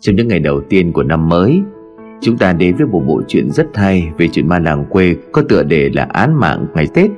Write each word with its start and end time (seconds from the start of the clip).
Trong 0.00 0.16
những 0.16 0.28
ngày 0.28 0.38
đầu 0.38 0.60
tiên 0.68 0.92
của 0.92 1.02
năm 1.02 1.28
mới 1.28 1.62
Chúng 2.20 2.38
ta 2.38 2.52
đến 2.52 2.76
với 2.76 2.86
một 2.86 3.02
bộ 3.06 3.22
truyện 3.28 3.50
rất 3.50 3.66
hay 3.74 4.12
Về 4.18 4.28
chuyện 4.32 4.48
ma 4.48 4.58
làng 4.58 4.84
quê 4.90 5.16
Có 5.32 5.42
tựa 5.48 5.62
đề 5.62 5.90
là 5.94 6.06
án 6.12 6.40
mạng 6.40 6.66
ngày 6.74 6.86
Tết. 6.94 7.10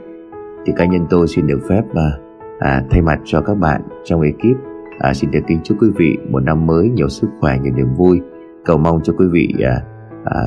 Thì 0.66 0.72
cá 0.76 0.84
nhân 0.84 1.06
tôi 1.10 1.28
xin 1.28 1.46
được 1.46 1.60
phép 1.68 1.82
à, 1.94 2.10
à, 2.58 2.82
Thay 2.90 3.02
mặt 3.02 3.18
cho 3.24 3.40
các 3.40 3.54
bạn 3.54 3.80
trong 4.04 4.20
ekip 4.20 4.56
à, 4.98 5.14
Xin 5.14 5.30
được 5.30 5.40
kính 5.46 5.60
chúc 5.64 5.76
quý 5.80 5.88
vị 5.96 6.16
Một 6.30 6.40
năm 6.40 6.66
mới 6.66 6.88
nhiều 6.88 7.08
sức 7.08 7.28
khỏe, 7.40 7.58
nhiều 7.62 7.72
niềm 7.76 7.94
vui. 7.96 8.20
Cầu 8.64 8.78
mong 8.78 9.00
cho 9.02 9.12
quý 9.18 9.26
vị 9.32 9.54
à, 9.62 9.82
à, 10.24 10.40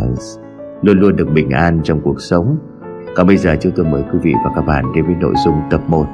Luôn 0.81 0.99
luôn 0.99 1.15
được 1.15 1.27
bình 1.33 1.49
an 1.49 1.79
trong 1.83 2.01
cuộc 2.01 2.21
sống. 2.21 2.57
Còn 3.15 3.27
bây 3.27 3.37
giờ 3.37 3.55
chúng 3.59 3.71
tôi 3.75 3.85
mời 3.85 4.03
quý 4.13 4.19
vị 4.21 4.33
và 4.45 4.51
các 4.55 4.61
bạn 4.61 4.85
Đến 4.95 5.05
với 5.05 5.15
nội 5.15 5.33
dung 5.45 5.55
tập 5.69 5.81
1 5.87 6.05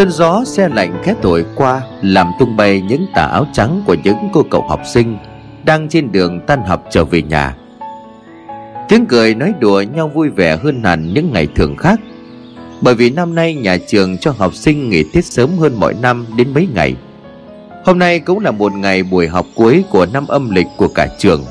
Cơn 0.00 0.10
gió 0.10 0.44
xe 0.44 0.68
lạnh 0.68 1.02
khét 1.04 1.16
thổi 1.22 1.44
qua, 1.54 1.82
Làm 2.02 2.26
tung 2.38 2.56
bay 2.56 2.80
những 2.80 3.06
tà 3.14 3.22
áo 3.22 3.46
trắng 3.52 3.82
Của 3.86 3.96
những 4.04 4.16
cô 4.32 4.42
cậu 4.50 4.62
học 4.68 4.80
sinh 4.86 5.16
Đang 5.64 5.88
trên 5.88 6.12
đường 6.12 6.40
tan 6.46 6.62
học 6.62 6.84
trở 6.90 7.04
về 7.04 7.22
nhà. 7.22 7.56
Tiếng 8.88 9.06
cười 9.06 9.34
nói 9.34 9.54
đùa 9.60 9.82
nhau 9.94 10.10
vui 10.14 10.28
vẻ 10.28 10.56
hơn 10.56 10.84
hẳn 10.84 11.14
những 11.14 11.32
ngày 11.32 11.48
thường 11.54 11.76
khác, 11.76 12.00
Bởi 12.80 12.94
vì 12.94 13.10
năm 13.10 13.34
nay 13.34 13.54
nhà 13.54 13.76
trường 13.86 14.18
cho 14.18 14.34
học 14.38 14.54
sinh 14.54 14.90
nghỉ 14.90 15.04
Tết 15.12 15.24
sớm 15.24 15.50
hơn 15.58 15.74
mọi 15.80 15.94
năm 16.02 16.26
đến 16.36 16.54
mấy 16.54 16.68
ngày. 16.74 16.94
Hôm 17.84 17.98
nay 17.98 18.20
cũng 18.20 18.38
là 18.38 18.50
một 18.50 18.72
ngày 18.72 19.02
buổi 19.02 19.28
học 19.28 19.46
cuối 19.54 19.84
của 19.90 20.06
năm 20.12 20.26
âm 20.26 20.50
lịch 20.50 20.68
của 20.76 20.88
cả 20.88 21.08
trường. 21.18 21.44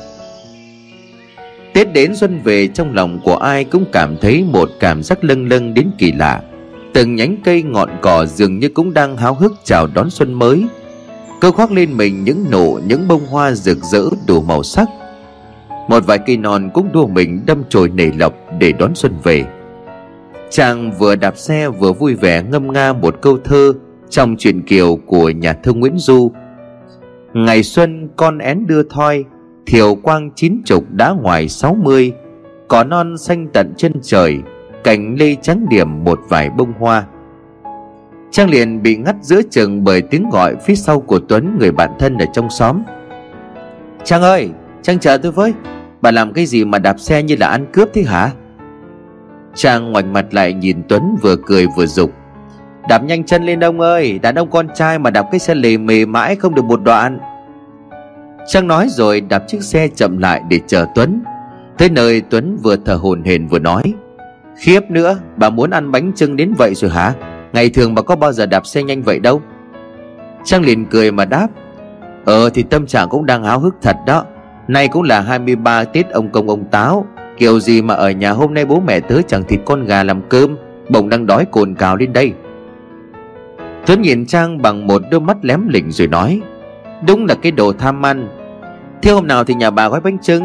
Tết 1.74 1.94
đến 1.94 2.16
xuân 2.16 2.42
về 2.44 2.68
trong 2.68 2.94
lòng 2.94 3.20
của 3.24 3.36
ai 3.36 3.64
cũng 3.64 3.86
cảm 3.92 4.18
thấy 4.22 4.44
một 4.44 4.70
cảm 4.80 5.04
giác 5.04 5.24
lâng 5.24 5.48
lâng 5.48 5.74
đến 5.74 5.92
kỳ 5.98 6.12
lạ. 6.12 6.42
Từng 6.94 7.16
nhánh 7.16 7.38
cây 7.44 7.64
ngọn 7.64 7.90
cỏ 8.02 8.26
dường 8.26 8.60
như 8.60 8.70
cũng 8.70 8.94
đang 8.94 9.18
háo 9.18 9.34
hức 9.34 9.54
chào 9.64 9.88
đón 9.94 10.10
xuân 10.10 10.34
mới. 10.34 10.66
Cơ 11.42 11.52
khoác 11.52 11.72
lên 11.72 11.98
mình 11.98 12.24
những 12.24 12.46
nụ, 12.52 12.80
những 12.88 13.08
bông 13.08 13.26
hoa 13.26 13.52
rực 13.52 13.78
rỡ 13.78 14.04
đủ 14.28 14.42
màu 14.42 14.64
sắc. 14.64 14.90
Một 15.88 16.06
vài 16.06 16.20
cây 16.26 16.38
non 16.38 16.70
cũng 16.74 16.90
đua 16.94 17.08
mình 17.08 17.42
đâm 17.46 17.64
chồi 17.70 17.90
nảy 17.90 18.12
lộc 18.20 18.34
để 18.60 18.72
đón 18.72 18.96
xuân 18.96 19.14
về. 19.24 19.46
Chàng 20.50 20.92
vừa 20.92 21.16
đạp 21.16 21.38
xe 21.38 21.70
vừa 21.70 21.94
vui 21.94 22.16
vẻ 22.16 22.44
ngâm 22.44 22.74
nga 22.74 22.94
một 22.94 23.16
câu 23.22 23.38
thơ 23.44 23.74
Trong 24.10 24.36
truyện 24.38 24.62
kiều 24.62 24.96
của 25.06 25.30
nhà 25.30 25.54
thơ 25.54 25.74
Nguyễn 25.74 25.98
Du. 25.98 26.32
Ngày 27.34 27.64
xuân 27.64 28.10
con 28.16 28.38
én 28.38 28.68
đưa 28.68 28.84
thoi, 28.84 29.24
Thiều 29.66 29.96
quang 29.96 30.32
chín 30.36 30.62
chục 30.66 30.84
đã 30.92 31.12
ngoài 31.22 31.50
sáu 31.50 31.78
mươi, 31.84 32.12
Cỏ 32.68 32.84
non 32.84 33.18
xanh 33.18 33.48
tận 33.54 33.74
chân 33.78 33.94
trời 34.04 34.38
cành 34.90 35.16
lê 35.20 35.36
trắng 35.36 35.66
điểm 35.70 36.04
một 36.04 36.20
vài 36.30 36.50
bông 36.50 36.74
hoa. 36.80 37.04
Trang 38.32 38.50
liền 38.50 38.84
bị 38.84 38.98
ngắt 38.98 39.16
giữa 39.22 39.42
chừng 39.52 39.84
bởi 39.84 40.02
tiếng 40.02 40.30
gọi 40.30 40.56
phía 40.66 40.76
sau 40.76 41.00
của 41.00 41.20
tuấn, 41.20 41.58
người 41.60 41.72
bạn 41.72 41.90
thân 42.00 42.18
ở 42.18 42.26
trong 42.34 42.50
xóm. 42.50 42.82
Trang 44.04 44.22
ơi, 44.22 44.50
trang 44.82 45.00
chờ 45.00 45.18
tôi 45.18 45.32
với. 45.32 45.54
Bà 46.02 46.12
làm 46.12 46.34
cái 46.34 46.46
gì 46.46 46.66
mà 46.66 46.80
đạp 46.80 47.00
xe 47.00 47.24
như 47.24 47.36
là 47.40 47.48
ăn 47.48 47.66
cướp 47.74 47.90
thế 47.94 48.04
hả? 48.04 48.32
Trang 49.56 49.92
ngoảnh 49.92 50.14
mặt 50.14 50.26
lại 50.32 50.54
nhìn 50.54 50.82
tuấn 50.88 51.16
vừa 51.22 51.36
cười 51.46 51.68
vừa 51.78 51.86
dục. 51.86 52.12
Đạp 52.90 53.04
nhanh 53.04 53.24
chân 53.24 53.44
lên 53.44 53.60
ông 53.60 53.80
ơi, 53.80 54.20
đàn 54.20 54.36
ông 54.36 54.50
con 54.50 54.68
trai 54.76 55.00
mà 55.00 55.10
đạp 55.10 55.26
cái 55.32 55.40
xe 55.40 55.56
lề 55.56 55.78
mề 55.78 56.06
mãi 56.06 56.36
không 56.36 56.56
được 56.56 56.66
một 56.66 56.84
đoạn. 56.84 57.20
Trang 58.48 58.68
nói 58.68 58.88
rồi 58.90 59.22
đạp 59.22 59.44
chiếc 59.48 59.64
xe 59.64 59.88
chậm 59.88 60.18
lại 60.18 60.42
để 60.50 60.60
chờ 60.68 60.86
tuấn. 60.96 61.22
Tới 61.78 61.90
nơi 61.90 62.22
tuấn 62.22 62.58
vừa 62.64 62.76
thở 62.86 62.96
hồn 62.96 63.24
hển 63.24 63.48
vừa 63.48 63.60
nói. 63.60 63.94
Khiếp 64.60 64.92
nữa, 64.92 65.18
Bà 65.38 65.50
muốn 65.50 65.70
ăn 65.70 65.92
bánh 65.92 66.12
trưng 66.16 66.36
đến 66.36 66.54
vậy 66.58 66.76
rồi 66.76 66.92
hả? 66.92 67.14
Ngày 67.54 67.70
thường 67.70 67.96
bà 67.96 68.02
có 68.02 68.16
bao 68.16 68.32
giờ 68.34 68.46
đạp 68.46 68.68
xe 68.68 68.84
nhanh 68.84 69.02
vậy 69.02 69.20
đâu. 69.20 69.42
Trang 70.44 70.62
liền 70.62 70.86
cười 70.86 71.12
mà 71.12 71.26
đáp 71.26 71.48
Ờ 72.26 72.50
thì 72.50 72.64
tâm 72.64 72.88
trạng 72.88 73.10
cũng 73.10 73.26
đang 73.26 73.44
háo 73.44 73.60
hức 73.60 73.76
thật 73.82 73.96
đó. 74.06 74.26
Nay 74.68 74.88
cũng 74.88 75.04
là 75.04 75.22
23 75.22 75.84
Tết 75.84 76.10
ông 76.10 76.30
công 76.30 76.50
ông 76.50 76.64
táo. 76.72 77.06
Kiểu 77.38 77.60
gì 77.60 77.82
mà 77.82 77.94
ở 77.94 78.12
nhà 78.12 78.32
hôm 78.32 78.54
nay 78.54 78.66
bố 78.66 78.80
mẹ 78.80 79.00
tớ 79.00 79.22
chẳng 79.28 79.44
thịt 79.44 79.60
con 79.66 79.86
gà 79.86 80.04
làm 80.04 80.22
cơm, 80.30 80.58
Bỗng 80.90 81.10
đang 81.10 81.26
đói 81.26 81.46
cồn 81.46 81.76
cào 81.76 81.96
lên 81.96 82.14
đây. 82.14 82.34
Tuấn 83.86 84.02
nhìn 84.02 84.26
Trang 84.26 84.62
bằng 84.62 84.88
một 84.88 85.02
đôi 85.12 85.22
mắt 85.22 85.38
lém 85.42 85.68
lỉnh 85.68 85.92
rồi 85.92 86.08
nói, 86.08 86.42
Đúng 87.08 87.26
là 87.26 87.36
cái 87.36 87.52
đồ 87.52 87.74
tham 87.74 88.06
ăn. 88.06 88.28
Thế 89.02 89.12
hôm 89.12 89.28
nào 89.28 89.44
thì 89.44 89.54
nhà 89.54 89.70
bà 89.70 89.90
gói 89.90 90.02
bánh 90.02 90.18
trưng 90.20 90.44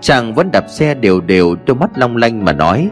Chàng 0.00 0.34
vẫn 0.34 0.50
đạp 0.52 0.64
xe 0.68 0.94
đều 0.94 1.20
đều 1.20 1.56
đôi 1.66 1.76
mắt 1.76 1.90
long 1.98 2.16
lanh 2.16 2.44
mà 2.44 2.52
nói, 2.52 2.90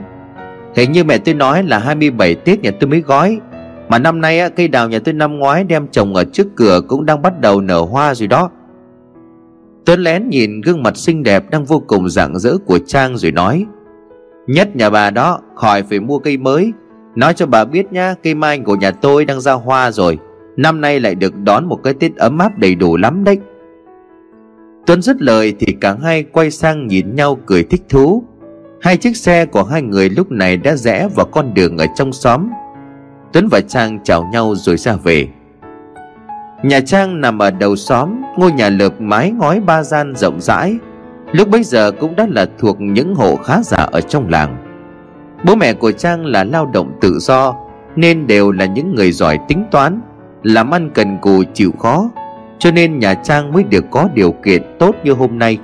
Hình 0.77 0.93
như 0.93 1.05
mẹ 1.05 1.19
tôi 1.19 1.35
nói 1.35 1.63
là 1.63 1.79
27 1.79 2.35
Tết 2.35 2.61
nhà 2.61 2.71
tôi 2.81 2.91
mới 2.91 3.01
gói, 3.01 3.39
Mà 3.89 3.99
năm 3.99 4.21
nay 4.21 4.51
cây 4.57 4.69
đào 4.69 4.89
nhà 4.89 4.99
tôi 5.05 5.15
năm 5.15 5.39
ngoái 5.39 5.65
đem 5.65 5.89
trồng 5.89 6.15
ở 6.15 6.25
trước 6.25 6.47
cửa 6.57 6.81
cũng 6.89 7.07
đang 7.07 7.23
bắt 7.23 7.41
đầu 7.41 7.61
nở 7.61 7.81
hoa 7.81 8.15
rồi 8.15 8.29
đó. 8.29 8.51
Tuấn 9.85 10.01
lén 10.01 10.29
nhìn 10.29 10.61
gương 10.61 10.83
mặt 10.83 10.97
xinh 10.97 11.23
đẹp 11.23 11.51
đang 11.51 11.65
vô 11.65 11.83
cùng 11.87 12.09
rạng 12.09 12.39
rỡ 12.39 12.57
của 12.67 12.79
Trang 12.79 13.17
rồi 13.17 13.33
nói, 13.33 13.67
Nhất 14.47 14.77
nhà 14.77 14.91
bà 14.91 15.11
đó, 15.11 15.41
khỏi 15.55 15.83
phải 15.83 16.01
mua 16.01 16.19
cây 16.19 16.37
mới. 16.37 16.73
Nói 17.17 17.35
cho 17.35 17.47
bà 17.47 17.65
biết 17.65 17.93
nhá, 17.93 18.15
Cây 18.23 18.35
mai 18.35 18.59
của 18.59 18.77
nhà 18.77 18.91
tôi 18.91 19.25
đang 19.25 19.41
ra 19.41 19.53
hoa 19.53 19.91
rồi. 19.91 20.19
Năm 20.57 20.81
nay 20.81 21.01
lại 21.01 21.15
được 21.15 21.37
đón 21.37 21.69
một 21.69 21.81
cái 21.83 21.95
Tết 21.95 22.17
ấm 22.17 22.39
áp 22.39 22.59
đầy 22.59 22.75
đủ 22.75 22.97
lắm 22.97 23.25
đấy. 23.25 23.39
Tuấn 24.87 25.03
dứt 25.03 25.23
lời 25.23 25.55
thì 25.59 25.73
cả 25.81 25.97
hai 26.03 26.23
quay 26.23 26.51
sang 26.51 26.87
nhìn 26.87 27.15
nhau 27.15 27.39
cười 27.47 27.65
thích 27.65 27.83
thú. 27.89 28.25
Hai 28.81 28.97
chiếc 28.97 29.17
xe 29.17 29.47
của 29.47 29.65
hai 29.65 29.83
người 29.83 30.11
lúc 30.11 30.31
này 30.31 30.57
đã 30.57 30.77
rẽ 30.77 31.09
vào 31.17 31.27
con 31.27 31.55
đường 31.55 31.79
ở 31.79 31.87
trong 31.97 32.13
xóm. 32.13 32.49
Tuấn 33.33 33.49
và 33.51 33.61
Trang 33.61 33.99
chào 34.05 34.29
nhau 34.33 34.55
rồi 34.55 34.77
ra 34.77 34.97
về. 35.05 35.29
Nhà 36.63 36.81
Trang 36.81 37.21
nằm 37.21 37.39
ở 37.39 37.51
đầu 37.51 37.77
xóm, 37.77 38.23
Ngôi 38.37 38.53
nhà 38.53 38.69
lợp 38.69 39.01
mái 39.01 39.31
ngói 39.31 39.61
ba 39.61 39.83
gian 39.83 40.15
rộng 40.17 40.41
rãi. 40.41 40.77
Lúc 41.33 41.49
bấy 41.49 41.65
giờ 41.65 41.91
cũng 42.01 42.17
đã 42.17 42.27
là 42.31 42.47
thuộc 42.59 42.81
những 42.81 43.15
hộ 43.15 43.37
khá 43.37 43.63
giả 43.63 43.89
ở 43.93 44.01
trong 44.01 44.29
làng. 44.29 44.57
Bố 45.45 45.55
mẹ 45.55 45.73
của 45.73 45.93
Trang 45.93 46.27
là 46.27 46.45
lao 46.45 46.67
động 46.67 46.93
tự 47.01 47.19
do, 47.19 47.55
Nên 47.97 48.27
đều 48.27 48.53
là 48.53 48.67
những 48.67 48.95
người 48.95 49.13
giỏi 49.13 49.39
tính 49.49 49.65
toán, 49.71 50.01
Làm 50.43 50.71
ăn 50.71 50.91
cần 50.95 51.19
cù 51.19 51.45
chịu 51.55 51.73
khó 51.79 52.11
cho 52.63 52.71
nên 52.71 52.99
nhà 52.99 53.15
Trang 53.15 53.53
mới 53.53 53.63
được 53.63 53.85
có 53.91 54.09
điều 54.15 54.33
kiện 54.33 54.63
tốt 54.79 54.97
như 55.05 55.13
hôm 55.13 55.39
nay. 55.39 55.59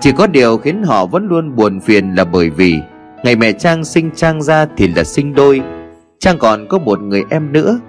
Chỉ 0.00 0.12
có 0.12 0.26
điều 0.26 0.56
khiến 0.56 0.82
họ 0.82 1.06
vẫn 1.06 1.28
luôn 1.28 1.56
buồn 1.56 1.80
phiền 1.80 2.14
là 2.14 2.24
bởi 2.24 2.50
vì 2.50 2.80
Ngày 3.24 3.36
mẹ 3.36 3.52
Trang 3.52 3.84
sinh 3.84 4.10
Trang 4.14 4.42
ra 4.42 4.66
thì 4.76 4.88
là 4.88 5.04
sinh 5.04 5.34
đôi. 5.34 5.60
Trang 6.18 6.38
còn 6.38 6.66
có 6.68 6.78
một 6.78 7.00
người 7.00 7.24
em 7.30 7.52
nữa, 7.52 7.80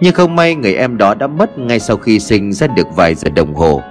Nhưng 0.00 0.14
không 0.14 0.36
may 0.36 0.54
người 0.54 0.74
em 0.74 0.96
đó 0.96 1.14
đã 1.14 1.26
mất 1.26 1.58
ngay 1.58 1.80
sau 1.80 1.96
khi 1.96 2.20
sinh 2.20 2.52
ra 2.52 2.66
được 2.66 2.86
vài 2.96 3.14
giờ 3.14 3.30
đồng 3.30 3.54
hồ. 3.54 3.82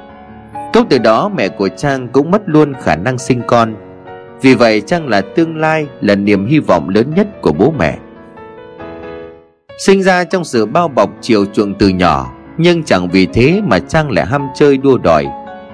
Cũng 0.73 0.87
từ 0.89 0.97
đó 0.97 1.29
mẹ 1.29 1.47
của 1.47 1.69
Trang 1.69 2.07
cũng 2.07 2.31
mất 2.31 2.41
luôn 2.45 2.73
khả 2.81 2.95
năng 2.95 3.17
sinh 3.17 3.41
con. 3.47 3.75
Vì 4.41 4.53
vậy 4.55 4.81
Trang 4.81 5.07
là 5.07 5.21
tương 5.21 5.57
lai, 5.57 5.87
là 6.01 6.15
niềm 6.15 6.45
hy 6.45 6.59
vọng 6.59 6.89
lớn 6.89 7.13
nhất 7.15 7.41
của 7.41 7.51
bố 7.51 7.73
mẹ. 7.79 7.97
Sinh 9.85 10.03
ra 10.03 10.23
trong 10.23 10.43
sự 10.43 10.65
bao 10.65 10.87
bọc 10.87 11.09
chiều 11.21 11.45
chuộng 11.45 11.73
từ 11.73 11.87
nhỏ 11.87 12.36
nhưng 12.57 12.83
chẳng 12.83 13.09
vì 13.09 13.25
thế 13.25 13.61
mà 13.65 13.79
Trang 13.79 14.11
lại 14.11 14.25
ham 14.25 14.47
chơi 14.55 14.77
đua 14.77 14.97
đòi, 14.97 15.25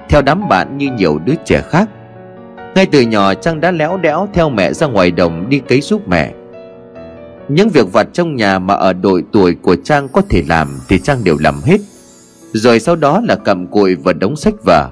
Theo 0.08 0.22
đám 0.22 0.48
bạn 0.48 0.78
như 0.78 0.90
nhiều 0.96 1.18
đứa 1.24 1.34
trẻ 1.44 1.62
khác. 1.70 1.88
Ngay 2.74 2.86
từ 2.86 3.00
nhỏ, 3.00 3.34
Trang 3.34 3.60
đã 3.60 3.70
léo 3.70 3.96
đẽo 3.96 4.28
theo 4.34 4.50
mẹ 4.50 4.72
ra 4.72 4.86
ngoài 4.86 5.10
đồng 5.10 5.48
đi 5.48 5.58
cấy 5.58 5.80
giúp 5.80 6.08
mẹ. 6.08 6.32
Những 7.48 7.68
việc 7.68 7.92
vặt 7.92 8.06
trong 8.12 8.36
nhà 8.36 8.58
mà 8.58 8.74
ở 8.74 8.92
đội 8.92 9.24
tuổi 9.32 9.54
của 9.62 9.76
Trang 9.84 10.08
có 10.08 10.22
thể 10.28 10.42
làm 10.48 10.68
Thì 10.88 10.98
Trang 10.98 11.24
đều 11.24 11.36
làm 11.40 11.54
hết. 11.64 11.80
Rồi 12.52 12.80
sau 12.80 12.96
đó 12.96 13.20
là 13.28 13.36
cầm 13.36 13.66
cùi 13.66 13.94
và 13.94 14.12
đóng 14.12 14.36
sách 14.36 14.54
vở. 14.64 14.90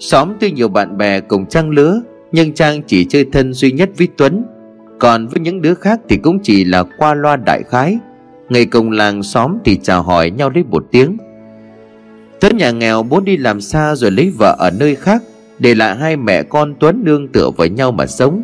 Xóm 0.00 0.32
tuy 0.40 0.50
nhiều 0.50 0.68
bạn 0.68 0.98
bè 0.98 1.20
cùng 1.20 1.46
Trang 1.46 1.70
lứa, 1.70 2.00
Nhưng 2.32 2.54
Trang 2.54 2.82
chỉ 2.86 3.04
chơi 3.04 3.26
thân 3.32 3.52
duy 3.52 3.72
nhất 3.72 3.90
với 3.98 4.08
Tuấn. 4.16 4.44
Còn 4.98 5.26
với 5.26 5.40
những 5.40 5.62
đứa 5.62 5.74
khác 5.74 6.00
thì 6.08 6.16
cũng 6.16 6.38
chỉ 6.42 6.64
là 6.64 6.84
qua 6.98 7.14
loa 7.14 7.36
đại 7.36 7.62
khái. 7.62 7.98
Người 8.48 8.66
cùng 8.66 8.90
làng 8.90 9.22
xóm 9.22 9.58
thì 9.64 9.78
chào 9.82 10.02
hỏi 10.02 10.30
nhau 10.30 10.50
lấy 10.50 10.64
một 10.64 10.84
tiếng. 10.90 11.16
Tuấn 12.40 12.56
nhà 12.56 12.70
nghèo 12.70 13.02
muốn 13.02 13.24
đi 13.24 13.36
làm 13.36 13.60
xa 13.60 13.94
rồi 13.94 14.10
lấy 14.10 14.32
vợ 14.38 14.56
ở 14.58 14.70
nơi 14.70 14.94
khác, 14.94 15.22
Để 15.58 15.74
lại 15.74 15.96
hai 15.96 16.16
mẹ 16.16 16.42
con 16.42 16.74
Tuấn 16.80 17.04
nương 17.04 17.28
tựa 17.28 17.50
với 17.56 17.70
nhau 17.70 17.92
mà 17.92 18.06
sống. 18.06 18.42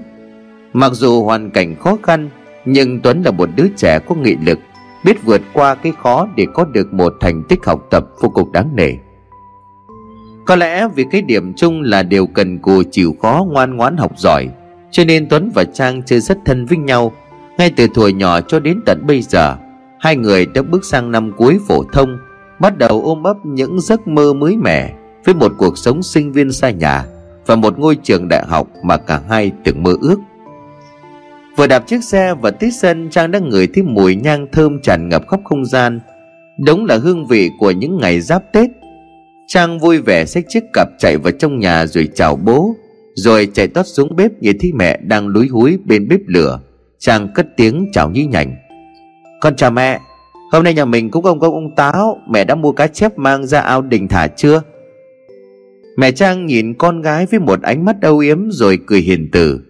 Mặc 0.72 0.92
dù 0.92 1.24
hoàn 1.24 1.50
cảnh 1.50 1.76
khó 1.80 1.96
khăn, 2.02 2.30
Nhưng 2.64 3.00
Tuấn 3.00 3.22
là 3.22 3.30
một 3.30 3.48
đứa 3.56 3.66
trẻ 3.76 3.98
có 3.98 4.14
nghị 4.14 4.36
lực, 4.46 4.58
Biết 5.04 5.24
vượt 5.24 5.40
qua 5.52 5.74
cái 5.74 5.92
khó 6.02 6.28
để 6.36 6.46
có 6.54 6.64
được 6.64 6.94
một 6.94 7.12
thành 7.20 7.42
tích 7.48 7.64
học 7.64 7.86
tập 7.90 8.04
vô 8.20 8.28
cùng 8.28 8.52
đáng 8.52 8.70
nể. 8.76 8.90
Có 10.46 10.56
lẽ 10.56 10.88
vì 10.94 11.04
cái 11.10 11.22
điểm 11.22 11.52
chung 11.56 11.82
là 11.82 12.02
đều 12.02 12.26
cần 12.26 12.58
cù 12.58 12.82
chịu 12.90 13.14
khó 13.22 13.46
ngoan 13.50 13.76
ngoãn 13.76 13.96
học 13.96 14.12
giỏi, 14.18 14.48
Cho 14.90 15.04
nên 15.04 15.28
Tuấn 15.28 15.50
và 15.54 15.64
Trang 15.64 16.02
chơi 16.02 16.20
rất 16.20 16.38
thân 16.44 16.66
với 16.66 16.78
nhau, 16.78 17.12
Ngay 17.58 17.70
từ 17.76 17.86
tuổi 17.94 18.12
nhỏ 18.12 18.40
cho 18.40 18.60
đến 18.60 18.80
tận 18.86 19.02
bây 19.06 19.22
giờ. 19.22 19.56
Hai 20.04 20.16
người 20.16 20.46
đã 20.46 20.62
bước 20.62 20.84
sang 20.84 21.10
năm 21.10 21.32
cuối 21.36 21.58
phổ 21.68 21.84
thông, 21.92 22.18
Bắt 22.60 22.78
đầu 22.78 23.02
ôm 23.04 23.22
ấp 23.22 23.36
những 23.44 23.80
giấc 23.80 24.08
mơ 24.08 24.32
mới 24.32 24.56
mẻ 24.56 24.92
Với 25.24 25.34
một 25.34 25.52
cuộc 25.58 25.78
sống 25.78 26.02
sinh 26.02 26.32
viên 26.32 26.52
xa 26.52 26.70
nhà 26.70 27.04
và 27.46 27.56
một 27.56 27.78
ngôi 27.78 27.96
trường 27.96 28.28
đại 28.28 28.44
học 28.46 28.68
mà 28.82 28.96
cả 28.96 29.20
hai 29.28 29.52
từng 29.64 29.82
mơ 29.82 29.96
ước. 30.00 30.20
Vừa 31.56 31.66
đạp 31.66 31.86
chiếc 31.86 32.04
xe 32.04 32.34
và 32.34 32.50
tít 32.50 32.74
sân 32.74 33.10
trang 33.10 33.30
đã 33.30 33.38
ngửi 33.38 33.66
thấy 33.66 33.82
mùi 33.82 34.16
nhang 34.16 34.46
thơm 34.52 34.80
tràn 34.82 35.08
ngập 35.08 35.22
khắp 35.28 35.40
không 35.44 35.64
gian. 35.64 36.00
Đúng 36.66 36.84
là 36.86 36.96
hương 36.96 37.26
vị 37.26 37.50
của 37.58 37.70
những 37.70 37.98
ngày 37.98 38.20
giáp 38.20 38.42
tết. 38.52 38.70
Trang 39.46 39.78
vui 39.78 39.98
vẻ 39.98 40.24
xách 40.24 40.44
chiếc 40.48 40.64
cặp 40.72 40.88
chạy 40.98 41.16
vào 41.16 41.32
trong 41.32 41.58
nhà 41.58 41.86
rồi 41.86 42.08
chào 42.14 42.36
bố, 42.36 42.74
rồi 43.14 43.48
chạy 43.54 43.68
tót 43.68 43.86
xuống 43.86 44.16
bếp 44.16 44.30
nhìn 44.40 44.58
thấy 44.60 44.72
mẹ 44.72 44.98
đang 45.02 45.28
lúi 45.28 45.48
húi 45.48 45.78
bên 45.84 46.08
bếp 46.08 46.20
lửa. 46.26 46.60
Trang 46.98 47.28
cất 47.34 47.46
tiếng 47.56 47.90
chào 47.92 48.10
nhí 48.10 48.26
nhảnh 48.26 48.56
con 49.44 49.56
chào 49.56 49.70
mẹ. 49.70 50.00
Hôm 50.52 50.64
nay 50.64 50.75
nhà 50.75 50.85
mình 50.85 51.11
cũng 51.11 51.25
ông 51.25 51.41
công 51.41 51.55
ông 51.55 51.75
táo. 51.75 52.19
Mẹ 52.29 52.44
đã 52.44 52.55
mua 52.55 52.73
cá 52.73 52.87
chép 52.87 53.19
mang 53.19 53.46
ra 53.46 53.61
ao 53.61 53.82
đình 53.82 54.08
thả 54.08 54.26
chưa? 54.26 54.62
Mẹ 55.96 56.12
trang 56.12 56.46
nhìn 56.46 56.75
con 56.75 57.02
gái 57.02 57.26
với 57.26 57.41
một 57.41 57.62
ánh 57.62 57.85
mắt 57.85 57.96
âu 58.02 58.19
yếm 58.19 58.50
rồi 58.50 58.79
cười 58.87 59.00
hiền 59.00 59.29
từ. 59.32 59.61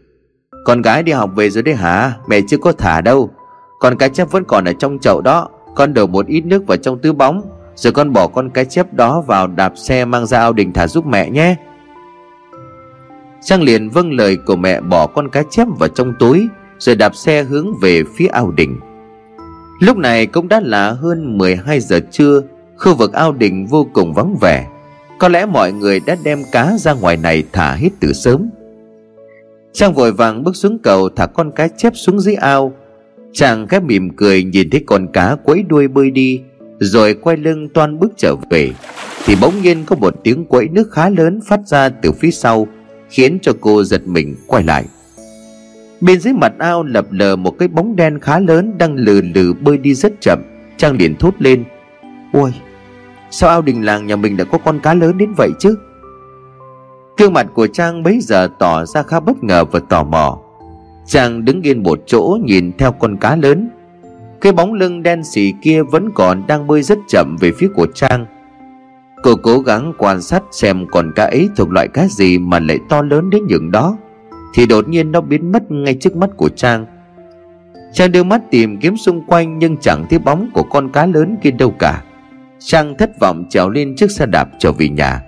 Con 0.64 0.82
gái 0.82 1.02
đi 1.02 1.12
học 1.12 1.30
về 1.36 1.50
rồi 1.50 1.62
đấy 1.62 1.74
hả? 1.74 2.12
Mẹ 2.28 2.40
chưa 2.48 2.56
có 2.56 2.72
thả 2.72 3.00
đâu. 3.00 3.30
Con 3.80 3.98
cá 3.98 4.08
chép 4.08 4.30
vẫn 4.30 4.44
còn 4.48 4.64
ở 4.64 4.72
trong 4.72 4.98
chậu 4.98 5.20
đó. 5.20 5.48
Con 5.74 5.94
đổ 5.94 6.06
một 6.06 6.26
ít 6.26 6.46
nước 6.46 6.66
vào 6.66 6.76
trong 6.76 6.98
túi 6.98 7.12
bóng, 7.12 7.42
rồi 7.74 7.92
con 7.92 8.12
bỏ 8.12 8.26
con 8.26 8.50
cá 8.50 8.64
chép 8.64 8.94
đó 8.94 9.20
vào 9.20 9.46
đạp 9.46 9.72
xe 9.76 10.04
mang 10.04 10.26
ra 10.26 10.38
ao 10.38 10.52
đình 10.52 10.72
thả 10.72 10.86
giúp 10.86 11.06
mẹ 11.06 11.30
nhé. 11.30 11.56
Trang 13.42 13.62
liền 13.62 13.90
vâng 13.90 14.12
lời 14.12 14.36
của 14.46 14.56
mẹ 14.56 14.80
bỏ 14.80 15.06
con 15.06 15.28
cá 15.28 15.42
chép 15.50 15.66
vào 15.78 15.88
trong 15.88 16.14
túi, 16.18 16.48
Rồi 16.78 16.96
đạp 16.96 17.14
xe 17.14 17.42
hướng 17.42 17.66
về 17.80 18.02
phía 18.16 18.26
ao 18.26 18.50
đình 18.50 18.80
Lúc 19.84 19.96
này 19.96 20.26
cũng 20.26 20.48
đã 20.48 20.60
là 20.60 20.90
hơn 20.90 21.38
12 21.38 21.80
giờ 21.80 22.00
trưa, 22.10 22.42
Khu 22.76 22.94
vực 22.94 23.12
ao 23.12 23.32
đình 23.32 23.66
vô 23.66 23.86
cùng 23.92 24.14
vắng 24.14 24.36
vẻ. 24.40 24.66
Có 25.18 25.28
lẽ 25.28 25.46
mọi 25.46 25.72
người 25.72 26.00
đã 26.06 26.16
đem 26.24 26.42
cá 26.52 26.76
ra 26.78 26.92
ngoài 26.92 27.16
này 27.16 27.44
thả 27.52 27.74
hết 27.74 27.88
từ 28.00 28.12
sớm. 28.12 28.50
Trang 29.72 29.94
vội 29.94 30.12
vàng 30.12 30.44
bước 30.44 30.56
xuống 30.56 30.78
cầu 30.78 31.08
thả 31.08 31.26
con 31.26 31.50
cá 31.50 31.68
chép 31.68 31.92
xuống 31.96 32.20
dưới 32.20 32.34
ao. 32.34 32.72
Chàng 33.32 33.66
khẽ 33.66 33.80
mỉm 33.80 34.16
cười 34.16 34.44
nhìn 34.44 34.70
thấy 34.70 34.84
con 34.86 35.06
cá 35.12 35.36
quấy 35.44 35.62
đuôi 35.62 35.88
bơi 35.88 36.10
đi, 36.10 36.40
Rồi 36.78 37.14
quay 37.14 37.36
lưng 37.36 37.68
toan 37.68 37.98
bước 37.98 38.12
trở 38.16 38.34
về. 38.50 38.70
Thì 39.24 39.36
bỗng 39.40 39.62
nhiên 39.62 39.84
có 39.86 39.96
một 39.96 40.14
tiếng 40.24 40.44
quấy 40.44 40.68
nước 40.68 40.92
khá 40.92 41.08
lớn 41.08 41.40
phát 41.46 41.60
ra 41.66 41.88
từ 41.88 42.12
phía 42.12 42.30
sau, 42.30 42.66
Khiến 43.08 43.38
cho 43.42 43.52
cô 43.60 43.84
giật 43.84 44.02
mình 44.06 44.34
quay 44.46 44.64
lại. 44.64 44.84
Bên 46.04 46.20
dưới 46.20 46.32
mặt 46.32 46.52
ao 46.58 46.82
lập 46.82 47.06
lờ 47.10 47.36
một 47.36 47.58
cái 47.58 47.68
bóng 47.68 47.96
đen 47.96 48.18
khá 48.20 48.38
lớn 48.38 48.78
Đang 48.78 48.94
lừ 48.94 49.20
lừ 49.34 49.52
bơi 49.52 49.78
đi 49.78 49.94
rất 49.94 50.12
chậm. 50.20 50.38
Trang 50.76 50.96
liền 50.96 51.16
thốt 51.16 51.34
lên, 51.38 51.64
Ôi, 52.32 52.54
Sao 53.30 53.50
ao 53.50 53.62
đình 53.62 53.84
làng 53.84 54.06
nhà 54.06 54.16
mình 54.16 54.36
đã 54.36 54.44
có 54.44 54.58
con 54.58 54.80
cá 54.80 54.94
lớn 54.94 55.18
đến 55.18 55.32
vậy 55.36 55.50
chứ? 55.58 55.76
Gương 57.18 57.32
mặt 57.32 57.46
của 57.54 57.66
Trang 57.66 58.02
bấy 58.02 58.20
giờ 58.20 58.48
tỏ 58.58 58.84
ra 58.84 59.02
khá 59.02 59.20
bất 59.20 59.44
ngờ 59.44 59.64
và 59.64 59.80
tò 59.88 60.04
mò. 60.04 60.38
Trang 61.06 61.44
đứng 61.44 61.62
yên 61.62 61.82
một 61.82 62.00
chỗ 62.06 62.38
nhìn 62.44 62.72
theo 62.78 62.92
con 62.92 63.16
cá 63.16 63.36
lớn. 63.36 63.70
Cái 64.40 64.52
bóng 64.52 64.72
lưng 64.72 65.02
đen 65.02 65.24
xì 65.24 65.52
kia 65.62 65.82
vẫn 65.82 66.10
còn 66.14 66.46
đang 66.46 66.66
bơi 66.66 66.82
rất 66.82 66.98
chậm 67.08 67.36
về 67.40 67.52
phía 67.52 67.68
của 67.74 67.86
Trang. 67.94 68.26
Cô 69.22 69.36
cố 69.42 69.58
gắng 69.58 69.92
quan 69.98 70.22
sát 70.22 70.42
xem 70.50 70.86
con 70.90 71.12
cá 71.16 71.24
ấy 71.24 71.48
thuộc 71.56 71.70
loại 71.70 71.88
cá 71.88 72.06
gì 72.08 72.38
mà 72.38 72.60
lại 72.60 72.78
to 72.88 73.02
lớn 73.02 73.30
đến 73.30 73.46
nhường 73.48 73.70
đó. 73.70 73.96
Thì 74.54 74.66
đột 74.66 74.88
nhiên 74.88 75.12
nó 75.12 75.20
biến 75.20 75.52
mất 75.52 75.70
ngay 75.70 75.94
trước 75.94 76.16
mắt 76.16 76.30
của 76.36 76.48
Trang. 76.48 76.86
Trang 77.92 78.12
đưa 78.12 78.24
mắt 78.24 78.42
tìm 78.50 78.76
kiếm 78.80 78.96
xung 78.96 79.26
quanh 79.26 79.58
nhưng 79.58 79.76
chẳng 79.76 80.06
thấy 80.10 80.18
bóng 80.18 80.50
của 80.54 80.62
con 80.62 80.92
cá 80.92 81.06
lớn 81.06 81.36
kia 81.42 81.50
đâu 81.50 81.70
cả. 81.78 82.02
Trang 82.58 82.94
thất 82.98 83.10
vọng 83.20 83.44
trèo 83.50 83.70
lên 83.70 83.96
chiếc 83.96 84.10
xe 84.10 84.26
đạp 84.26 84.48
trở 84.58 84.72
về 84.72 84.88
nhà. 84.88 85.20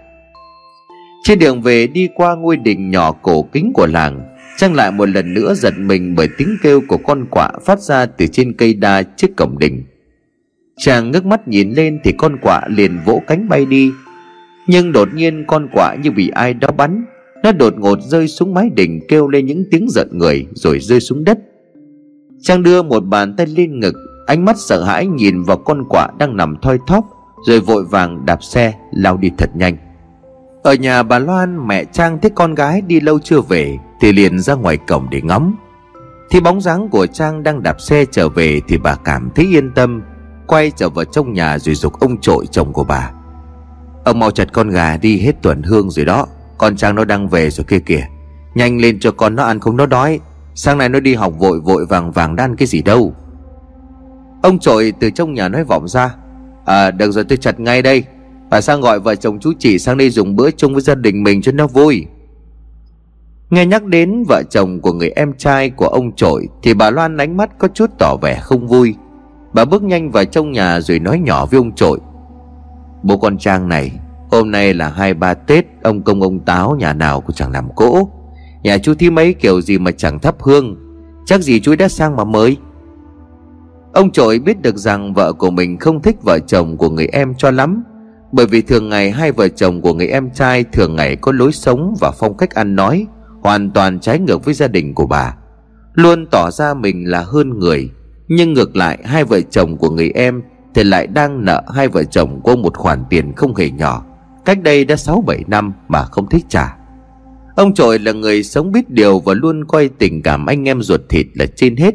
Trên 1.23 1.39
đường 1.39 1.63
về 1.63 1.87
đi 1.87 2.09
qua 2.15 2.37
ngôi 2.37 2.57
đình 2.57 2.91
nhỏ 2.91 3.13
cổ 3.13 3.43
kính 3.43 3.73
của 3.75 3.87
làng, 3.87 4.37
Trang 4.57 4.75
lại 4.75 4.91
một 4.93 5.09
lần 5.09 5.35
nữa 5.35 5.55
giật 5.55 5.75
mình 5.79 6.15
bởi 6.15 6.29
tiếng 6.39 6.57
kêu 6.63 6.81
của 6.89 6.97
con 6.97 7.27
quạ 7.31 7.51
phát 7.65 7.81
ra 7.81 8.07
từ 8.07 8.27
trên 8.27 8.53
cây 8.53 8.75
đa 8.75 9.03
trước 9.03 9.37
cổng 9.37 9.59
đình. 9.59 9.85
Chàng 10.77 11.11
ngước 11.11 11.27
mắt 11.27 11.49
nhìn 11.49 11.73
lên 11.73 12.01
thì 12.05 12.13
con 12.19 12.37
quạ 12.43 12.61
liền 12.69 12.99
vỗ 13.05 13.23
cánh 13.27 13.49
bay 13.49 13.67
đi. 13.67 13.91
Nhưng 14.67 14.93
đột 14.93 15.09
nhiên 15.15 15.45
con 15.47 15.69
quạ 15.73 15.95
như 16.03 16.11
bị 16.11 16.29
ai 16.29 16.55
đó 16.55 16.69
bắn 16.77 17.05
nó 17.47 17.53
đột 17.53 17.75
ngột 17.79 17.99
rơi 18.03 18.29
xuống 18.29 18.55
mái 18.55 18.71
đình 18.71 19.01
kêu 19.09 19.29
lên 19.29 19.47
những 19.47 19.65
tiếng 19.71 19.87
giận 19.91 20.09
người, 20.13 20.47
rồi 20.55 20.81
rơi 20.81 21.01
xuống 21.01 21.25
đất. 21.25 21.39
Trang 22.41 22.63
đưa 22.63 22.83
một 22.83 23.01
bàn 23.01 23.37
tay 23.37 23.47
lên 23.47 23.81
ngực, 23.81 23.95
Ánh 24.27 24.45
mắt 24.45 24.57
sợ 24.59 24.85
hãi 24.85 25.07
nhìn 25.07 25.43
vào 25.43 25.57
con 25.57 25.85
quạ 25.89 26.09
đang 26.19 26.37
nằm 26.37 26.57
thoi 26.63 26.79
thóp, 26.87 27.05
Rồi 27.47 27.61
vội 27.61 27.85
vàng 27.85 28.27
đạp 28.27 28.45
xe, 28.45 28.75
lao 28.93 29.17
đi 29.17 29.31
thật 29.39 29.51
nhanh. 29.55 29.77
Ở 30.63 30.75
nhà 30.75 31.03
bà 31.03 31.19
Loan, 31.19 31.67
mẹ 31.67 31.85
Trang 31.85 32.19
thấy 32.23 32.31
con 32.35 32.55
gái 32.55 32.81
đi 32.81 33.01
lâu 33.01 33.19
chưa 33.19 33.41
về, 33.41 33.77
Thì 34.01 34.13
liền 34.13 34.39
ra 34.39 34.55
ngoài 34.55 34.77
cổng 34.77 35.07
để 35.11 35.21
ngắm. 35.23 35.57
Thì 36.31 36.41
bóng 36.41 36.61
dáng 36.61 36.89
của 36.89 37.07
Trang 37.07 37.43
đang 37.43 37.63
đạp 37.63 37.81
xe 37.81 38.05
trở 38.11 38.29
về, 38.29 38.61
Thì 38.69 38.79
bà 38.79 38.97
cảm 39.05 39.31
thấy 39.35 39.47
yên 39.47 39.71
tâm, 39.75 40.03
Quay 40.47 40.71
trở 40.77 40.89
vào 40.89 41.05
trong 41.05 41.33
nhà 41.33 41.59
rồi 41.59 41.75
dục 41.75 42.01
ông 42.01 42.21
trội 42.21 42.47
chồng 42.47 42.73
của 42.73 42.85
bà. 42.85 43.13
Ông 44.05 44.19
mau 44.19 44.31
chặt 44.31 44.53
con 44.53 44.71
gà 44.71 44.97
đi, 44.97 45.19
hết 45.19 45.43
tuần 45.43 45.63
hương 45.63 45.91
rồi 45.91 46.05
đó. 46.05 46.27
Con 46.59 46.77
Trang 46.77 46.95
nó 46.95 47.05
đang 47.05 47.29
về 47.29 47.51
rồi 47.51 47.65
kia 47.65 47.79
kìa. 47.79 48.07
Nhanh 48.55 48.81
lên 48.81 49.01
cho 49.01 49.13
con 49.13 49.37
nó 49.37 49.43
ăn 49.43 49.61
không 49.61 49.77
nó 49.77 49.87
đói. 49.87 50.21
Sáng 50.55 50.79
nay 50.79 50.89
nó 50.89 51.01
đi 51.01 51.15
học 51.15 51.33
vội 51.39 51.61
vội 51.61 51.87
vàng 51.87 52.13
vàng 52.13 52.37
đan 52.37 52.57
cái 52.57 52.67
gì 52.67 52.83
đâu. 52.83 53.15
Ông 54.43 54.59
trội 54.59 54.93
từ 55.01 55.11
trong 55.11 55.35
nhà 55.35 55.49
nói 55.49 55.65
vọng 55.65 55.89
ra. 55.89 56.15
À 56.65 56.91
được 56.91 57.11
rồi, 57.11 57.25
tôi 57.25 57.37
chặt 57.39 57.61
ngay 57.61 57.83
đây. 57.83 58.05
Bà 58.51 58.61
sang 58.61 58.81
gọi 58.81 59.01
vợ 59.01 59.15
chồng 59.15 59.39
chú 59.39 59.53
chỉ 59.59 59.79
sang 59.79 59.97
đây 59.97 60.11
dùng 60.11 60.37
bữa 60.37 60.51
chung 60.51 60.73
với 60.73 60.83
gia 60.83 60.95
đình 60.95 61.23
mình 61.23 61.43
cho 61.43 61.53
nó 61.53 61.67
vui. 61.67 62.07
Nghe 63.51 63.67
nhắc 63.67 63.85
đến 63.85 64.25
vợ 64.29 64.43
chồng 64.51 64.81
của 64.81 64.93
người 64.93 65.11
em 65.11 65.33
trai 65.33 65.71
của 65.71 65.87
ông 65.87 66.13
trội, 66.17 66.49
Thì 66.63 66.75
bà 66.75 66.91
Loan 66.91 67.17
ánh 67.17 67.37
mắt 67.37 67.51
có 67.59 67.69
chút 67.69 67.91
tỏ 67.99 68.17
vẻ 68.23 68.39
không 68.43 68.69
vui. 68.69 68.95
Bà 69.53 69.65
bước 69.65 69.83
nhanh 69.83 70.11
vào 70.11 70.25
trong 70.25 70.53
nhà 70.53 70.81
rồi 70.81 70.99
nói 70.99 71.19
nhỏ 71.19 71.47
với 71.47 71.59
ông 71.59 71.75
trội. 71.75 71.99
Bố 73.03 73.17
con 73.17 73.39
Trang 73.39 73.69
này 73.69 73.93
Hôm 74.31 74.51
nay 74.51 74.75
là 74.75 74.89
hai 74.89 75.15
ba 75.15 75.35
Tết, 75.35 75.67
Ông 75.83 76.03
công 76.03 76.23
ông 76.23 76.41
táo 76.41 76.77
nhà 76.79 76.93
nào 76.93 77.21
cũng 77.21 77.37
chẳng 77.37 77.53
làm 77.53 77.75
cỗ. 77.75 78.09
Nhà 78.63 78.79
chú 78.79 78.95
thí 78.95 79.11
mấy 79.11 79.35
kiểu 79.35 79.61
gì 79.61 79.79
mà 79.79 79.91
chẳng 79.91 80.19
thắp 80.19 80.35
hương, 80.41 80.77
Chắc 81.27 81.41
gì 81.41 81.61
chú 81.61 81.77
đã 81.77 81.89
sang 81.89 82.17
mà 82.17 82.25
mới. 82.25 82.57
Ông 83.93 84.11
trội 84.11 84.39
biết 84.39 84.63
được 84.63 84.77
rằng 84.77 85.15
vợ 85.15 85.33
của 85.33 85.51
mình 85.51 85.79
không 85.79 86.03
thích 86.03 86.17
vợ 86.23 86.39
chồng 86.39 86.77
của 86.77 86.91
người 86.91 87.07
em 87.07 87.35
cho 87.39 87.51
lắm, 87.51 87.83
Bởi 88.33 88.47
vì 88.47 88.63
thường 88.63 88.89
ngày 88.89 89.11
hai 89.11 89.33
vợ 89.33 89.49
chồng 89.49 89.81
của 89.81 89.95
người 89.95 90.09
em 90.09 90.31
trai 90.31 90.65
thường 90.65 90.97
ngày 90.97 91.17
có 91.17 91.33
lối 91.33 91.53
sống 91.53 91.95
và 92.01 92.11
phong 92.19 92.37
cách 92.37 92.55
ăn 92.55 92.77
nói, 92.77 93.07
Hoàn 93.43 93.71
toàn 93.71 94.01
trái 94.01 94.19
ngược 94.19 94.45
với 94.45 94.55
gia 94.55 94.69
đình 94.69 94.95
của 94.95 95.07
bà. 95.07 95.35
Luôn 95.95 96.27
tỏ 96.27 96.51
ra 96.51 96.75
mình 96.75 97.11
là 97.11 97.23
hơn 97.23 97.59
người, 97.59 97.91
nhưng 98.29 98.53
ngược 98.53 98.77
lại 98.77 98.99
hai 99.05 99.25
vợ 99.25 99.41
chồng 99.41 99.77
của 99.77 99.91
người 99.91 100.11
em 100.11 100.43
Thì 100.75 100.85
lại 100.85 101.07
đang 101.07 101.45
nợ 101.45 101.63
hai 101.75 101.89
vợ 101.89 102.03
chồng 102.05 102.41
cô 102.45 102.57
một 102.57 102.77
khoản 102.77 103.05
tiền 103.11 103.33
không 103.37 103.55
hề 103.55 103.71
nhỏ. 103.71 104.05
Cách 104.47 104.63
đây 104.63 104.85
đã 104.85 104.95
6-7 104.95 105.43
năm 105.47 105.73
mà 105.89 106.03
không 106.03 106.29
thích 106.29 106.45
trả. 106.49 106.77
Ông 107.57 107.75
trội 107.75 107.99
là 107.99 108.13
người 108.13 108.43
sống 108.43 108.73
biết 108.73 108.91
điều 108.91 109.19
Và 109.19 109.35
luôn 109.35 109.65
coi 109.65 109.89
tình 109.89 110.23
cảm 110.23 110.47
anh 110.47 110.69
em 110.69 110.83
ruột 110.83 111.01
thịt 111.09 111.27
là 111.35 111.47
trên 111.57 111.77
hết. 111.77 111.95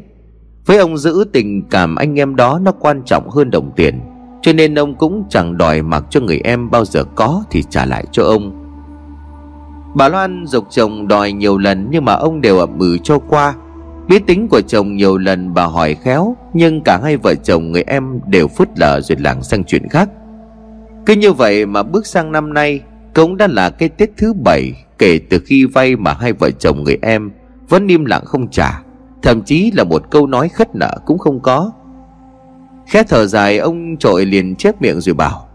Với 0.66 0.78
ông 0.78 0.98
giữ 0.98 1.26
tình 1.34 1.70
cảm 1.70 1.96
anh 1.96 2.20
em 2.20 2.36
đó 2.36 2.60
Nó 2.64 2.72
quan 2.72 3.02
trọng 3.06 3.30
hơn 3.30 3.52
đồng 3.52 3.72
tiền, 3.76 4.00
Cho 4.42 4.54
nên 4.54 4.80
ông 4.80 4.96
cũng 4.96 5.24
chẳng 5.30 5.58
đòi 5.58 5.82
mặc 5.82 6.04
cho 6.10 6.20
người 6.20 6.42
em 6.44 6.70
bao 6.70 6.86
giờ 6.86 7.04
có 7.16 7.44
Thì 7.52 7.64
trả 7.70 7.86
lại 7.86 8.06
cho 8.12 8.24
ông. 8.24 8.58
Bà 9.96 10.10
Loan 10.10 10.46
dục 10.48 10.66
chồng 10.70 11.08
đòi 11.08 11.32
nhiều 11.32 11.58
lần 11.58 11.88
Nhưng 11.92 12.06
mà 12.06 12.14
ông 12.14 12.42
đều 12.42 12.58
ậm 12.58 12.80
ừ 12.80 12.98
cho 13.04 13.20
qua. 13.20 13.54
Biết 14.08 14.28
tính 14.28 14.48
của 14.48 14.62
chồng 14.62 14.96
nhiều 14.96 15.18
lần 15.18 15.54
bà 15.54 15.66
hỏi 15.66 15.96
khéo, 15.96 16.36
Nhưng 16.54 16.82
cả 16.86 17.00
hai 17.04 17.18
vợ 17.18 17.36
chồng 17.36 17.72
người 17.72 17.84
em 17.88 18.20
đều 18.28 18.48
phớt 18.48 18.80
lờ 18.80 19.02
rồi 19.02 19.18
lảng 19.22 19.44
sang 19.44 19.64
chuyện 19.64 19.90
khác. 19.90 20.10
Cứ 21.06 21.14
như 21.14 21.34
vậy 21.34 21.66
mà 21.66 21.84
bước 21.84 22.06
sang 22.06 22.32
năm 22.32 22.54
nay, 22.54 22.82
Cũng 23.16 23.38
đã 23.38 23.48
là 23.48 23.70
cái 23.70 23.90
Tết 23.90 24.10
thứ 24.18 24.34
bảy, 24.34 24.74
Kể 24.98 25.20
từ 25.30 25.40
khi 25.46 25.66
vay 25.66 25.96
mà 25.96 26.14
hai 26.14 26.34
vợ 26.34 26.52
chồng 26.52 26.84
người 26.84 26.98
em 27.02 27.32
Vẫn 27.70 27.88
im 27.88 28.06
lặng 28.06 28.26
không 28.26 28.50
trả. 28.50 28.82
Thậm 29.22 29.42
chí 29.42 29.72
là 29.72 29.84
một 29.84 30.12
câu 30.12 30.28
nói 30.28 30.50
khất 30.50 30.76
nợ 30.76 30.98
cũng 31.06 31.18
không 31.18 31.40
có. 31.40 31.72
Khẽ 32.88 33.04
thở 33.10 33.26
dài, 33.26 33.58
ông 33.58 33.98
trội 33.98 34.26
liền 34.26 34.56
chép 34.56 34.82
miệng 34.82 35.02
rồi 35.02 35.16
bảo, 35.16 35.48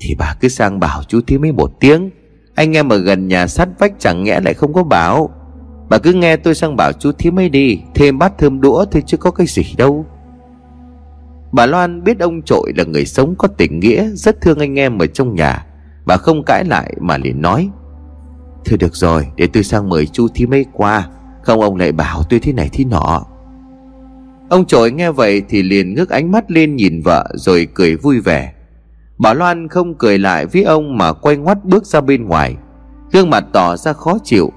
Thì 0.00 0.14
bà 0.18 0.34
cứ 0.40 0.48
sang 0.48 0.80
bảo 0.80 1.02
chú 1.08 1.20
thiếu 1.26 1.38
mấy 1.38 1.52
một 1.52 1.70
tiếng. 1.80 2.10
Anh 2.54 2.76
em 2.76 2.88
ở 2.88 2.98
gần 2.98 3.28
nhà 3.28 3.46
sát 3.46 3.68
vách 3.78 3.92
chẳng 3.98 4.24
nhẽ 4.24 4.40
lại 4.40 4.54
không 4.54 4.72
có 4.72 4.82
bảo. 4.82 5.30
Bà 5.88 5.98
cứ 5.98 6.12
nghe 6.12 6.36
tôi 6.36 6.54
sang 6.54 6.76
bảo 6.76 6.92
chú 6.92 7.12
thím 7.12 7.38
ấy 7.38 7.48
đi, 7.48 7.80
Thêm 7.94 8.18
bát 8.18 8.38
thơm 8.38 8.60
đũa 8.60 8.84
thì 8.84 9.02
chứ 9.06 9.16
có 9.16 9.30
cái 9.30 9.46
gì 9.46 9.62
đâu. 9.76 10.06
Bà 11.52 11.66
Loan 11.66 12.04
biết 12.04 12.18
ông 12.20 12.42
trội 12.42 12.72
là 12.76 12.84
người 12.84 13.06
sống 13.06 13.34
có 13.38 13.48
tình 13.48 13.80
nghĩa, 13.80 14.10
Rất 14.14 14.40
thương 14.40 14.58
anh 14.58 14.78
em 14.78 14.98
ở 14.98 15.06
trong 15.06 15.34
nhà. 15.34 15.66
Bà 16.06 16.16
không 16.16 16.42
cãi 16.46 16.64
lại 16.64 16.94
mà 17.00 17.18
liền 17.18 17.42
nói, 17.42 17.70
Thôi 18.66 18.78
được 18.78 18.96
rồi, 18.96 19.26
để 19.36 19.46
tôi 19.46 19.62
sang 19.62 19.88
mời 19.88 20.06
chú 20.06 20.28
thí 20.34 20.46
mấy 20.46 20.66
qua. 20.72 21.08
Không 21.42 21.60
ông 21.60 21.76
lại 21.76 21.92
bảo 21.92 22.22
tôi 22.30 22.40
thế 22.40 22.52
này 22.52 22.68
thế 22.72 22.84
nọ. 22.84 23.24
Ông 24.48 24.66
trội 24.66 24.92
nghe 24.92 25.10
vậy 25.10 25.42
thì 25.48 25.62
liền 25.62 25.94
ngước 25.94 26.10
ánh 26.10 26.32
mắt 26.32 26.50
lên 26.50 26.76
nhìn 26.76 27.02
vợ 27.04 27.26
Rồi 27.34 27.68
cười 27.74 27.96
vui 27.96 28.20
vẻ. 28.20 28.52
Bà 29.18 29.34
Loan 29.34 29.68
không 29.68 29.94
cười 29.94 30.18
lại 30.18 30.46
với 30.46 30.62
ông 30.62 30.98
mà 30.98 31.12
quay 31.12 31.36
ngoắt 31.36 31.64
bước 31.64 31.86
ra 31.86 32.00
bên 32.00 32.24
ngoài. 32.24 32.56
Gương 33.12 33.30
mặt 33.30 33.44
tỏ 33.52 33.76
ra 33.76 33.92
khó 33.92 34.18
chịu. 34.24 34.52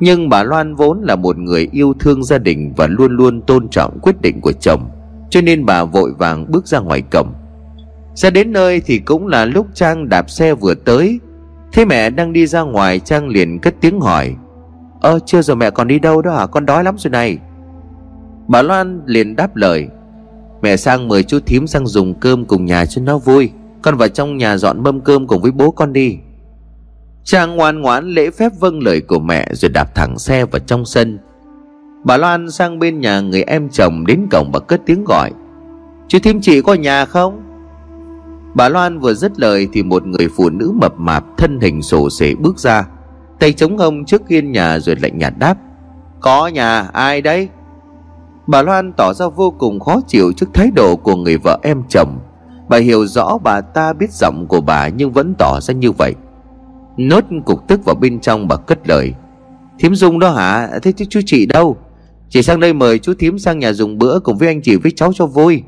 Nhưng 0.00 0.28
bà 0.28 0.42
Loan 0.42 0.74
vốn 0.74 1.02
là 1.02 1.16
một 1.16 1.38
người 1.38 1.68
yêu 1.72 1.94
thương 2.00 2.24
gia 2.24 2.38
đình 2.38 2.72
Và 2.76 2.86
luôn 2.86 3.16
luôn 3.16 3.42
tôn 3.42 3.68
trọng 3.68 3.98
quyết 4.02 4.20
định 4.20 4.40
của 4.40 4.52
chồng. 4.52 4.88
Cho 5.30 5.40
nên 5.40 5.66
bà 5.66 5.84
vội 5.84 6.12
vàng 6.18 6.50
bước 6.50 6.66
ra 6.66 6.78
ngoài 6.78 7.02
cổng. 7.02 7.32
Ra 8.14 8.30
đến 8.30 8.52
nơi 8.52 8.80
thì 8.80 8.98
cũng 8.98 9.26
là 9.26 9.44
lúc 9.44 9.66
Trang 9.74 10.08
đạp 10.08 10.30
xe 10.30 10.54
vừa 10.54 10.74
tới. 10.74 11.20
Thế 11.72 11.84
mẹ 11.84 12.10
đang 12.10 12.32
đi 12.32 12.46
ra 12.46 12.60
ngoài, 12.60 13.00
Trang 13.00 13.28
liền 13.28 13.58
cất 13.58 13.74
tiếng 13.80 14.00
hỏi. 14.00 14.34
Ơ, 15.00 15.18
chưa 15.26 15.42
rồi 15.42 15.56
mẹ 15.56 15.70
còn 15.70 15.88
đi 15.88 15.98
đâu 15.98 16.22
đó 16.22 16.32
hả? 16.32 16.46
Con 16.46 16.66
đói 16.66 16.84
lắm 16.84 16.94
rồi 16.98 17.10
này. 17.10 17.38
Bà 18.48 18.62
Loan 18.62 19.02
liền 19.06 19.36
đáp 19.36 19.56
lời. 19.56 19.88
Mẹ 20.62 20.76
sang 20.76 21.08
mời 21.08 21.22
chú 21.22 21.40
thím 21.40 21.66
sang 21.66 21.86
dùng 21.86 22.14
cơm 22.14 22.44
cùng 22.44 22.64
nhà 22.64 22.86
cho 22.86 23.02
nó 23.02 23.18
vui. 23.18 23.50
Con 23.82 23.96
vào 23.96 24.08
trong 24.08 24.36
nhà 24.36 24.56
dọn 24.56 24.82
mâm 24.82 25.00
cơm 25.00 25.26
cùng 25.26 25.42
với 25.42 25.50
bố 25.50 25.70
con 25.70 25.92
đi. 25.92 26.18
Trang 27.24 27.56
ngoan 27.56 27.80
ngoãn 27.80 28.08
lễ 28.08 28.30
phép 28.30 28.52
vâng 28.60 28.80
lời 28.80 29.00
của 29.00 29.18
mẹ 29.18 29.48
Rồi 29.52 29.68
đạp 29.68 29.94
thẳng 29.94 30.18
xe 30.18 30.44
vào 30.44 30.58
trong 30.58 30.84
sân. 30.84 31.18
Bà 32.06 32.16
Loan 32.16 32.50
sang 32.50 32.78
bên 32.78 33.00
nhà 33.00 33.20
người 33.20 33.42
em 33.42 33.68
chồng 33.68 34.06
Đến 34.06 34.26
cổng 34.30 34.50
và 34.52 34.60
cất 34.60 34.80
tiếng 34.86 35.04
gọi. 35.04 35.30
Chú 36.08 36.18
thím, 36.22 36.40
chị 36.40 36.62
có 36.62 36.74
nhà 36.74 37.04
không? 37.04 37.42
Bà 38.54 38.68
Loan 38.68 38.98
vừa 38.98 39.14
dứt 39.14 39.40
lời 39.40 39.68
Thì 39.72 39.82
một 39.82 40.06
người 40.06 40.28
phụ 40.36 40.50
nữ 40.50 40.72
mập 40.74 40.98
mạp 40.98 41.24
Thân 41.36 41.60
hình 41.60 41.82
sổ 41.82 42.10
sể 42.10 42.34
bước 42.34 42.58
ra, 42.58 42.88
Tay 43.38 43.52
chống 43.52 43.78
hông 43.78 44.04
trước 44.04 44.28
hiên 44.28 44.52
nhà 44.52 44.78
rồi 44.78 44.96
lạnh 44.96 45.18
nhạt 45.18 45.32
đáp, 45.38 45.54
Có 46.20 46.46
nhà, 46.46 46.88
ai 46.92 47.20
đấy? 47.20 47.48
Bà 48.46 48.62
Loan 48.62 48.92
tỏ 48.92 49.12
ra 49.14 49.28
vô 49.28 49.50
cùng 49.50 49.80
khó 49.80 50.00
chịu 50.06 50.32
trước 50.36 50.46
thái 50.54 50.70
độ 50.74 50.96
của 50.96 51.16
người 51.16 51.36
vợ 51.36 51.58
em 51.62 51.82
chồng. 51.88 52.18
Bà 52.68 52.78
hiểu 52.78 53.06
rõ 53.06 53.38
bà 53.44 53.60
ta 53.60 53.92
biết 53.92 54.12
giọng 54.12 54.46
của 54.48 54.60
bà 54.60 54.88
nhưng 54.88 55.12
vẫn 55.12 55.34
tỏ 55.38 55.60
ra 55.60 55.74
như 55.74 55.92
vậy. 55.92 56.14
Nốt 56.96 57.24
cục 57.44 57.68
tức 57.68 57.84
vào 57.84 57.94
bên 57.94 58.20
trong 58.20 58.48
bà 58.48 58.56
cất 58.56 58.88
lời, 58.88 59.14
Thím 59.78 59.94
Dung 59.94 60.18
đó 60.18 60.30
hả? 60.30 60.68
Thế 60.82 60.92
chứ 60.92 61.04
chú 61.10 61.20
chị 61.26 61.46
đâu? 61.46 61.76
Chị 62.28 62.42
sang 62.42 62.60
đây 62.60 62.72
mời 62.72 62.98
chú 62.98 63.14
thím 63.18 63.38
sang 63.38 63.58
nhà 63.58 63.72
dùng 63.72 63.98
bữa 63.98 64.18
Cùng 64.18 64.36
với 64.36 64.48
anh 64.48 64.62
chị 64.62 64.76
với 64.76 64.92
cháu 64.96 65.12
cho 65.12 65.26
vui. 65.26 65.62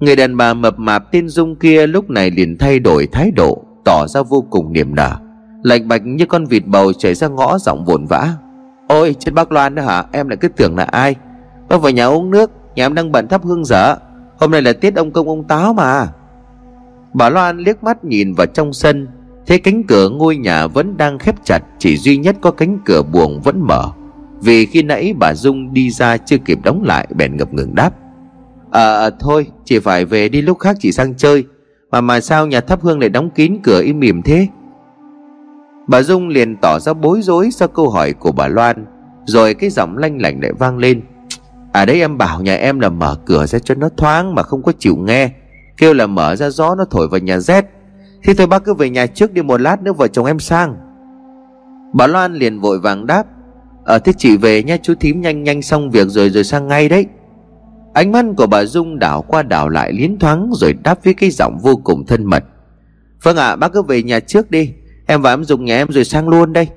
Người 0.00 0.16
đàn 0.16 0.36
bà 0.36 0.54
mập 0.54 0.78
mạp 0.78 1.12
tên 1.12 1.28
Dung 1.28 1.56
kia 1.56 1.86
Lúc 1.86 2.10
này 2.10 2.30
liền 2.30 2.58
thay 2.58 2.78
đổi 2.78 3.06
thái 3.06 3.30
độ, 3.30 3.62
Tỏ 3.84 4.06
ra 4.06 4.22
vô 4.22 4.46
cùng 4.50 4.72
niềm 4.72 4.94
nở. 4.94 5.16
Lạnh 5.62 5.88
bạch 5.88 6.02
như 6.04 6.26
con 6.26 6.44
vịt 6.44 6.62
bầu 6.66 6.92
chảy 6.92 7.14
ra 7.14 7.28
ngõ 7.28 7.58
giọng 7.58 7.84
vồn 7.84 8.06
vã. 8.06 8.34
Ôi, 8.88 9.14
chết 9.18 9.32
bác 9.34 9.52
Loan 9.52 9.74
đó 9.74 9.82
hả? 9.82 10.04
Em 10.12 10.28
lại 10.28 10.36
cứ 10.36 10.48
tưởng 10.48 10.76
là 10.76 10.84
ai? 10.84 11.14
Bác 11.68 11.82
vào 11.82 11.92
nhà 11.92 12.06
uống 12.06 12.30
nước, 12.30 12.50
Nhà 12.74 12.86
em 12.86 12.94
đang 12.94 13.12
bận 13.12 13.28
thắp 13.28 13.44
hương 13.44 13.64
dở. 13.64 13.96
Hôm 14.38 14.50
nay 14.50 14.62
là 14.62 14.72
tiết 14.72 14.96
ông 14.96 15.10
công 15.10 15.28
ông 15.28 15.44
táo 15.44 15.74
mà. 15.74 16.08
Bà 17.14 17.28
Loan 17.28 17.58
liếc 17.58 17.82
mắt 17.82 18.04
nhìn 18.04 18.34
vào 18.34 18.46
trong 18.46 18.72
sân, 18.72 19.08
Thấy 19.46 19.58
cánh 19.58 19.82
cửa 19.84 20.08
ngôi 20.08 20.36
nhà 20.36 20.66
vẫn 20.66 20.96
đang 20.96 21.18
khép 21.18 21.34
chặt, 21.44 21.60
Chỉ 21.78 21.96
duy 21.96 22.16
nhất 22.16 22.36
có 22.40 22.50
cánh 22.50 22.78
cửa 22.84 23.02
buồng 23.12 23.40
vẫn 23.40 23.60
mở. 23.60 23.90
Vì 24.44 24.66
khi 24.66 24.82
nãy 24.82 25.14
bà 25.18 25.34
Dung 25.34 25.72
đi 25.72 25.90
ra 25.90 26.16
chưa 26.16 26.36
kịp 26.38 26.58
đóng 26.64 26.82
lại, 26.82 27.08
Bèn 27.14 27.36
ngập 27.36 27.54
ngừng 27.54 27.74
đáp. 27.74 27.90
Ờ 28.70 29.04
à 29.04 29.10
thôi, 29.20 29.46
chị 29.64 29.78
phải 29.78 30.04
về 30.04 30.28
đi 30.28 30.42
lúc 30.42 30.58
khác 30.58 30.76
chị 30.80 30.92
sang 30.92 31.14
chơi. 31.14 31.44
Mà 31.90 32.00
mà 32.00 32.20
sao 32.20 32.46
nhà 32.46 32.60
thắp 32.60 32.82
hương 32.82 33.00
lại 33.00 33.08
đóng 33.08 33.30
kín 33.30 33.58
cửa 33.62 33.82
im 33.82 34.00
mỉm 34.00 34.22
thế? 34.22 34.46
Bà 35.88 36.02
Dung 36.02 36.28
liền 36.28 36.56
tỏ 36.62 36.78
ra 36.78 36.92
bối 36.92 37.22
rối 37.22 37.50
sau 37.50 37.68
câu 37.68 37.90
hỏi 37.90 38.12
của 38.12 38.32
bà 38.32 38.48
Loan, 38.48 38.86
Rồi 39.26 39.54
cái 39.54 39.70
giọng 39.70 39.98
lanh 39.98 40.20
lảnh 40.20 40.40
lại 40.42 40.52
vang 40.52 40.78
lên. 40.78 41.02
À 41.72 41.84
đấy, 41.84 42.00
em 42.00 42.18
bảo 42.18 42.40
nhà 42.40 42.54
em 42.54 42.80
là 42.80 42.88
mở 42.88 43.16
cửa 43.26 43.46
ra 43.46 43.58
cho 43.58 43.74
nó 43.74 43.88
thoáng 43.96 44.34
mà 44.34 44.42
không 44.42 44.62
có 44.62 44.72
chịu 44.78 44.96
nghe. 44.96 45.30
Kêu 45.76 45.94
là 45.94 46.06
mở 46.06 46.36
ra 46.36 46.50
gió 46.50 46.74
nó 46.74 46.84
thổi 46.90 47.08
vào 47.08 47.20
nhà 47.20 47.38
rét 47.38 47.64
Thì 48.22 48.34
thôi 48.34 48.46
bác 48.46 48.64
cứ 48.64 48.74
về 48.74 48.90
nhà 48.90 49.06
trước 49.06 49.32
đi 49.32 49.42
một 49.42 49.60
lát 49.60 49.82
nữa 49.82 49.92
vợ 49.92 50.08
chồng 50.08 50.26
em 50.26 50.38
sang. 50.38 50.76
Bà 51.92 52.06
Loan 52.06 52.34
liền 52.34 52.60
vội 52.60 52.80
vàng 52.80 53.06
đáp. 53.06 53.26
Ờ 53.84 53.98
thế 53.98 54.12
chị 54.18 54.36
về 54.36 54.62
nha 54.62 54.76
chú 54.76 54.94
thím 55.00 55.20
nhanh 55.20 55.42
nhanh 55.42 55.62
xong 55.62 55.90
việc 55.90 56.08
rồi 56.08 56.30
rồi 56.30 56.44
sang 56.44 56.68
ngay 56.68 56.88
đấy. 56.88 57.06
Ánh 57.94 58.12
mắt 58.12 58.24
của 58.36 58.46
bà 58.46 58.64
Dung 58.64 58.98
đảo 58.98 59.22
qua 59.28 59.42
đảo 59.42 59.68
lại 59.68 59.92
liến 59.92 60.18
thoáng 60.18 60.50
Rồi 60.54 60.74
đáp 60.84 61.04
với 61.04 61.14
cái 61.14 61.30
giọng 61.30 61.58
vô 61.62 61.80
cùng 61.84 62.06
thân 62.06 62.24
mật. 62.24 62.44
Vâng 63.22 63.36
ạ 63.36 63.46
à, 63.46 63.56
bác 63.56 63.72
cứ 63.72 63.82
về 63.82 64.02
nhà 64.02 64.20
trước 64.20 64.50
đi. 64.50 64.72
Em 65.06 65.22
và 65.22 65.32
em 65.32 65.44
Dung 65.44 65.64
nhà 65.64 65.76
em 65.76 65.88
rồi 65.90 66.04
sang 66.04 66.28
luôn 66.28 66.52
đây. 66.52 66.68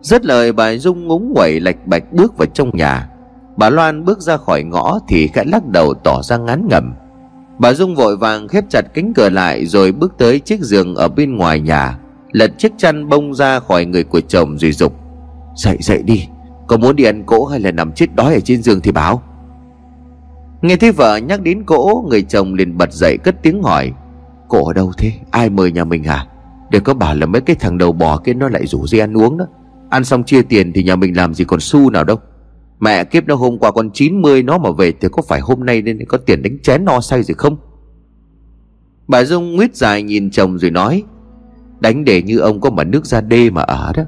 Rất 0.00 0.24
lời 0.24 0.52
bà 0.52 0.74
Dung 0.74 1.06
ngúng 1.06 1.32
quẩy 1.36 1.60
lạch 1.60 1.86
bạch 1.86 2.12
bước 2.12 2.38
vào 2.38 2.46
trong 2.46 2.70
nhà. 2.76 3.08
Bà 3.56 3.70
Loan 3.70 4.04
bước 4.04 4.20
ra 4.20 4.36
khỏi 4.36 4.62
ngõ 4.62 4.98
thì 5.08 5.28
khẽ 5.28 5.44
lắc 5.44 5.66
đầu 5.66 5.94
tỏ 5.94 6.22
ra 6.22 6.36
ngán 6.36 6.68
ngẩm. 6.68 6.94
Bà 7.58 7.72
Dung 7.72 7.94
vội 7.94 8.16
vàng 8.16 8.48
khép 8.48 8.64
chặt 8.70 8.82
cánh 8.94 9.12
cửa 9.14 9.30
lại 9.30 9.66
rồi 9.66 9.92
bước 9.92 10.14
tới 10.18 10.40
chiếc 10.40 10.60
giường 10.60 10.94
ở 10.94 11.08
bên 11.08 11.36
ngoài 11.36 11.60
nhà 11.60 11.98
Lật 12.32 12.58
chiếc 12.58 12.72
chăn 12.78 13.08
bông 13.08 13.34
ra 13.34 13.60
khỏi 13.60 13.84
người 13.84 14.04
của 14.04 14.20
chồng 14.20 14.58
rồi 14.58 14.72
dục 14.72 15.01
Dậy 15.54 15.76
dậy 15.80 16.02
đi. 16.02 16.28
Có 16.66 16.76
muốn 16.76 16.96
đi 16.96 17.04
ăn 17.04 17.22
cỗ 17.26 17.44
hay 17.44 17.60
là 17.60 17.70
nằm 17.70 17.92
chết 17.92 18.14
đói 18.14 18.34
ở 18.34 18.40
trên 18.40 18.62
giường 18.62 18.80
thì 18.80 18.92
báo 18.92 19.22
Nghe 20.62 20.76
thấy 20.76 20.92
vợ 20.92 21.16
nhắc 21.16 21.42
đến 21.42 21.64
cỗ, 21.64 22.04
Người 22.08 22.22
chồng 22.22 22.54
liền 22.54 22.78
bật 22.78 22.92
dậy 22.92 23.18
cất 23.24 23.42
tiếng 23.42 23.62
hỏi. 23.62 23.92
Cỗ 24.48 24.64
ở 24.64 24.72
đâu 24.72 24.92
thế? 24.98 25.12
Ai 25.30 25.50
mời 25.50 25.72
nhà 25.72 25.84
mình 25.84 26.04
à 26.04 26.26
Để 26.70 26.80
có 26.80 26.94
bảo 26.94 27.14
là 27.14 27.26
mấy 27.26 27.40
cái 27.40 27.56
thằng 27.56 27.78
đầu 27.78 27.92
bò 27.92 28.16
kia 28.16 28.34
nó 28.34 28.48
lại 28.48 28.66
rủ 28.66 28.86
dây 28.86 29.00
ăn 29.00 29.16
uống 29.16 29.38
đó. 29.38 29.46
Ăn 29.90 30.04
xong 30.04 30.24
chia 30.24 30.42
tiền 30.42 30.72
thì 30.72 30.82
nhà 30.82 30.96
mình 30.96 31.16
làm 31.16 31.34
gì 31.34 31.44
còn 31.44 31.60
xu 31.60 31.90
nào 31.90 32.04
đâu. 32.04 32.16
Mẹ 32.80 33.04
kiếp 33.04 33.26
nó 33.26 33.34
hôm 33.34 33.58
qua 33.58 33.70
con 33.70 33.90
90 33.90 34.42
nó 34.42 34.58
mà 34.58 34.70
về 34.70 34.92
Thì 34.92 35.08
có 35.12 35.22
phải 35.22 35.40
hôm 35.40 35.66
nay 35.66 35.82
nên 35.82 35.98
có 36.08 36.18
tiền 36.18 36.42
đánh 36.42 36.58
chén 36.62 36.84
no 36.84 37.00
say 37.00 37.22
rồi 37.22 37.34
không? 37.34 37.56
Bà 39.08 39.24
Dung 39.24 39.56
nguyết 39.56 39.76
dài 39.76 40.02
nhìn 40.02 40.30
chồng 40.30 40.58
rồi 40.58 40.70
nói. 40.70 41.02
Đánh 41.80 42.04
để 42.04 42.22
như 42.22 42.38
ông 42.38 42.60
có 42.60 42.70
mà 42.70 42.84
nước 42.84 43.06
ra 43.06 43.20
đê 43.20 43.50
mà 43.50 43.62
ở 43.62 43.92
đó. 43.96 44.02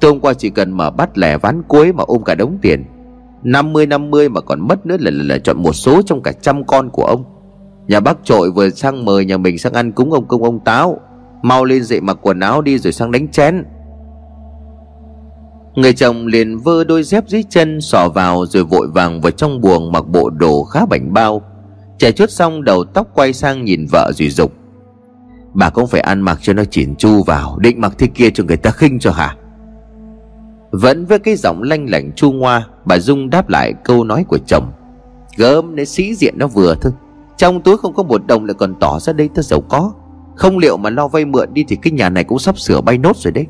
Tôi 0.00 0.10
hôm 0.10 0.20
qua 0.20 0.34
chỉ 0.34 0.50
cần 0.50 0.72
mở 0.72 0.90
bắt 0.90 1.18
lẻ 1.18 1.38
ván 1.38 1.62
cuối 1.62 1.92
mà 1.92 2.04
ôm 2.06 2.22
cả 2.24 2.34
đống 2.34 2.58
tiền 2.62 2.84
50-50 3.44 4.30
mà 4.30 4.40
còn 4.40 4.68
mất 4.68 4.86
nữa 4.86 4.96
là, 5.00 5.10
là, 5.10 5.24
là 5.24 5.38
chọn 5.38 5.62
một 5.62 5.72
số 5.72 6.02
trong 6.02 6.22
cả 6.22 6.32
trăm 6.32 6.64
con 6.64 6.90
của 6.90 7.04
ông. 7.04 7.24
Nhà 7.88 8.00
bác 8.00 8.24
trội 8.24 8.50
vừa 8.50 8.70
sang 8.70 9.04
mời 9.04 9.24
nhà 9.24 9.36
mình 9.36 9.58
sang 9.58 9.72
ăn 9.72 9.92
cúng 9.92 10.12
ông 10.12 10.28
công 10.28 10.42
ông 10.42 10.64
táo 10.64 11.00
Mau 11.42 11.64
lên 11.64 11.84
dậy 11.84 12.00
mặc 12.00 12.18
quần 12.22 12.40
áo 12.40 12.62
đi 12.62 12.78
rồi 12.78 12.92
sang 12.92 13.10
đánh 13.10 13.28
chén. 13.28 13.64
Người 15.74 15.92
chồng 15.92 16.26
liền 16.26 16.58
vơ 16.58 16.84
đôi 16.84 17.02
dép 17.02 17.24
dưới 17.28 17.44
chân 17.50 17.80
xỏ 17.80 18.08
vào 18.08 18.46
rồi 18.46 18.64
vội 18.64 18.88
vàng 18.88 19.20
vào 19.20 19.30
trong 19.30 19.60
buồng 19.60 19.92
mặc 19.92 20.04
bộ 20.08 20.30
đồ 20.30 20.64
khá 20.64 20.86
bảnh 20.86 21.12
bao. 21.12 21.42
Trẻ 21.98 22.12
chút 22.12 22.30
xong 22.30 22.64
đầu 22.64 22.84
tóc 22.84 23.08
quay 23.14 23.32
sang 23.32 23.64
nhìn 23.64 23.86
vợ 23.92 24.12
rồi 24.14 24.28
dục 24.28 24.52
Bà 25.54 25.70
cũng 25.70 25.86
phải 25.86 26.00
ăn 26.00 26.20
mặc 26.20 26.38
cho 26.42 26.52
nó 26.52 26.64
chỉn 26.64 26.96
chu 26.96 27.22
vào 27.22 27.58
Định 27.58 27.80
mặc 27.80 27.92
thế 27.98 28.06
kia 28.06 28.30
cho 28.30 28.44
người 28.44 28.56
ta 28.56 28.70
khinh 28.70 28.98
cho 28.98 29.10
hả? 29.10 29.36
Vẫn 30.80 31.06
với 31.06 31.18
cái 31.18 31.36
giọng 31.36 31.62
lanh 31.62 31.90
lảnh 31.90 32.12
chu 32.12 32.32
ngoa, 32.32 32.66
Bà 32.84 32.98
Dung 32.98 33.30
đáp 33.30 33.48
lại 33.48 33.74
câu 33.84 34.04
nói 34.04 34.24
của 34.28 34.38
chồng. 34.46 34.72
Gớm 35.36 35.74
để 35.76 35.84
sĩ 35.84 36.14
diện 36.14 36.34
nó 36.36 36.46
vừa 36.46 36.74
thôi. 36.80 36.92
Trong 37.36 37.62
túi 37.62 37.76
không 37.76 37.94
có 37.94 38.02
một 38.02 38.26
đồng 38.26 38.44
lại 38.44 38.54
còn 38.54 38.74
tỏ 38.80 38.98
ra 39.00 39.12
đây 39.12 39.28
ta 39.34 39.42
giàu 39.42 39.60
có. 39.60 39.92
Không 40.34 40.58
liệu 40.58 40.76
mà 40.76 40.90
lo 40.90 41.08
vay 41.08 41.24
mượn 41.24 41.54
đi 41.54 41.64
Thì 41.68 41.76
cái 41.76 41.92
nhà 41.92 42.10
này 42.10 42.24
cũng 42.24 42.38
sắp 42.38 42.58
sửa 42.58 42.80
bay 42.80 42.98
nốt 42.98 43.16
rồi 43.16 43.32
đấy. 43.32 43.46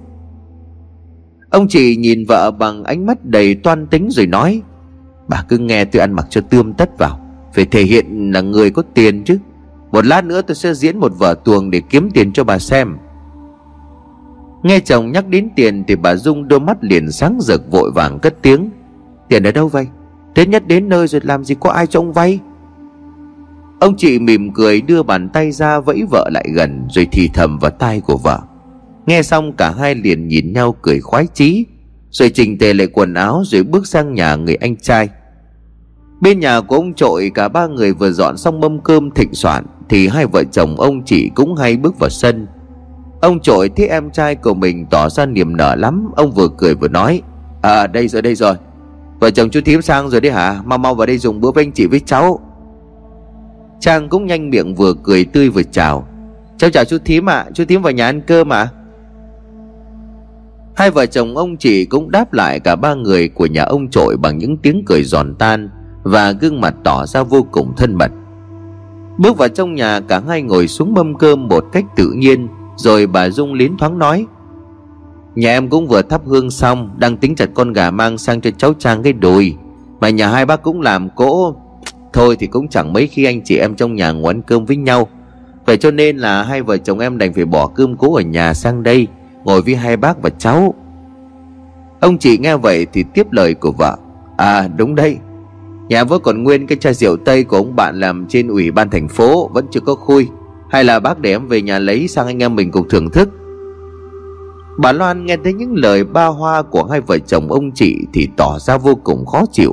Ông 1.50 1.68
chị 1.68 1.97
nhìn 1.97 2.25
vợ 2.28 2.50
bằng 2.50 2.85
ánh 2.85 3.06
mắt 3.06 3.25
đầy 3.25 3.54
toan 3.54 3.87
tính 3.87 4.09
rồi 4.11 4.26
nói, 4.26 4.62
Bà 5.28 5.45
cứ 5.49 5.59
nghe 5.59 5.85
tôi 5.85 6.00
ăn 6.00 6.12
mặc 6.12 6.26
cho 6.30 6.40
tươm 6.40 6.73
tất 6.73 6.99
vào. 6.99 7.21
Phải 7.54 7.64
thể 7.64 7.83
hiện 7.83 8.30
là 8.35 8.40
người 8.40 8.71
có 8.71 8.83
tiền 8.95 9.25
chứ. 9.25 9.38
Một 9.92 10.06
lát 10.06 10.25
nữa 10.25 10.42
tôi 10.42 10.54
sẽ 10.54 10.75
diễn 10.75 10.99
một 10.99 11.12
vở 11.18 11.35
tuồng 11.45 11.71
để 11.71 11.83
kiếm 11.90 12.11
tiền 12.14 12.33
cho 12.33 12.45
bà 12.45 12.59
xem. 12.59 12.97
Nghe 14.63 14.81
chồng 14.81 15.13
nhắc 15.13 15.29
đến 15.29 15.49
tiền 15.57 15.85
thì 15.89 15.97
bà 15.97 16.17
Dung 16.17 16.49
đôi 16.49 16.61
mắt 16.61 16.77
liền 16.81 17.11
sáng 17.11 17.39
rực, 17.41 17.71
vội 17.71 17.91
vàng 17.95 18.19
cất 18.19 18.35
tiếng. 18.43 18.71
Tiền 19.29 19.43
ở 19.43 19.53
đâu 19.53 19.69
vậy? 19.69 19.87
Thế 20.35 20.47
nhất 20.47 20.67
đến 20.67 20.89
nơi 20.89 21.09
rồi 21.09 21.21
làm 21.25 21.45
gì 21.45 21.55
có 21.61 21.71
ai 21.71 21.87
cho 21.87 22.01
ông 22.01 22.13
vay? 22.13 22.41
Ông 23.81 23.97
chị 23.97 24.19
mỉm 24.19 24.53
cười 24.53 24.81
đưa 24.81 25.03
bàn 25.03 25.29
tay 25.29 25.53
ra 25.53 25.81
vẫy 25.81 26.03
vợ 26.11 26.31
lại 26.33 26.49
gần, 26.55 26.87
Rồi 26.91 27.09
thì 27.13 27.31
thầm 27.35 27.59
vào 27.59 27.71
tai 27.71 28.01
của 28.01 28.17
vợ. 28.17 28.41
Nghe 29.07 29.23
xong 29.23 29.53
cả 29.53 29.75
hai 29.79 29.95
liền 29.95 30.29
nhìn 30.29 30.53
nhau 30.53 30.77
cười 30.83 31.01
khoái 31.01 31.27
chí, 31.35 31.67
Rồi 32.11 32.31
chỉnh 32.31 32.59
tề 32.59 32.75
lại 32.75 32.87
quần 32.87 33.15
áo 33.15 33.43
rồi 33.47 33.63
bước 33.63 33.87
sang 33.87 34.15
nhà 34.15 34.37
người 34.37 34.55
anh 34.55 34.77
trai. 34.77 35.09
Bên 36.21 36.41
nhà 36.41 36.61
của 36.61 36.77
ông 36.77 36.95
trội 36.95 37.31
cả 37.35 37.49
ba 37.49 37.67
người 37.67 37.93
vừa 37.93 38.11
dọn 38.11 38.37
xong 38.37 38.61
mâm 38.61 38.81
cơm 38.81 39.11
thịnh 39.11 39.35
soạn 39.35 39.65
Thì 39.89 40.09
hai 40.09 40.27
vợ 40.27 40.45
chồng 40.53 40.81
ông 40.81 41.05
chị 41.05 41.31
cũng 41.35 41.55
hay 41.55 41.77
bước 41.77 41.99
vào 41.99 42.11
sân. 42.11 42.47
Ông 43.26 43.40
trội 43.40 43.68
thấy 43.68 43.88
em 43.88 44.11
trai 44.11 44.35
của 44.35 44.54
mình 44.54 44.87
tỏ 44.90 45.09
ra 45.09 45.26
niềm 45.26 45.56
nở 45.56 45.75
lắm, 45.75 46.11
Ông 46.16 46.33
vừa 46.33 46.49
cười 46.59 46.75
vừa 46.75 46.88
nói 46.88 47.23
À 47.62 47.87
đây 47.87 48.09
rồi 48.09 48.23
đây 48.23 48.35
rồi 48.35 48.54
Vợ 49.21 49.30
chồng 49.30 49.50
chú 49.50 49.61
thím 49.64 49.83
sang 49.83 50.11
rồi 50.11 50.21
đấy 50.21 50.33
hả 50.33 50.61
Mau 50.64 50.78
mau 50.78 50.95
vào 50.95 51.06
đây 51.06 51.18
dùng 51.18 51.40
bữa 51.40 51.50
với 51.50 51.64
anh 51.64 51.73
chị 51.73 51.87
với 51.87 52.00
cháu 52.00 52.40
Trang 53.80 54.09
cũng 54.09 54.26
nhanh 54.26 54.50
miệng 54.50 54.75
vừa 54.75 54.95
cười 55.02 55.25
tươi 55.25 55.49
vừa 55.49 55.62
chào 55.62 56.06
Cháu 56.59 56.71
chào 56.71 56.85
chú 56.85 56.99
thím 57.04 57.28
ạ 57.28 57.35
à. 57.35 57.47
Chú 57.54 57.64
thím 57.64 57.83
vào 57.83 57.92
nhà 57.92 58.06
ăn 58.06 58.21
cơm 58.21 58.52
ạ 58.52 58.59
à? 58.59 58.68
Hai 60.76 60.90
vợ 60.90 61.06
chồng 61.06 61.37
ông 61.37 61.56
chị 61.56 61.85
cũng 61.85 62.11
đáp 62.11 62.33
lại 62.33 62.61
cả 62.61 62.76
ba 62.76 62.95
người 62.95 63.28
của 63.28 63.47
nhà 63.47 63.62
ông 63.62 63.90
trội 63.90 64.16
bằng 64.16 64.38
những 64.38 64.56
tiếng 64.56 64.83
cười 64.87 65.02
giòn 65.02 65.35
tan 65.38 65.71
và 66.02 66.33
gương 66.33 66.61
mặt 66.61 66.75
tỏ 66.85 67.06
ra 67.06 67.23
vô 67.23 67.47
cùng 67.50 67.73
thân 67.76 67.95
mật. 67.95 68.11
Bước 69.18 69.38
vào 69.38 69.49
trong 69.49 69.75
nhà, 69.75 70.00
cả 70.00 70.23
hai 70.28 70.42
ngồi 70.42 70.68
xuống 70.68 70.95
mâm 70.95 71.18
cơm 71.18 71.49
một 71.49 71.64
cách 71.73 71.85
tự 71.97 72.12
nhiên 72.16 72.49
rồi 72.76 73.06
bà 73.06 73.28
Dung 73.28 73.54
liến 73.54 73.76
thoáng 73.76 73.99
nói, 73.99 74.26
Nhà 75.35 75.50
em 75.50 75.68
cũng 75.68 75.87
vừa 75.87 76.02
thắp 76.02 76.21
hương 76.26 76.50
xong, 76.50 76.90
Đang 76.99 77.16
tính 77.16 77.35
chặt 77.35 77.49
con 77.54 77.73
gà 77.73 77.90
mang 77.90 78.18
sang 78.18 78.40
cho 78.40 78.50
cháu 78.50 78.75
Trang 78.75 79.02
cái 79.02 79.12
đùi. 79.12 79.56
Mà 80.00 80.11
nhà 80.11 80.28
hai 80.28 80.47
bác 80.47 80.62
cũng 80.62 80.80
làm 80.80 81.09
cỗ. 81.11 81.54
Thôi 82.12 82.37
thì 82.38 82.47
cũng 82.47 82.68
chẳng 82.68 82.92
mấy 82.92 83.06
khi 83.06 83.25
anh 83.25 83.40
chị 83.45 83.56
em 83.56 83.75
trong 83.75 83.95
nhà 83.95 84.12
ngồi 84.12 84.35
ăn 84.35 84.42
cơm 84.42 84.64
với 84.64 84.76
nhau. 84.76 85.09
Vậy 85.66 85.76
cho 85.76 85.90
nên 85.90 86.16
là 86.16 86.42
hai 86.42 86.62
vợ 86.62 86.76
chồng 86.76 86.99
em 86.99 87.18
đành 87.18 87.33
phải 87.33 87.45
bỏ 87.45 87.66
cơm 87.66 87.97
cố 87.97 88.14
ở 88.14 88.21
nhà 88.23 88.54
sang 88.54 88.83
đây, 88.83 89.06
Ngồi 89.45 89.62
với 89.62 89.75
hai 89.75 89.97
bác 89.97 90.23
và 90.23 90.30
cháu. 90.30 90.75
Ông 92.00 92.18
chị 92.18 92.38
nghe 92.38 92.56
vậy 92.56 92.87
thì 92.92 93.04
tiếp 93.14 93.26
lời 93.33 93.54
của 93.54 93.73
vợ 93.73 93.97
À 94.37 94.68
đúng 94.76 94.95
đây 94.95 95.18
Nhà 95.88 96.04
vẫn 96.04 96.23
còn 96.23 96.42
nguyên 96.42 96.66
cái 96.66 96.78
chai 96.78 96.95
rượu 96.95 97.16
tây 97.16 97.45
của 97.45 97.56
ông 97.56 97.76
bạn 97.76 98.00
làm 98.00 98.26
trên 98.28 98.49
ủy 98.49 98.71
ban 98.71 98.90
thành 98.90 99.09
phố, 99.09 99.49
Vẫn 99.49 99.66
chưa 99.71 99.80
có 99.80 99.95
khui. 99.95 100.28
Hay 100.70 100.85
là 100.85 101.00
bác 101.00 101.18
để 101.18 101.30
em 101.30 101.49
về 101.49 101.62
nhà 101.62 101.78
lấy 101.78 102.08
sang 102.08 102.26
anh 102.26 102.42
em 102.42 102.54
mình 102.56 102.70
cùng 102.70 102.88
thưởng 102.88 103.11
thức? 103.11 103.28
Bà 104.78 104.92
Loan 104.92 105.26
nghe 105.26 105.37
thấy 105.44 105.52
những 105.52 105.75
lời 105.75 106.04
ba 106.04 106.26
hoa 106.26 106.62
của 106.62 106.85
hai 106.85 107.00
vợ 107.00 107.18
chồng 107.18 107.52
ông 107.52 107.73
chị 107.73 107.96
Thì 108.12 108.28
tỏ 108.37 108.58
ra 108.58 108.78
vô 108.78 108.94
cùng 108.94 109.26
khó 109.26 109.44
chịu. 109.52 109.73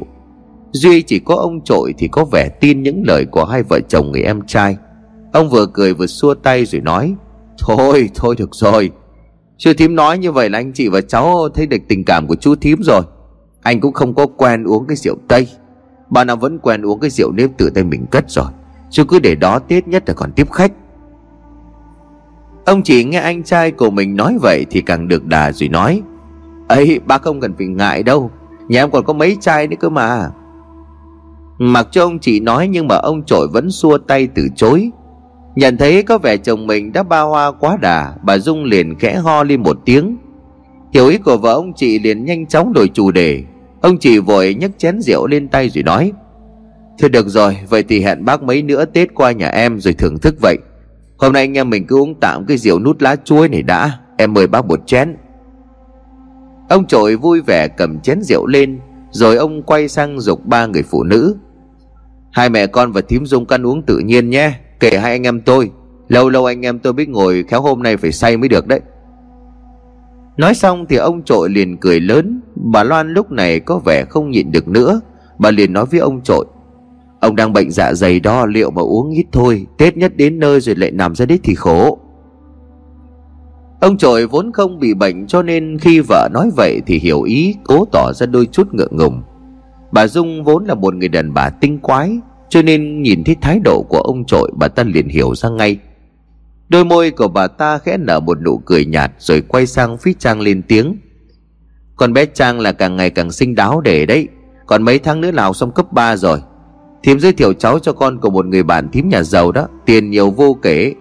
Duy 0.71 1.01
chỉ 1.01 1.19
có 1.19 1.35
ông 1.35 1.61
trội 1.65 1.93
thì 1.97 2.07
có 2.07 2.25
vẻ 2.25 2.49
tin 2.59 2.83
những 2.83 3.03
lời 3.07 3.25
của 3.25 3.45
hai 3.45 3.63
vợ 3.63 3.79
chồng 3.87 4.11
người 4.11 4.21
em 4.21 4.41
trai. 4.47 4.77
Ông 5.33 5.49
vừa 5.49 5.65
cười 5.73 5.93
vừa 5.93 6.07
xua 6.07 6.33
tay 6.33 6.65
rồi 6.65 6.81
nói, 6.81 7.15
Thôi 7.59 8.09
thôi 8.15 8.35
được 8.37 8.49
rồi. 8.55 8.91
Chú 9.57 9.71
thím 9.77 9.95
nói 9.95 10.17
như 10.17 10.31
vậy 10.31 10.49
là 10.49 10.59
anh 10.59 10.73
chị 10.73 10.87
và 10.87 11.01
cháu 11.01 11.49
thấy 11.55 11.67
được 11.67 11.81
tình 11.87 12.05
cảm 12.05 12.27
của 12.27 12.35
chú 12.35 12.55
thím 12.55 12.81
rồi. 12.83 13.01
Anh 13.61 13.79
cũng 13.79 13.93
không 13.93 14.13
có 14.15 14.25
quen 14.25 14.63
uống 14.63 14.87
cái 14.87 14.97
rượu 14.97 15.15
Tây. 15.27 15.47
Bà 16.09 16.23
nào 16.23 16.35
vẫn 16.35 16.59
quen 16.59 16.81
uống 16.81 16.99
cái 16.99 17.09
rượu 17.09 17.31
nếp 17.31 17.49
từ 17.57 17.69
tay 17.69 17.83
mình 17.83 18.05
cất 18.11 18.29
rồi. 18.29 18.45
Chú 18.91 19.03
cứ 19.03 19.19
để 19.19 19.35
đó 19.35 19.59
Tết 19.59 19.87
nhất 19.87 20.03
là 20.07 20.13
còn 20.13 20.31
tiếp 20.31 20.51
khách. 20.51 20.71
Ông 22.65 22.83
chỉ 22.83 23.03
nghe 23.03 23.19
anh 23.19 23.43
trai 23.43 23.71
của 23.71 23.89
mình 23.89 24.15
nói 24.15 24.37
vậy 24.41 24.65
Thì 24.69 24.81
càng 24.81 25.07
được 25.07 25.25
đà 25.25 25.51
rồi 25.51 25.69
nói. 25.69 26.01
Ấy 26.67 26.99
bác 27.05 27.21
không 27.21 27.39
cần 27.39 27.53
phải 27.57 27.67
ngại 27.67 28.03
đâu. 28.03 28.31
Nhà 28.67 28.83
em 28.83 28.91
còn 28.91 29.03
có 29.03 29.13
mấy 29.13 29.37
chai 29.41 29.67
nữa 29.67 29.75
cơ 29.79 29.89
mà. 29.89 30.29
Mặc 31.57 31.87
cho 31.91 32.03
ông 32.03 32.19
chị 32.19 32.39
nói 32.39 32.67
Nhưng 32.67 32.87
mà 32.87 32.95
ông 32.95 33.23
trội 33.25 33.47
vẫn 33.47 33.71
xua 33.71 33.97
tay 33.97 34.27
từ 34.35 34.47
chối. 34.55 34.91
Nhận 35.55 35.77
thấy 35.77 36.03
có 36.03 36.17
vẻ 36.17 36.37
chồng 36.37 36.67
mình 36.67 36.93
đã 36.93 37.03
ba 37.03 37.21
hoa 37.21 37.51
quá 37.51 37.77
đà, 37.81 38.13
Bà 38.23 38.37
Dung 38.37 38.63
liền 38.63 38.95
khẽ 38.99 39.15
ho 39.15 39.43
lên 39.43 39.63
một 39.63 39.77
tiếng. 39.85 40.17
Hiểu 40.93 41.07
ý 41.07 41.17
của 41.17 41.37
vợ 41.37 41.53
ông 41.53 41.73
chị 41.75 41.99
liền 41.99 42.25
nhanh 42.25 42.45
chóng 42.45 42.73
đổi 42.73 42.87
chủ 42.93 43.11
đề. 43.11 43.43
Ông 43.81 43.97
chị 43.97 44.19
vội 44.19 44.55
nhấc 44.59 44.71
chén 44.77 45.01
rượu 45.01 45.27
lên 45.27 45.47
tay 45.47 45.69
rồi 45.69 45.83
nói. 45.83 46.11
Thôi 46.99 47.09
được 47.09 47.27
rồi, 47.27 47.57
Vậy 47.69 47.83
thì 47.83 48.01
hẹn 48.01 48.25
bác 48.25 48.43
mấy 48.43 48.61
nữa 48.63 48.85
Tết 48.85 49.13
qua 49.13 49.31
nhà 49.31 49.47
em 49.47 49.79
rồi 49.79 49.93
thưởng 49.93 50.17
thức 50.19 50.35
vậy. 50.41 50.57
Hôm 51.23 51.33
nay 51.33 51.43
anh 51.43 51.57
em 51.57 51.69
mình 51.69 51.87
cứ 51.87 51.99
uống 51.99 52.15
tạm 52.19 52.45
cái 52.45 52.57
rượu 52.57 52.79
nút 52.79 53.01
lá 53.01 53.15
chuối 53.15 53.49
này 53.49 53.61
đã. 53.63 53.99
Em 54.17 54.33
mời 54.33 54.47
bác 54.47 54.65
một 54.65 54.79
chén. 54.85 55.15
Ông 56.69 56.85
trội 56.87 57.15
vui 57.15 57.41
vẻ 57.41 57.67
cầm 57.67 57.99
chén 57.99 58.21
rượu 58.21 58.47
lên, 58.47 58.79
Rồi 59.11 59.35
ông 59.35 59.63
quay 59.63 59.87
sang 59.87 60.19
dục 60.19 60.45
ba 60.45 60.65
người 60.65 60.83
phụ 60.83 61.03
nữ. 61.03 61.35
Hai 62.31 62.49
mẹ 62.49 62.67
con 62.67 62.91
và 62.91 63.01
thím 63.01 63.25
dung 63.25 63.45
căn 63.45 63.65
uống 63.65 63.81
tự 63.81 63.99
nhiên 63.99 64.29
nhé, 64.29 64.53
Kể 64.79 64.97
hai 64.97 65.11
anh 65.11 65.23
em 65.23 65.41
tôi. 65.41 65.71
Lâu 66.07 66.29
lâu 66.29 66.45
anh 66.45 66.65
em 66.65 66.79
tôi 66.79 66.93
biết 66.93 67.09
ngồi 67.09 67.43
khéo 67.47 67.61
hôm 67.61 67.83
nay 67.83 67.97
phải 67.97 68.11
say 68.11 68.37
mới 68.37 68.49
được 68.49 68.67
đấy. 68.67 68.79
Nói 70.37 70.53
xong 70.53 70.85
thì 70.89 70.95
ông 70.95 71.23
trội 71.23 71.49
liền 71.49 71.77
cười 71.77 71.99
lớn. 71.99 72.41
Bà 72.55 72.83
Loan 72.83 73.13
lúc 73.13 73.31
này 73.31 73.59
có 73.59 73.79
vẻ 73.85 74.05
không 74.05 74.31
nhịn 74.31 74.51
được 74.51 74.67
nữa. 74.67 75.01
Bà 75.39 75.51
liền 75.51 75.73
nói 75.73 75.85
với 75.85 75.99
ông 75.99 76.21
trội 76.23 76.45
Ông 77.23 77.35
đang 77.35 77.53
bệnh 77.53 77.71
dạ 77.71 77.93
dày 77.93 78.19
đó, 78.19 78.45
liệu 78.45 78.71
mà 78.71 78.81
uống 78.81 79.09
ít 79.09 79.25
thôi, 79.31 79.65
Tết 79.77 79.97
nhất 79.97 80.17
đến 80.17 80.39
nơi 80.39 80.59
rồi 80.59 80.75
lại 80.75 80.91
nằm 80.91 81.15
ra 81.15 81.25
đít 81.25 81.39
thì 81.43 81.55
khổ. 81.55 81.99
Ông 83.81 83.97
trội 83.97 84.27
vốn 84.27 84.51
không 84.51 84.79
bị 84.79 84.93
bệnh 84.93 85.27
cho 85.27 85.43
nên 85.43 85.77
khi 85.79 85.99
vợ 85.99 86.29
nói 86.33 86.49
vậy 86.55 86.81
thì 86.85 86.99
hiểu 86.99 87.21
ý, 87.21 87.55
cố 87.63 87.85
tỏ 87.91 88.11
ra 88.13 88.25
đôi 88.25 88.45
chút 88.45 88.73
ngượng 88.73 88.97
ngùng. 88.97 89.21
Bà 89.91 90.07
Dung 90.07 90.43
vốn 90.43 90.65
là 90.65 90.73
một 90.73 90.95
người 90.95 91.07
đàn 91.09 91.33
bà 91.33 91.49
tinh 91.49 91.79
quái, 91.79 92.17
Cho 92.49 92.61
nên 92.61 93.01
nhìn 93.01 93.23
thấy 93.23 93.35
thái 93.41 93.59
độ 93.63 93.85
của 93.89 94.01
ông 94.01 94.25
trội, 94.25 94.51
bà 94.59 94.67
ta 94.67 94.83
liền 94.83 95.07
hiểu 95.07 95.35
ra 95.35 95.49
ngay. 95.49 95.77
Đôi 96.69 96.85
môi 96.85 97.11
của 97.11 97.27
bà 97.27 97.47
ta 97.47 97.77
khẽ 97.77 97.97
nở 97.97 98.19
một 98.19 98.37
nụ 98.41 98.61
cười 98.65 98.85
nhạt 98.85 99.11
Rồi 99.17 99.41
quay 99.41 99.65
sang 99.65 99.97
phía 99.97 100.13
Trang 100.19 100.41
lên 100.41 100.61
tiếng. 100.67 100.97
Con 101.95 102.13
bé 102.13 102.25
Trang 102.25 102.59
là 102.59 102.71
càng 102.71 102.95
ngày 102.95 103.09
càng 103.09 103.31
xinh 103.31 103.55
đáo 103.55 103.81
để 103.81 104.05
đấy, 104.05 104.27
Còn 104.65 104.83
mấy 104.83 104.99
tháng 104.99 105.21
nữa 105.21 105.31
nào 105.31 105.53
xong 105.53 105.71
cấp 105.71 105.91
3 105.91 106.15
rồi. 106.15 106.39
Thím 107.03 107.19
giới 107.19 107.33
thiệu 107.33 107.53
cháu 107.53 107.79
cho 107.79 107.93
con 107.93 108.19
của 108.19 108.29
một 108.29 108.45
người 108.45 108.63
bạn 108.63 108.89
thím 108.91 109.09
nhà 109.09 109.23
giàu 109.23 109.51
đó. 109.51 109.67
Tiền 109.85 110.09
nhiều 110.09 110.31
vô 110.31 110.57
kể. 110.61 110.93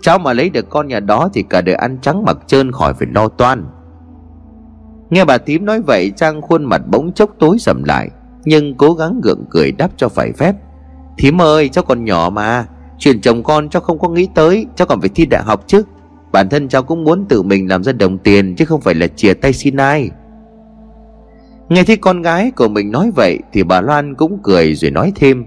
Cháu 0.00 0.18
mà 0.18 0.32
lấy 0.32 0.50
được 0.50 0.70
con 0.70 0.88
nhà 0.88 1.00
đó 1.00 1.28
Thì 1.32 1.42
cả 1.42 1.60
đời 1.60 1.74
ăn 1.74 1.98
trắng 2.02 2.24
mặc 2.24 2.36
trơn 2.46 2.72
khỏi 2.72 2.94
phải 2.94 3.08
lo 3.14 3.28
toan. 3.28 3.64
Nghe 5.10 5.24
bà 5.24 5.38
thím 5.38 5.64
nói 5.64 5.80
vậy, 5.82 6.12
Trang 6.16 6.42
khuôn 6.42 6.64
mặt 6.64 6.82
bỗng 6.90 7.12
chốc 7.12 7.30
tối 7.38 7.58
sầm 7.58 7.84
lại, 7.84 8.10
Nhưng 8.44 8.74
cố 8.74 8.92
gắng 8.92 9.20
gượng 9.22 9.44
cười 9.50 9.72
đáp 9.72 9.90
cho 9.96 10.08
phải 10.08 10.32
phép. 10.32 10.56
Thím 11.18 11.40
ơi, 11.40 11.68
cháu 11.68 11.84
còn 11.84 12.04
nhỏ 12.04 12.30
mà. 12.32 12.66
Chuyện 12.98 13.20
chồng 13.20 13.42
con 13.42 13.68
cháu 13.68 13.82
không 13.82 13.98
có 13.98 14.08
nghĩ 14.08 14.28
tới, 14.34 14.66
Cháu 14.76 14.86
còn 14.86 15.00
phải 15.00 15.08
thi 15.14 15.26
đại 15.26 15.42
học 15.42 15.64
chứ. 15.66 15.82
Bản 16.32 16.48
thân 16.48 16.68
cháu 16.68 16.82
cũng 16.82 17.04
muốn 17.04 17.26
tự 17.28 17.42
mình 17.42 17.68
làm 17.68 17.84
ra 17.84 17.92
đồng 17.92 18.18
tiền, 18.18 18.54
Chứ 18.56 18.64
không 18.64 18.80
phải 18.80 18.94
là 18.94 19.06
chia 19.06 19.34
tay 19.34 19.52
xin 19.52 19.76
ai. 19.76 20.10
Nghe 21.68 21.84
thấy 21.84 21.96
con 21.96 22.22
gái 22.22 22.50
của 22.50 22.68
mình 22.68 22.90
nói 22.90 23.10
vậy 23.14 23.38
Thì 23.52 23.62
bà 23.62 23.80
Loan 23.80 24.14
cũng 24.14 24.38
cười 24.42 24.74
rồi 24.74 24.90
nói 24.90 25.12
thêm. 25.14 25.44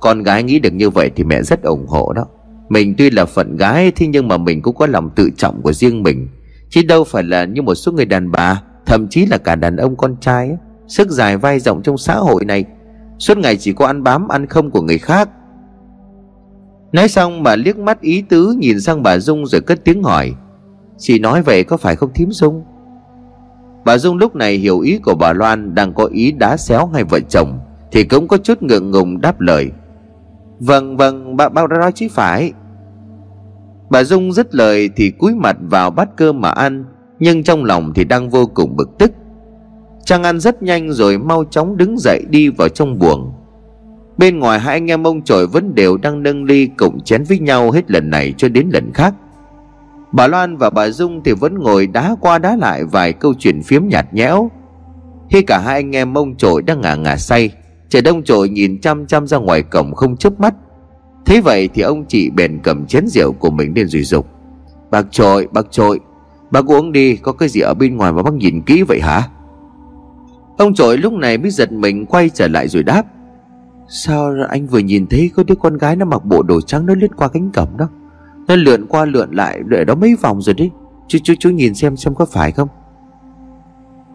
Con 0.00 0.22
gái 0.22 0.42
nghĩ 0.42 0.58
được 0.58 0.72
như 0.72 0.90
vậy 0.90 1.10
thì 1.16 1.24
mẹ 1.24 1.42
rất 1.42 1.62
ủng 1.62 1.86
hộ 1.86 2.12
đó. 2.12 2.26
Mình 2.68 2.94
tuy 2.98 3.10
là 3.10 3.24
phận 3.24 3.56
gái 3.56 3.92
Thế 3.96 4.06
nhưng 4.06 4.28
mà 4.28 4.36
mình 4.36 4.62
cũng 4.62 4.76
có 4.76 4.86
lòng 4.86 5.10
tự 5.16 5.30
trọng 5.36 5.62
của 5.62 5.72
riêng 5.72 6.02
mình. 6.02 6.28
Chứ 6.70 6.82
đâu 6.88 7.04
phải 7.04 7.22
là 7.22 7.44
như 7.44 7.62
một 7.62 7.74
số 7.74 7.92
người 7.92 8.06
đàn 8.06 8.30
bà 8.30 8.62
Thậm 8.86 9.08
chí 9.08 9.26
là 9.26 9.38
cả 9.38 9.56
đàn 9.56 9.76
ông 9.76 9.96
con 9.96 10.16
trai 10.20 10.48
ấy, 10.48 10.56
Sức 10.88 11.10
dài 11.10 11.36
vai 11.36 11.60
rộng 11.60 11.82
trong 11.82 11.98
xã 11.98 12.14
hội 12.14 12.44
này. 12.44 12.64
Suốt 13.18 13.38
ngày 13.38 13.56
chỉ 13.56 13.72
có 13.72 13.86
ăn 13.86 14.02
bám 14.02 14.28
ăn 14.28 14.46
không 14.46 14.70
của 14.70 14.82
người 14.82 14.98
khác. 14.98 15.28
Nói 16.92 17.08
xong 17.08 17.42
bà 17.42 17.56
liếc 17.56 17.78
mắt 17.78 18.00
ý 18.00 18.22
tứ 18.28 18.54
Nhìn 18.58 18.80
sang 18.80 19.02
bà 19.02 19.18
Dung 19.18 19.46
rồi 19.46 19.60
cất 19.60 19.84
tiếng 19.84 20.02
hỏi. 20.02 20.32
Chị 20.98 21.18
nói 21.18 21.42
vậy 21.42 21.64
có 21.64 21.76
phải 21.76 21.96
không 21.96 22.10
thím 22.14 22.30
Dung? 22.30 22.62
Bà 23.84 23.98
Dung 23.98 24.16
lúc 24.16 24.36
này 24.36 24.54
hiểu 24.54 24.80
ý 24.80 24.98
của 24.98 25.14
bà 25.14 25.32
Loan 25.32 25.74
Đang 25.74 25.94
có 25.94 26.04
ý 26.04 26.32
đá 26.32 26.56
xéo 26.56 26.90
hai 26.94 27.04
vợ 27.04 27.20
chồng, 27.20 27.58
Thì 27.92 28.04
cũng 28.04 28.28
có 28.28 28.36
chút 28.36 28.62
ngượng 28.62 28.90
ngùng 28.90 29.20
đáp 29.20 29.40
lời. 29.40 29.70
Vâng 30.60 30.96
vâng 30.96 31.36
bà 31.36 31.48
bao 31.48 31.66
đã 31.66 31.78
nói 31.78 31.92
chứ 31.92 32.06
phải. 32.10 32.52
Bà 33.90 34.04
Dung 34.04 34.32
dứt 34.32 34.54
lời 34.54 34.90
thì 34.96 35.10
cúi 35.10 35.34
mặt 35.34 35.56
vào 35.60 35.90
bát 35.90 36.08
cơm 36.16 36.40
mà 36.40 36.50
ăn, 36.50 36.84
Nhưng 37.18 37.42
trong 37.42 37.64
lòng 37.64 37.92
thì 37.94 38.04
đang 38.04 38.30
vô 38.30 38.46
cùng 38.54 38.76
bực 38.76 38.90
tức. 38.98 39.12
Trang 40.04 40.22
ăn 40.22 40.40
rất 40.40 40.62
nhanh 40.62 40.92
rồi 40.92 41.18
mau 41.18 41.44
chóng 41.50 41.76
đứng 41.76 41.98
dậy 41.98 42.24
đi 42.30 42.48
vào 42.48 42.68
trong 42.68 42.98
buồng. 42.98 43.32
Bên 44.18 44.38
ngoài 44.38 44.58
hai 44.60 44.74
anh 44.74 44.90
em 44.90 45.06
ông 45.06 45.22
trời 45.22 45.46
vẫn 45.46 45.74
đều 45.74 45.96
đang 45.96 46.22
nâng 46.22 46.44
ly 46.44 46.68
cùng 46.76 47.00
chén 47.00 47.24
với 47.24 47.38
nhau 47.38 47.70
hết 47.70 47.90
lần 47.90 48.10
này 48.10 48.34
cho 48.36 48.48
đến 48.48 48.68
lần 48.72 48.92
khác. 48.94 49.14
Bà 50.12 50.26
Loan 50.26 50.56
và 50.56 50.70
bà 50.70 50.88
Dung 50.88 51.22
thì 51.24 51.32
vẫn 51.32 51.58
ngồi 51.58 51.86
đá 51.86 52.16
qua 52.20 52.38
đá 52.38 52.56
lại 52.56 52.84
vài 52.84 53.12
câu 53.12 53.34
chuyện 53.38 53.62
phiếm 53.62 53.82
nhạt 53.88 54.14
nhẽo. 54.14 54.50
Khi 55.30 55.42
cả 55.42 55.58
hai 55.58 55.74
anh 55.74 55.96
em 55.96 56.12
mông 56.12 56.36
trội 56.36 56.62
đang 56.62 56.80
ngả 56.80 56.94
ngả 56.94 57.16
say 57.16 57.50
Trẻ 57.88 58.00
đông 58.00 58.22
trội 58.22 58.48
nhìn 58.48 58.80
chăm 58.80 59.06
chăm 59.06 59.26
ra 59.26 59.38
ngoài 59.38 59.62
cổng 59.62 59.94
không 59.94 60.16
chớp 60.16 60.40
mắt. 60.40 60.54
Thế 61.26 61.40
vậy 61.40 61.68
thì 61.74 61.82
ông 61.82 62.04
chị 62.04 62.30
bèn 62.30 62.60
cầm 62.62 62.86
chén 62.86 63.06
rượu 63.06 63.32
của 63.32 63.50
mình 63.50 63.72
lên 63.76 63.88
rủi 63.88 64.02
dục 64.02 64.26
Bác 64.90 65.12
trội, 65.12 65.48
bác 65.52 65.70
trội 65.70 66.00
Bác 66.50 66.70
uống 66.70 66.92
đi, 66.92 67.16
có 67.16 67.32
cái 67.32 67.48
gì 67.48 67.60
ở 67.60 67.74
bên 67.74 67.96
ngoài 67.96 68.12
mà 68.12 68.22
bác 68.22 68.34
nhìn 68.34 68.62
kỹ 68.62 68.82
vậy 68.82 69.00
hả? 69.00 69.28
Ông 70.58 70.74
trội 70.74 70.98
lúc 70.98 71.12
này 71.12 71.38
mới 71.38 71.50
giật 71.50 71.72
mình 71.72 72.06
quay 72.06 72.28
trở 72.28 72.48
lại 72.48 72.68
rồi 72.68 72.82
đáp 72.82 73.02
Sao 73.88 74.34
anh 74.48 74.66
vừa 74.66 74.78
nhìn 74.78 75.06
thấy 75.06 75.30
có 75.36 75.42
đứa 75.42 75.54
con 75.54 75.78
gái 75.78 75.96
nó 75.96 76.04
mặc 76.04 76.24
bộ 76.24 76.42
đồ 76.42 76.60
trắng 76.60 76.86
nó 76.86 76.94
lướt 76.94 77.16
qua 77.16 77.28
cánh 77.28 77.50
cổng 77.52 77.76
đó? 77.76 77.88
Nó 78.48 78.56
lượn 78.56 78.86
qua 78.86 79.04
lượn 79.04 79.30
lại 79.32 79.60
đợi 79.66 79.84
đó 79.84 79.94
mấy 79.94 80.16
vòng 80.22 80.42
rồi 80.42 80.54
đấy. 80.54 80.70
Chú 81.08 81.18
chú 81.24 81.34
chú 81.38 81.50
nhìn 81.50 81.74
xem 81.74 81.96
xem 81.96 82.14
có 82.14 82.24
phải 82.24 82.52
không? 82.52 82.68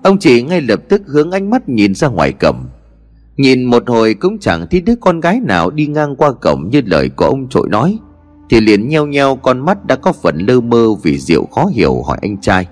Ông 0.03 0.19
chị 0.19 0.43
ngay 0.43 0.61
lập 0.61 0.79
tức 0.89 1.01
hướng 1.05 1.31
ánh 1.31 1.49
mắt 1.49 1.69
nhìn 1.69 1.95
ra 1.95 2.07
ngoài 2.07 2.31
cổng. 2.31 2.65
Nhìn 3.37 3.63
một 3.63 3.83
hồi 3.87 4.13
cũng 4.13 4.39
chẳng 4.39 4.67
thấy 4.71 4.81
đứa 4.81 4.95
con 4.95 5.19
gái 5.19 5.39
nào 5.39 5.69
đi 5.69 5.87
ngang 5.87 6.15
qua 6.15 6.31
cổng 6.31 6.69
như 6.71 6.81
lời 6.85 7.09
của 7.09 7.25
ông 7.25 7.49
trội 7.49 7.69
nói. 7.69 7.99
Thì 8.49 8.61
liền 8.61 8.87
nheo 8.87 9.05
nheo 9.05 9.35
con 9.35 9.59
mắt 9.59 9.85
đã 9.85 9.95
có 9.95 10.11
phần 10.11 10.37
lơ 10.37 10.61
mơ 10.61 10.87
vì 11.03 11.17
rượu 11.17 11.45
khó 11.45 11.65
hiểu 11.65 12.03
hỏi 12.03 12.17
anh 12.21 12.41
trai. 12.41 12.67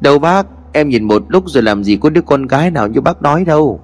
Đâu 0.00 0.18
bác, 0.18 0.46
Em 0.72 0.88
nhìn 0.88 1.04
một 1.04 1.22
lúc 1.28 1.44
rồi 1.46 1.62
làm 1.62 1.84
gì 1.84 1.96
có 1.96 2.10
đứa 2.10 2.20
con 2.20 2.46
gái 2.46 2.70
nào 2.70 2.88
như 2.88 3.00
bác 3.00 3.22
nói 3.22 3.44
đâu. 3.44 3.80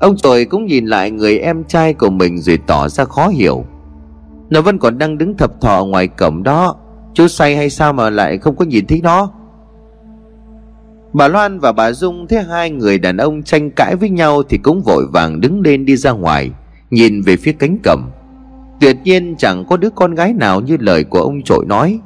Ông 0.00 0.16
trội 0.16 0.44
cũng 0.44 0.66
nhìn 0.66 0.86
lại 0.86 1.10
người 1.10 1.38
em 1.38 1.64
trai 1.64 1.94
của 1.94 2.10
mình 2.10 2.38
rồi 2.38 2.58
tỏ 2.66 2.88
ra 2.88 3.04
khó 3.04 3.28
hiểu. 3.28 3.64
Nó 4.50 4.60
vẫn 4.60 4.78
còn 4.78 4.98
đang 4.98 5.18
đứng 5.18 5.36
thập 5.36 5.60
thọ 5.60 5.84
ngoài 5.84 6.08
cổng 6.08 6.42
đó. 6.42 6.76
Chú 7.14 7.28
say 7.28 7.56
hay 7.56 7.70
sao 7.70 7.92
mà 7.92 8.10
lại 8.10 8.38
không 8.38 8.56
có 8.56 8.64
nhìn 8.64 8.86
thấy 8.86 9.00
nó? 9.02 9.30
Bà 11.12 11.28
Loan 11.28 11.60
và 11.60 11.72
bà 11.72 11.92
Dung 11.92 12.26
thấy 12.26 12.42
hai 12.42 12.70
người 12.70 12.98
đàn 12.98 13.16
ông 13.16 13.42
tranh 13.42 13.70
cãi 13.70 13.96
với 13.96 14.10
nhau 14.10 14.42
Thì 14.42 14.58
cũng 14.58 14.82
vội 14.82 15.06
vàng 15.12 15.40
đứng 15.40 15.60
lên 15.60 15.84
đi 15.84 15.96
ra 15.96 16.10
ngoài, 16.10 16.50
Nhìn 16.90 17.22
về 17.22 17.36
phía 17.36 17.52
cánh 17.52 17.78
cổng. 17.84 18.02
Tuyệt 18.80 18.96
nhiên 19.04 19.34
chẳng 19.38 19.64
có 19.68 19.76
đứa 19.76 19.90
con 19.90 20.14
gái 20.14 20.32
nào 20.32 20.60
như 20.60 20.76
lời 20.80 21.04
của 21.04 21.20
ông 21.20 21.42
trội 21.42 21.64
nói. 21.66 22.00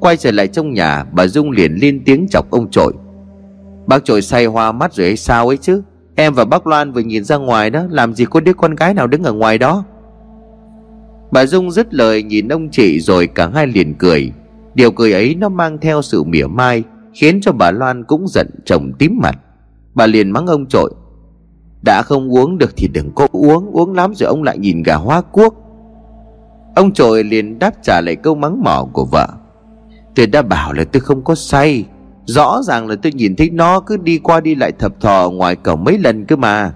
Quay 0.00 0.16
trở 0.16 0.30
lại 0.30 0.48
trong 0.48 0.72
nhà, 0.72 1.04
Bà 1.12 1.26
Dung 1.26 1.50
liền 1.50 1.74
lên 1.74 2.02
tiếng 2.04 2.26
chọc 2.30 2.50
ông 2.50 2.70
trội. 2.70 2.92
Bác 3.86 4.04
trội 4.04 4.22
say 4.22 4.46
hoa 4.46 4.72
mắt 4.72 4.94
rồi 4.94 5.06
hay 5.06 5.16
sao 5.16 5.48
ấy 5.48 5.56
chứ? 5.56 5.82
Em 6.14 6.34
và 6.34 6.44
bác 6.44 6.66
Loan 6.66 6.92
vừa 6.92 7.00
nhìn 7.00 7.24
ra 7.24 7.36
ngoài 7.36 7.70
đó, 7.70 7.84
Làm 7.90 8.14
gì 8.14 8.24
có 8.24 8.40
đứa 8.40 8.52
con 8.52 8.74
gái 8.74 8.94
nào 8.94 9.06
đứng 9.06 9.24
ở 9.24 9.32
ngoài 9.32 9.58
đó? 9.58 9.84
Bà 11.34 11.46
Dung 11.46 11.70
dứt 11.70 11.94
lời 11.94 12.22
nhìn 12.22 12.48
ông 12.48 12.68
chị 12.70 13.00
rồi 13.00 13.26
cả 13.26 13.50
hai 13.54 13.66
liền 13.66 13.94
cười. 13.94 14.32
Điều 14.74 14.90
cười 14.90 15.12
ấy 15.12 15.34
nó 15.34 15.48
mang 15.48 15.78
theo 15.78 16.02
sự 16.02 16.24
mỉa 16.24 16.46
mai, 16.46 16.82
Khiến 17.14 17.40
cho 17.40 17.52
bà 17.52 17.70
Loan 17.70 18.04
cũng 18.04 18.28
giận 18.28 18.50
chồng 18.64 18.92
tím 18.98 19.18
mặt. 19.22 19.38
Bà 19.94 20.06
liền 20.06 20.30
mắng 20.30 20.46
ông 20.46 20.66
trội, 20.66 20.94
Đã 21.84 22.02
không 22.02 22.34
uống 22.34 22.58
được 22.58 22.72
thì 22.76 22.88
đừng 22.88 23.12
có 23.14 23.28
uống 23.32 23.70
Uống 23.70 23.94
lắm 23.94 24.14
rồi 24.14 24.28
ông 24.28 24.42
lại 24.42 24.58
nhìn 24.58 24.82
gà 24.82 24.94
hoa 24.94 25.20
cuốc. 25.20 25.54
Ông 26.74 26.92
trội 26.92 27.24
liền 27.24 27.58
đáp 27.58 27.74
trả 27.82 28.00
lại 28.00 28.16
câu 28.16 28.34
mắng 28.34 28.62
mỏ 28.62 28.88
của 28.92 29.04
vợ, 29.04 29.28
Tôi 30.14 30.26
đã 30.26 30.42
bảo 30.42 30.72
là 30.72 30.84
tôi 30.84 31.00
không 31.00 31.24
có 31.24 31.34
say, 31.34 31.84
Rõ 32.24 32.62
ràng 32.62 32.88
là 32.88 32.96
tôi 33.02 33.12
nhìn 33.12 33.36
thấy 33.36 33.50
nó 33.50 33.80
cứ 33.80 33.96
đi 33.96 34.18
qua 34.18 34.40
đi 34.40 34.54
lại 34.54 34.72
thập 34.78 35.00
thò 35.00 35.30
ngoài 35.30 35.56
cổng 35.56 35.84
mấy 35.84 35.98
lần 35.98 36.24
cơ 36.24 36.36
mà. 36.36 36.72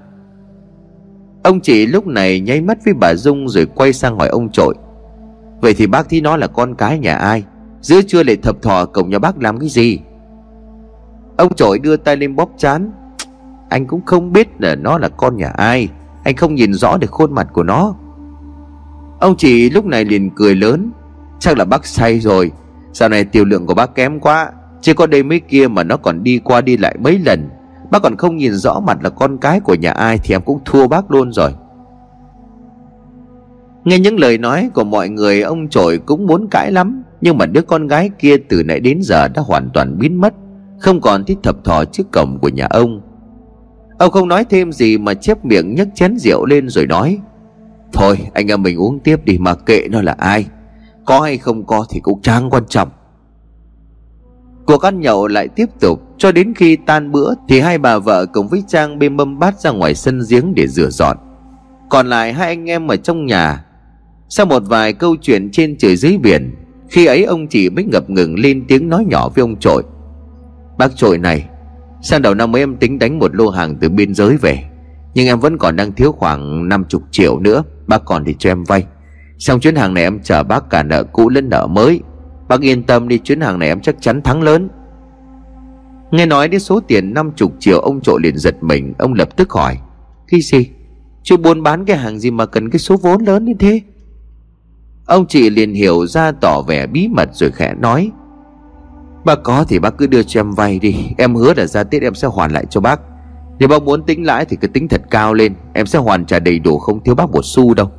Ông 1.42 1.60
chị 1.60 1.86
lúc 1.86 2.06
này 2.06 2.40
nháy 2.40 2.60
mắt 2.60 2.78
với 2.84 2.94
bà 2.94 3.14
Dung 3.14 3.48
rồi 3.48 3.66
quay 3.74 3.92
sang 3.92 4.18
hỏi 4.18 4.28
ông 4.28 4.48
trội. 4.52 4.74
Vậy 5.60 5.74
thì 5.74 5.86
bác 5.86 6.08
thấy 6.10 6.20
nó 6.20 6.36
là 6.36 6.46
con 6.46 6.74
cái 6.74 6.98
nhà 6.98 7.16
ai? 7.16 7.44
Giữa 7.80 8.02
trưa 8.02 8.22
lại 8.22 8.36
thập 8.36 8.62
thò 8.62 8.84
cổng 8.84 9.10
nhà 9.10 9.18
bác 9.18 9.42
làm 9.42 9.58
cái 9.58 9.68
gì? 9.68 9.98
Ông 11.36 11.54
trội 11.54 11.78
đưa 11.78 11.96
tay 11.96 12.16
lên 12.16 12.36
bóp 12.36 12.50
chán. 12.56 12.92
Anh 13.68 13.86
cũng 13.86 14.04
không 14.06 14.32
biết 14.32 14.48
là 14.58 14.74
nó 14.74 14.98
là 14.98 15.08
con 15.08 15.36
nhà 15.36 15.48
ai. 15.48 15.88
Anh 16.24 16.36
không 16.36 16.54
nhìn 16.54 16.74
rõ 16.74 16.96
được 16.96 17.10
khuôn 17.10 17.34
mặt 17.34 17.48
của 17.52 17.62
nó. 17.62 17.94
Ông 19.20 19.36
chị 19.36 19.70
lúc 19.70 19.84
này 19.84 20.04
liền 20.04 20.30
cười 20.30 20.54
lớn. 20.54 20.90
Chắc 21.38 21.58
là 21.58 21.64
bác 21.64 21.86
say 21.86 22.20
rồi. 22.20 22.50
Sau 22.92 23.08
này 23.08 23.24
tiểu 23.24 23.44
lượng 23.44 23.66
của 23.66 23.74
bác 23.74 23.94
kém 23.94 24.20
quá. 24.20 24.52
Chỉ 24.80 24.92
có 24.92 25.06
đây 25.06 25.22
mấy 25.22 25.40
kia 25.40 25.68
mà 25.68 25.82
nó 25.82 25.96
còn 25.96 26.22
đi 26.22 26.38
qua 26.44 26.60
đi 26.60 26.76
lại 26.76 26.96
mấy 27.00 27.18
lần. 27.18 27.48
Bác 27.90 28.02
còn 28.02 28.16
không 28.16 28.36
nhìn 28.36 28.54
rõ 28.54 28.80
mặt 28.80 28.98
là 29.02 29.10
con 29.10 29.38
cái 29.38 29.60
của 29.60 29.74
nhà 29.74 29.92
ai 29.92 30.18
Thì 30.18 30.34
em 30.34 30.42
cũng 30.42 30.60
thua 30.64 30.88
bác 30.88 31.10
luôn 31.10 31.32
rồi. 31.32 31.54
Nghe 33.84 33.98
những 33.98 34.20
lời 34.20 34.38
nói 34.38 34.70
của 34.74 34.84
mọi 34.84 35.08
người, 35.08 35.42
Ông 35.42 35.68
trội 35.68 35.98
cũng 35.98 36.26
muốn 36.26 36.48
cãi 36.50 36.72
lắm. 36.72 37.02
Nhưng 37.20 37.38
mà 37.38 37.46
đứa 37.46 37.62
con 37.62 37.86
gái 37.86 38.10
kia 38.18 38.36
từ 38.48 38.62
nãy 38.62 38.80
đến 38.80 38.98
giờ 39.02 39.28
Đã 39.28 39.42
hoàn 39.42 39.70
toàn 39.74 39.98
biến 39.98 40.20
mất, 40.20 40.34
Không 40.78 41.00
còn 41.00 41.24
thích 41.24 41.38
thập 41.42 41.64
thò 41.64 41.84
trước 41.84 42.12
cổng 42.12 42.38
của 42.42 42.48
nhà 42.48 42.66
ông. 42.70 43.00
Ông 43.98 44.10
không 44.10 44.28
nói 44.28 44.44
thêm 44.44 44.72
gì 44.72 44.98
Mà 44.98 45.14
chép 45.14 45.44
miệng 45.44 45.74
nhấc 45.74 45.88
chén 45.94 46.18
rượu 46.18 46.46
lên 46.46 46.68
rồi 46.68 46.86
nói, 46.86 47.18
Thôi, 47.92 48.18
anh 48.34 48.50
em 48.50 48.62
mình 48.62 48.78
uống 48.78 48.98
tiếp 48.98 49.24
đi 49.24 49.38
Mà 49.38 49.54
kệ 49.54 49.88
nó 49.90 50.02
là 50.02 50.12
ai. 50.18 50.46
Có 51.04 51.20
hay 51.20 51.38
không 51.38 51.66
có 51.66 51.86
thì 51.90 52.00
cũng 52.00 52.22
chẳng 52.22 52.50
quan 52.50 52.62
trọng. 52.68 52.88
Cuộc 54.68 54.82
ăn 54.82 55.00
nhậu 55.00 55.26
lại 55.26 55.48
tiếp 55.48 55.66
tục, 55.80 56.02
Cho 56.18 56.32
đến 56.32 56.54
khi 56.54 56.76
tan 56.76 57.12
bữa 57.12 57.34
Thì 57.48 57.60
hai 57.60 57.78
bà 57.78 57.98
vợ 57.98 58.26
cùng 58.26 58.48
với 58.48 58.62
Trang 58.68 58.98
bê 58.98 59.08
mâm 59.08 59.38
bát 59.38 59.60
ra 59.60 59.70
ngoài 59.70 59.94
sân 59.94 60.20
giếng 60.30 60.54
để 60.54 60.66
rửa 60.66 60.90
dọn. 60.90 61.16
Còn 61.90 62.06
lại 62.06 62.32
hai 62.32 62.48
anh 62.48 62.70
em 62.70 62.88
ở 62.88 62.96
trong 62.96 63.26
nhà. 63.26 63.64
Sau 64.28 64.46
một 64.46 64.62
vài 64.66 64.92
câu 64.92 65.16
chuyện 65.22 65.50
trên 65.50 65.76
trời 65.78 65.96
dưới 65.96 66.18
biển, 66.18 66.54
Khi 66.88 67.06
ấy 67.06 67.24
ông 67.24 67.46
chị 67.46 67.70
mới 67.70 67.84
ngập 67.84 68.10
ngừng 68.10 68.38
lên 68.38 68.64
tiếng 68.68 68.88
nói 68.88 69.04
nhỏ 69.08 69.28
với 69.28 69.42
ông 69.42 69.56
trội. 69.56 69.82
Bác 70.78 70.96
trội 70.96 71.18
này, 71.18 71.44
Sang 72.02 72.22
đầu 72.22 72.34
năm 72.34 72.56
ấy 72.56 72.62
em 72.62 72.76
tính 72.76 72.98
đánh 72.98 73.18
một 73.18 73.34
lô 73.34 73.50
hàng 73.50 73.76
từ 73.80 73.88
biên 73.88 74.14
giới 74.14 74.36
về, 74.36 74.64
Nhưng 75.14 75.26
em 75.26 75.40
vẫn 75.40 75.58
còn 75.58 75.76
đang 75.76 75.92
thiếu 75.92 76.12
khoảng 76.12 76.68
50 76.68 77.00
triệu 77.10 77.38
nữa, 77.38 77.62
Bác 77.86 78.04
còn 78.04 78.24
thì 78.24 78.34
cho 78.38 78.50
em 78.50 78.64
vay. 78.64 78.84
Xong 79.38 79.60
chuyến 79.60 79.76
hàng 79.76 79.94
này 79.94 80.04
em 80.04 80.20
trả 80.22 80.42
bác 80.42 80.70
cả 80.70 80.82
nợ 80.82 81.04
cũ 81.04 81.28
lẫn 81.28 81.48
nợ 81.48 81.66
mới 81.66 82.00
Bác 82.48 82.60
yên 82.60 82.82
tâm 82.82 83.08
đi, 83.08 83.18
chuyến 83.18 83.40
hàng 83.40 83.58
này 83.58 83.68
em 83.68 83.80
chắc 83.80 83.96
chắn 84.00 84.22
thắng 84.22 84.42
lớn. 84.42 84.68
Nghe 86.10 86.26
nói 86.26 86.48
đến 86.48 86.60
số 86.60 86.80
tiền 86.80 87.14
50 87.14 87.48
triệu, 87.58 87.80
Ông 87.80 88.00
trội 88.00 88.20
liền 88.22 88.36
giật 88.36 88.54
mình. 88.60 88.94
Ông 88.98 89.14
lập 89.14 89.36
tức 89.36 89.52
hỏi, 89.52 89.78
Cái 90.28 90.40
gì? 90.40 90.70
Chú 91.22 91.36
buôn 91.36 91.62
bán 91.62 91.84
cái 91.84 91.96
hàng 91.96 92.18
gì 92.18 92.30
mà 92.30 92.46
cần 92.46 92.70
cái 92.70 92.78
số 92.78 92.96
vốn 92.96 93.24
lớn 93.24 93.44
như 93.44 93.54
thế? 93.58 93.80
Ông 95.06 95.26
chị 95.26 95.50
liền 95.50 95.74
hiểu 95.74 96.06
ra 96.06 96.32
tỏ 96.32 96.62
vẻ 96.62 96.86
bí 96.86 97.08
mật 97.08 97.28
rồi 97.32 97.50
khẽ 97.50 97.74
nói 97.78 98.10
Bác 99.24 99.42
có 99.42 99.64
thì 99.68 99.78
bác 99.78 99.98
cứ 99.98 100.06
đưa 100.06 100.22
cho 100.22 100.40
em 100.40 100.52
vay 100.52 100.78
đi. 100.78 100.96
Em 101.18 101.34
hứa 101.34 101.54
là 101.54 101.66
ra 101.66 101.84
Tết 101.84 102.02
em 102.02 102.14
sẽ 102.14 102.28
hoàn 102.28 102.52
lại 102.52 102.64
cho 102.70 102.80
bác. 102.80 103.00
Nếu 103.58 103.68
bác 103.68 103.82
muốn 103.82 104.02
tính 104.02 104.26
lãi 104.26 104.44
thì 104.44 104.56
cứ 104.60 104.68
tính 104.68 104.88
thật 104.88 105.02
cao 105.10 105.34
lên. 105.34 105.54
Em 105.72 105.86
sẽ 105.86 105.98
hoàn 105.98 106.26
trả 106.26 106.38
đầy 106.38 106.58
đủ, 106.58 106.78
không 106.78 107.04
thiếu 107.04 107.14
bác 107.14 107.30
một 107.30 107.44
xu 107.44 107.74
đâu. 107.74 107.90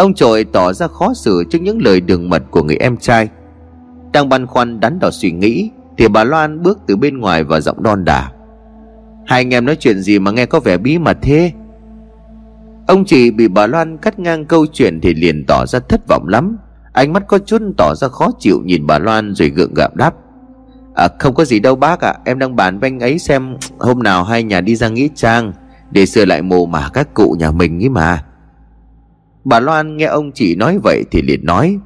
Ông 0.00 0.14
trội 0.14 0.44
tỏ 0.44 0.72
ra 0.72 0.86
khó 0.86 1.14
xử 1.14 1.44
trước 1.50 1.58
những 1.62 1.82
lời 1.82 2.00
đường 2.00 2.28
mật 2.28 2.42
của 2.50 2.62
người 2.62 2.76
em 2.76 2.96
trai. 2.96 3.28
Đang 4.12 4.28
băn 4.28 4.46
khoăn 4.46 4.80
đắn 4.80 4.98
đỏ 4.98 5.10
suy 5.10 5.30
nghĩ, 5.30 5.70
Thì 5.98 6.08
bà 6.08 6.24
Loan 6.24 6.62
bước 6.62 6.78
từ 6.86 6.96
bên 6.96 7.18
ngoài 7.18 7.44
và 7.44 7.60
giọng 7.60 7.82
đon 7.82 8.04
đả: 8.04 8.30
Hai 9.26 9.40
anh 9.40 9.54
em 9.54 9.66
nói 9.66 9.76
chuyện 9.76 10.00
gì 10.00 10.18
mà 10.18 10.30
nghe 10.30 10.46
có 10.46 10.60
vẻ 10.60 10.78
bí 10.78 10.98
mật 10.98 11.18
thế? 11.22 11.52
Ông 12.86 13.04
chị 13.04 13.30
bị 13.30 13.48
bà 13.48 13.66
Loan 13.66 13.96
cắt 13.96 14.18
ngang 14.18 14.44
câu 14.44 14.66
chuyện 14.72 15.00
thì 15.00 15.14
liền 15.14 15.44
tỏ 15.46 15.66
ra 15.66 15.78
thất 15.78 16.00
vọng 16.08 16.28
lắm. 16.28 16.56
Ánh 16.92 17.12
mắt 17.12 17.22
có 17.26 17.38
chút 17.38 17.62
tỏ 17.76 17.94
ra 17.94 18.08
khó 18.08 18.28
chịu 18.38 18.60
nhìn 18.64 18.86
bà 18.86 18.98
Loan 18.98 19.34
rồi 19.34 19.48
gượng 19.48 19.74
gạo 19.74 19.90
đáp. 19.94 20.14
À 20.94 21.08
không 21.18 21.34
có 21.34 21.44
gì 21.44 21.60
đâu 21.60 21.76
bác 21.76 22.00
ạ 22.00 22.10
à. 22.10 22.20
Em 22.24 22.38
đang 22.38 22.56
bàn 22.56 22.78
với 22.78 22.90
anh 22.90 23.00
ấy 23.00 23.18
xem 23.18 23.56
hôm 23.78 24.02
nào 24.02 24.24
hai 24.24 24.42
nhà 24.42 24.60
đi 24.60 24.76
ra 24.76 24.88
Nghĩa 24.88 25.08
Trang 25.14 25.52
Để 25.90 26.06
sửa 26.06 26.24
lại 26.24 26.42
mồ 26.42 26.66
mả 26.66 26.90
các 26.92 27.14
cụ 27.14 27.36
nhà 27.38 27.50
mình 27.50 27.82
ấy 27.82 27.88
mà. 27.88 28.24
Bà 29.44 29.60
Loan 29.60 29.96
nghe 29.96 30.06
ông 30.06 30.32
chị 30.32 30.54
nói 30.54 30.78
vậy 30.82 31.04
thì 31.10 31.22
liền 31.22 31.46
nói 31.46 31.78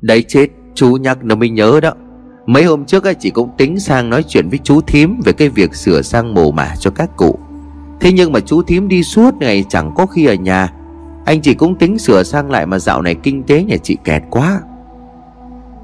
Đấy 0.00 0.24
chết 0.28 0.46
chú 0.74 0.96
nhắc 0.96 1.24
nó 1.24 1.34
mới 1.34 1.50
nhớ 1.50 1.80
đó. 1.82 1.92
Mấy 2.46 2.64
hôm 2.64 2.84
trước 2.84 3.04
ấy, 3.04 3.14
chị 3.14 3.30
cũng 3.30 3.50
tính 3.58 3.80
sang 3.80 4.10
nói 4.10 4.24
chuyện 4.28 4.48
với 4.48 4.58
chú 4.64 4.80
thím 4.80 5.20
Về 5.24 5.32
cái 5.32 5.48
việc 5.48 5.74
sửa 5.74 6.02
sang 6.02 6.34
mồ 6.34 6.50
mả 6.50 6.74
cho 6.78 6.90
các 6.90 7.16
cụ. 7.16 7.38
Thế 8.00 8.12
nhưng 8.12 8.32
mà 8.32 8.40
chú 8.40 8.62
thím 8.62 8.88
đi 8.88 9.02
suốt 9.02 9.34
ngày 9.34 9.64
chẳng 9.68 9.92
có 9.96 10.06
khi 10.06 10.26
ở 10.26 10.34
nhà. 10.34 10.72
Anh 11.24 11.40
chị 11.42 11.54
cũng 11.54 11.78
tính 11.78 11.98
sửa 11.98 12.22
sang 12.22 12.50
lại 12.50 12.66
mà 12.66 12.78
dạo 12.78 13.02
này 13.02 13.14
kinh 13.14 13.42
tế 13.42 13.62
nhà 13.62 13.76
chị 13.82 13.96
kẹt 14.04 14.22
quá. 14.30 14.60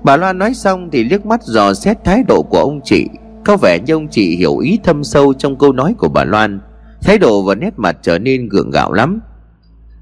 Bà 0.04 0.16
Loan 0.16 0.38
nói 0.38 0.54
xong 0.54 0.88
thì 0.92 1.04
liếc 1.04 1.26
mắt 1.26 1.42
dò 1.42 1.74
xét 1.74 2.04
thái 2.04 2.22
độ 2.28 2.42
của 2.42 2.58
ông 2.58 2.80
chị. 2.84 3.08
Có 3.44 3.56
vẻ 3.56 3.78
như 3.86 3.94
ông 3.94 4.08
chị 4.08 4.36
hiểu 4.36 4.58
ý 4.58 4.78
thâm 4.84 5.04
sâu 5.04 5.34
trong 5.34 5.58
câu 5.58 5.72
nói 5.72 5.94
của 5.98 6.08
bà 6.08 6.24
Loan. 6.24 6.60
Thái 7.02 7.18
độ 7.18 7.42
và 7.42 7.54
nét 7.54 7.70
mặt 7.76 7.96
trở 8.02 8.18
nên 8.18 8.48
gượng 8.48 8.70
gạo 8.70 8.92
lắm. 8.92 9.20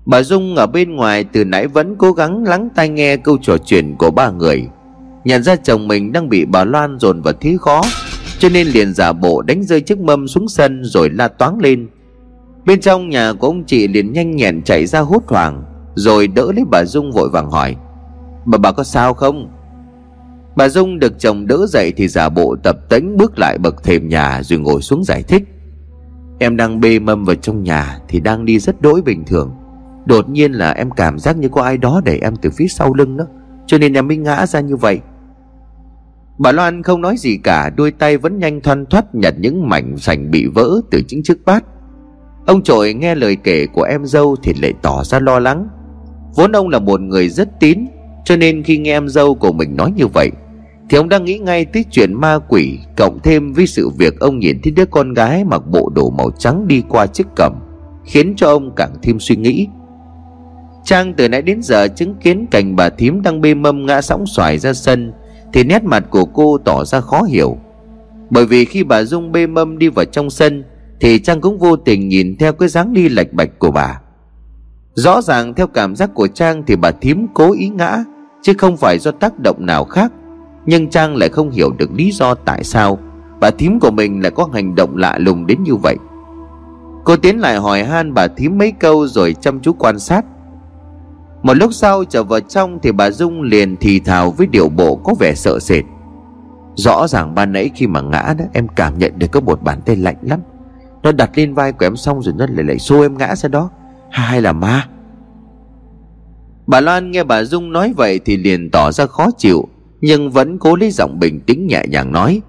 Bà 0.06 0.22
Dung 0.22 0.54
ở 0.56 0.66
bên 0.66 0.96
ngoài 0.96 1.24
từ 1.24 1.44
nãy 1.44 1.66
vẫn 1.66 1.94
cố 1.98 2.12
gắng 2.12 2.44
lắng 2.44 2.68
tai 2.74 2.88
nghe 2.88 3.16
câu 3.16 3.38
trò 3.42 3.58
chuyện 3.58 3.94
của 3.98 4.10
ba 4.10 4.30
người. 4.30 4.66
Nhận 5.24 5.42
ra 5.42 5.56
chồng 5.56 5.88
mình 5.88 6.12
đang 6.12 6.28
bị 6.28 6.44
bà 6.44 6.64
Loan 6.64 6.98
dồn 6.98 7.22
vào 7.22 7.34
thế 7.40 7.56
khó, 7.60 7.82
Cho 8.38 8.48
nên 8.48 8.66
liền 8.66 8.94
giả 8.94 9.12
bộ 9.12 9.42
đánh 9.42 9.62
rơi 9.62 9.80
chiếc 9.80 9.98
mâm 9.98 10.28
xuống 10.28 10.48
sân 10.48 10.84
rồi 10.84 11.10
la 11.10 11.28
toáng 11.28 11.58
lên. 11.58 11.88
Bên 12.66 12.80
trong 12.80 13.08
nhà 13.08 13.32
của 13.32 13.46
ông 13.46 13.64
chị 13.64 13.88
liền 13.88 14.12
nhanh 14.12 14.36
nhẹn 14.36 14.62
chạy 14.62 14.86
ra 14.86 15.00
hốt 15.00 15.22
hoảng, 15.26 15.64
Rồi 15.94 16.26
đỡ 16.28 16.52
lấy 16.56 16.64
bà 16.70 16.84
Dung 16.84 17.12
vội 17.12 17.28
vàng 17.28 17.50
hỏi, 17.50 17.76
Bà 18.44 18.58
bà 18.58 18.72
có 18.72 18.84
sao 18.84 19.14
không? 19.14 19.50
Bà 20.56 20.68
Dung 20.68 20.98
được 20.98 21.18
chồng 21.18 21.46
đỡ 21.46 21.66
dậy 21.68 21.92
thì 21.96 22.08
giả 22.08 22.28
bộ 22.28 22.56
tập 22.62 22.76
tính 22.88 23.16
bước 23.16 23.38
lại 23.38 23.58
bậc 23.58 23.84
thềm 23.84 24.08
nhà 24.08 24.42
rồi 24.42 24.58
ngồi 24.58 24.82
xuống 24.82 25.04
giải 25.04 25.22
thích, 25.22 25.42
Em 26.38 26.56
đang 26.56 26.80
bê 26.80 26.98
mâm 26.98 27.24
vào 27.24 27.36
trong 27.36 27.62
nhà 27.62 27.98
thì 28.08 28.20
đang 28.20 28.44
đi 28.44 28.58
rất 28.58 28.82
đỗi 28.82 29.02
bình 29.02 29.24
thường. 29.26 29.50
Đột 30.06 30.28
nhiên 30.28 30.52
là 30.52 30.70
em 30.70 30.90
cảm 30.90 31.18
giác 31.18 31.36
như 31.36 31.48
có 31.48 31.62
ai 31.62 31.78
đó 31.78 32.00
đẩy 32.04 32.18
em 32.18 32.36
từ 32.36 32.50
phía 32.50 32.68
sau 32.68 32.94
lưng 32.94 33.16
đó 33.16 33.24
Cho 33.66 33.78
nên 33.78 33.92
em 33.92 34.08
mới 34.08 34.16
ngã 34.16 34.46
ra 34.46 34.60
như 34.60 34.76
vậy. 34.76 35.00
Bà 36.38 36.52
Loan 36.52 36.82
không 36.82 37.00
nói 37.00 37.16
gì 37.16 37.36
cả, 37.36 37.70
Đôi 37.76 37.90
tay 37.90 38.16
vẫn 38.16 38.38
nhanh 38.38 38.60
thoăn 38.60 38.86
thoắt 38.86 39.14
nhặt 39.14 39.34
những 39.38 39.68
mảnh 39.68 39.96
sành 39.96 40.30
bị 40.30 40.46
vỡ 40.46 40.80
từ 40.90 41.02
chính 41.08 41.22
chiếc 41.22 41.44
bát. 41.44 41.64
Ông 42.46 42.62
trội 42.62 42.94
nghe 42.94 43.14
lời 43.14 43.36
kể 43.36 43.66
của 43.66 43.82
em 43.82 44.06
dâu 44.06 44.36
thì 44.42 44.54
lại 44.62 44.72
tỏ 44.82 45.04
ra 45.04 45.20
lo 45.20 45.38
lắng. 45.38 45.68
Vốn 46.34 46.52
ông 46.52 46.68
là 46.68 46.78
một 46.78 47.00
người 47.00 47.28
rất 47.28 47.60
tín, 47.60 47.86
Cho 48.24 48.36
nên 48.36 48.62
khi 48.62 48.78
nghe 48.78 48.92
em 48.92 49.08
dâu 49.08 49.34
của 49.34 49.52
mình 49.52 49.76
nói 49.76 49.92
như 49.96 50.06
vậy, 50.06 50.30
Thì 50.88 50.98
ông 50.98 51.08
đang 51.08 51.24
nghĩ 51.24 51.38
ngay 51.38 51.64
tới 51.64 51.84
chuyện 51.90 52.14
ma 52.14 52.38
quỷ, 52.48 52.78
Cộng 52.96 53.18
thêm 53.22 53.52
với 53.52 53.66
sự 53.66 53.90
việc 53.98 54.20
ông 54.20 54.38
nhìn 54.38 54.60
thấy 54.62 54.70
đứa 54.70 54.84
con 54.84 55.14
gái 55.14 55.44
mặc 55.44 55.62
bộ 55.70 55.92
đồ 55.94 56.10
màu 56.10 56.30
trắng 56.38 56.68
đi 56.68 56.82
qua 56.88 57.06
chiếc 57.06 57.26
cầm 57.36 57.52
Khiến 58.04 58.34
cho 58.36 58.48
ông 58.48 58.74
càng 58.76 58.90
thêm 59.02 59.20
suy 59.20 59.36
nghĩ. 59.36 59.68
Trang 60.84 61.14
từ 61.14 61.28
nãy 61.28 61.42
đến 61.42 61.62
giờ 61.62 61.88
chứng 61.88 62.14
kiến 62.14 62.46
cảnh 62.50 62.76
bà 62.76 62.88
thím 62.88 63.22
đang 63.22 63.40
bê 63.40 63.54
mâm 63.54 63.86
ngã 63.86 64.02
sóng 64.02 64.26
xoài 64.26 64.58
ra 64.58 64.72
sân, 64.72 65.12
Thì 65.52 65.64
nét 65.64 65.84
mặt 65.84 66.04
của 66.10 66.24
cô 66.24 66.58
tỏ 66.64 66.84
ra 66.84 67.00
khó 67.00 67.22
hiểu. 67.22 67.56
Bởi 68.30 68.46
vì 68.46 68.64
khi 68.64 68.84
bà 68.84 69.02
Dung 69.02 69.32
bê 69.32 69.46
mâm 69.46 69.78
đi 69.78 69.88
vào 69.88 70.04
trong 70.04 70.30
sân, 70.30 70.64
Thì 71.00 71.18
Trang 71.18 71.40
cũng 71.40 71.58
vô 71.58 71.76
tình 71.76 72.08
nhìn 72.08 72.36
theo 72.38 72.52
cái 72.52 72.68
dáng 72.68 72.92
đi 72.92 73.08
lệch 73.08 73.32
bạch 73.32 73.58
của 73.58 73.70
bà. 73.70 74.00
Rõ 74.94 75.22
ràng 75.22 75.54
theo 75.54 75.66
cảm 75.66 75.96
giác 75.96 76.14
của 76.14 76.26
Trang 76.26 76.62
thì 76.66 76.76
bà 76.76 76.90
thím 76.90 77.26
cố 77.34 77.52
ý 77.52 77.68
ngã, 77.68 78.04
Chứ 78.42 78.52
không 78.58 78.76
phải 78.76 78.98
do 78.98 79.10
tác 79.10 79.38
động 79.38 79.66
nào 79.66 79.84
khác. 79.84 80.12
Nhưng 80.66 80.90
Trang 80.90 81.16
lại 81.16 81.28
không 81.28 81.50
hiểu 81.50 81.70
được 81.78 81.92
lý 81.92 82.12
do 82.12 82.34
tại 82.34 82.64
sao 82.64 82.98
Bà 83.40 83.50
thím 83.50 83.80
của 83.80 83.90
mình 83.90 84.22
lại 84.22 84.30
có 84.30 84.48
hành 84.52 84.74
động 84.74 84.96
lạ 84.96 85.18
lùng 85.18 85.46
đến 85.46 85.62
như 85.62 85.74
vậy. 85.74 85.96
Cô 87.04 87.16
tiến 87.16 87.40
lại 87.40 87.56
hỏi 87.56 87.84
han 87.84 88.14
bà 88.14 88.26
thím 88.28 88.58
mấy 88.58 88.72
câu 88.72 89.06
rồi 89.06 89.34
chăm 89.40 89.60
chú 89.60 89.72
quan 89.72 89.98
sát. 89.98 90.24
Một 91.44 91.54
lúc 91.54 91.74
sau 91.74 92.04
trở 92.04 92.24
vào 92.24 92.40
trong 92.40 92.78
Thì 92.82 92.92
bà 92.92 93.10
Dung 93.10 93.42
liền 93.42 93.76
thì 93.76 94.00
thào 94.00 94.30
với 94.30 94.46
điệu 94.46 94.68
bộ 94.68 94.96
có 94.96 95.14
vẻ 95.20 95.34
sợ 95.34 95.58
sệt. 95.58 95.84
Rõ 96.76 97.08
ràng 97.08 97.34
ban 97.34 97.52
nãy 97.52 97.70
khi 97.74 97.86
mà 97.86 98.00
ngã 98.00 98.34
đó, 98.38 98.44
Em 98.52 98.68
cảm 98.68 98.98
nhận 98.98 99.12
được 99.18 99.26
có 99.32 99.40
một 99.40 99.62
bàn 99.62 99.80
tay 99.86 99.96
lạnh 99.96 100.16
lắm. 100.22 100.40
Nó 101.02 101.12
đặt 101.12 101.30
lên 101.34 101.54
vai 101.54 101.72
của 101.72 101.86
em 101.86 101.96
xong 101.96 102.22
rồi 102.22 102.34
nó 102.38 102.46
lại 102.46 102.64
lại 102.64 102.78
xô 102.78 103.02
em 103.02 103.18
ngã 103.18 103.36
ra 103.36 103.48
đó. 103.48 103.70
Hay 104.10 104.42
là 104.42 104.52
ma? 104.52 104.88
Bà 106.66 106.80
Loan 106.80 107.10
nghe 107.10 107.24
bà 107.24 107.44
Dung 107.44 107.72
nói 107.72 107.94
vậy 107.96 108.20
Thì 108.24 108.36
liền 108.36 108.70
tỏ 108.70 108.92
ra 108.92 109.06
khó 109.06 109.30
chịu, 109.38 109.68
Nhưng 110.00 110.30
vẫn 110.30 110.58
cố 110.58 110.76
lấy 110.76 110.90
giọng 110.90 111.18
bình 111.18 111.40
tĩnh 111.40 111.66
nhẹ 111.66 111.82
nhàng 111.88 112.12
nói. 112.12 112.40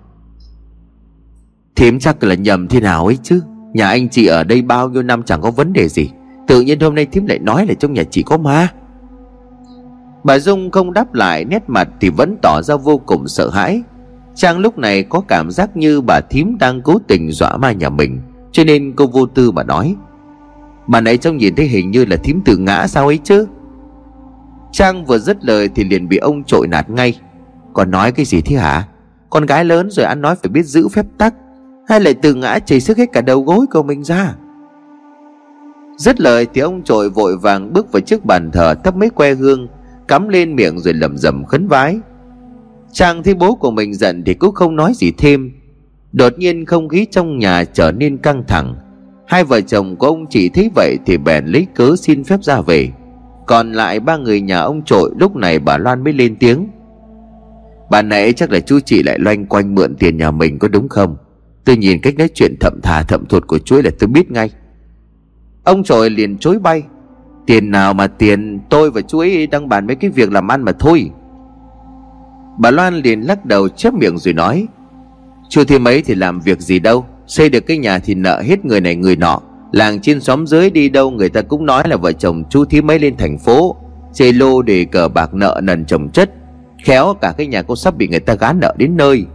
Thím 1.76 2.00
chắc 2.00 2.24
là 2.24 2.36
nhầm 2.36 2.68
thế 2.68 2.80
nào 2.80 3.06
ấy 3.06 3.18
chứ? 3.24 3.42
Nhà 3.74 3.88
anh 3.88 4.10
chị 4.10 4.26
ở 4.26 4.44
đây 4.44 4.62
bao 4.62 4.90
nhiêu 4.90 5.04
năm 5.04 5.24
chẳng 5.24 5.42
có 5.42 5.52
vấn 5.52 5.74
đề 5.74 5.88
gì. 5.88 6.10
Tự 6.48 6.62
nhiên 6.62 6.80
hôm 6.80 6.96
nay 6.96 7.06
thím 7.06 7.26
lại 7.26 7.40
nói 7.40 7.66
là 7.66 7.74
trong 7.74 7.94
nhà 7.94 8.04
chị 8.04 8.24
có 8.24 8.38
ma. 8.38 8.70
Bà 10.26 10.40
Dung 10.40 10.72
không 10.72 10.94
đáp 10.94 11.14
lại, 11.14 11.46
nét 11.46 11.64
mặt 11.68 11.90
thì 12.02 12.10
vẫn 12.10 12.38
tỏ 12.42 12.62
ra 12.62 12.76
vô 12.76 12.98
cùng 12.98 13.28
sợ 13.28 13.50
hãi. 13.50 13.82
Trang 14.36 14.60
lúc 14.60 14.78
này 14.78 15.04
có 15.04 15.22
cảm 15.28 15.52
giác 15.52 15.78
như 15.78 16.02
bà 16.02 16.20
thím 16.30 16.58
đang 16.58 16.82
cố 16.82 17.00
tình 17.08 17.32
dọa 17.32 17.58
ma 17.58 17.72
nhà 17.72 17.90
mình, 17.90 18.22
Cho 18.52 18.64
nên 18.64 18.94
cô 18.96 19.08
vô 19.08 19.26
tư 19.26 19.52
mà 19.52 19.64
nói, 19.64 19.96
Bà 20.88 21.02
nãy 21.02 21.18
trông 21.18 21.38
nhìn 21.38 21.56
thấy 21.56 21.66
hình 21.66 21.92
như 21.92 22.06
là 22.06 22.18
thím 22.18 22.42
tự 22.46 22.58
ngã 22.58 22.88
sao 22.88 23.08
ấy 23.08 23.20
chứ? 23.24 23.48
Trang 24.72 25.06
vừa 25.06 25.18
dứt 25.18 25.46
lời 25.46 25.70
thì 25.76 25.84
liền 25.84 26.10
bị 26.10 26.18
ông 26.18 26.44
trội 26.44 26.68
nạt 26.68 26.90
ngay. 26.90 27.20
Còn 27.74 27.92
nói 27.92 28.12
cái 28.12 28.26
gì 28.26 28.42
thế 28.42 28.56
hả? 28.56 28.88
Con 29.30 29.46
gái 29.46 29.66
lớn 29.66 29.92
rồi 29.92 30.06
ăn 30.06 30.22
nói 30.22 30.36
phải 30.36 30.50
biết 30.50 30.64
giữ 30.64 30.88
phép 30.88 31.06
tắc, 31.18 31.34
Hay 31.88 32.00
lại 32.00 32.14
từ 32.14 32.34
ngã 32.34 32.60
chảy 32.60 32.80
sức 32.80 32.98
hết 32.98 33.12
cả 33.14 33.22
đầu 33.22 33.42
gối 33.42 33.66
của 33.72 33.84
mình 33.84 34.04
ra? 34.04 34.36
Dứt 35.98 36.22
lời 36.22 36.48
thì 36.54 36.62
ông 36.62 36.84
trội 36.84 37.10
vội 37.10 37.38
vàng 37.38 37.74
bước 37.74 37.92
vào 37.92 38.02
trước 38.02 38.26
bàn 38.26 38.52
thờ 38.52 38.76
thắp 38.84 38.96
mấy 38.96 39.10
que 39.10 39.34
hương 39.34 39.68
Cắm 40.08 40.30
lên 40.30 40.56
miệng 40.56 40.80
rồi 40.80 40.94
lầm 40.94 41.18
rầm 41.18 41.46
khấn 41.46 41.68
vái. 41.68 42.00
Chàng 42.92 43.24
thấy 43.24 43.34
bố 43.34 43.56
của 43.56 43.72
mình 43.72 43.94
giận 43.94 44.24
thì 44.26 44.34
cũng 44.34 44.56
không 44.56 44.76
nói 44.76 44.94
gì 44.96 45.12
thêm. 45.18 45.52
Đột 46.12 46.34
nhiên 46.38 46.66
không 46.66 46.90
khí 46.90 47.06
trong 47.12 47.40
nhà 47.40 47.64
trở 47.64 47.92
nên 47.92 48.18
căng 48.18 48.44
thẳng. 48.48 48.76
Hai 49.28 49.44
vợ 49.44 49.62
chồng 49.62 49.96
của 49.96 50.08
ông 50.08 50.26
chỉ 50.30 50.50
thấy 50.50 50.70
vậy 50.76 50.98
thì 51.06 51.18
bèn 51.18 51.46
lấy 51.46 51.68
cớ 51.76 51.96
xin 51.96 52.24
phép 52.24 52.44
ra 52.44 52.62
về. 52.62 52.90
Còn 53.48 53.72
lại 53.72 54.00
ba 54.00 54.18
người 54.18 54.42
nhà 54.42 54.60
ông 54.60 54.84
trội 54.86 55.12
lúc 55.20 55.36
này 55.36 55.60
bà 55.60 55.78
Loan 55.78 56.04
mới 56.04 56.14
lên 56.14 56.36
tiếng. 56.36 56.68
Bà 57.90 58.02
nãy 58.02 58.34
chắc 58.34 58.52
là 58.52 58.60
chú 58.60 58.80
chị 58.80 59.04
lại 59.04 59.20
loanh 59.20 59.46
quanh 59.46 59.76
mượn 59.76 59.96
tiền 59.96 60.18
nhà 60.18 60.32
mình 60.32 60.60
có 60.60 60.68
đúng 60.68 60.90
không? 60.90 61.18
Tôi 61.66 61.78
nhìn 61.78 62.02
cách 62.02 62.16
nói 62.18 62.30
chuyện 62.34 62.56
thậm 62.60 62.80
thà 62.84 63.04
thậm 63.04 63.26
thuật 63.26 63.48
của 63.48 63.60
chú 63.60 63.82
là 63.84 63.92
tôi 64.00 64.08
biết 64.08 64.32
ngay. 64.32 64.50
Ông 65.64 65.84
trội 65.84 66.10
liền 66.10 66.38
chối 66.38 66.60
bay. 66.60 66.84
Tiền 67.46 67.72
nào 67.72 67.94
mà 67.94 68.08
tiền 68.08 68.60
tôi 68.70 68.92
và 68.92 69.02
chú 69.02 69.20
ấy 69.20 69.48
đang 69.48 69.70
bàn 69.70 69.88
mấy 69.88 69.96
cái 69.96 70.10
việc 70.10 70.32
làm 70.32 70.52
ăn 70.52 70.64
mà 70.64 70.72
thôi. 70.72 71.12
Bà 72.58 72.72
Loan 72.72 72.96
liền 72.96 73.22
lắc 73.22 73.46
đầu 73.46 73.70
chép 73.70 73.94
miệng 73.94 74.18
rồi 74.18 74.34
nói, 74.34 74.68
Chú 75.50 75.64
thêm 75.64 75.84
mấy 75.84 76.02
thì 76.02 76.16
làm 76.16 76.40
việc 76.40 76.60
gì 76.60 76.80
đâu, 76.80 77.06
Xây 77.28 77.50
được 77.50 77.60
cái 77.60 77.78
nhà 77.78 78.00
thì 78.00 78.16
nợ 78.16 78.42
hết 78.42 78.66
người 78.66 78.82
này 78.82 78.96
người 78.96 79.16
nọ. 79.16 79.42
Làng 79.72 80.02
trên 80.02 80.22
xóm 80.22 80.48
dưới 80.48 80.70
đi 80.70 80.90
đâu 80.90 81.12
người 81.12 81.30
ta 81.30 81.42
cũng 81.42 81.66
nói 81.66 81.88
là 81.88 81.96
vợ 81.96 82.12
chồng 82.12 82.44
chú 82.50 82.66
thím 82.66 82.88
mấy 82.88 83.00
lên 83.00 83.18
thành 83.18 83.38
phố, 83.38 83.76
Chê 84.14 84.32
lô 84.32 84.62
để 84.62 84.86
cờ 84.86 85.08
bạc 85.08 85.34
nợ 85.34 85.62
nần 85.64 85.86
chồng 85.86 86.10
chất, 86.10 86.32
Khéo 86.84 87.14
cả 87.22 87.34
cái 87.38 87.48
nhà 87.48 87.62
cô 87.62 87.76
sắp 87.76 87.98
bị 87.98 88.08
người 88.08 88.20
ta 88.20 88.36
gán 88.36 88.60
nợ 88.60 88.76
đến 88.78 88.98
nơi. 88.98 89.26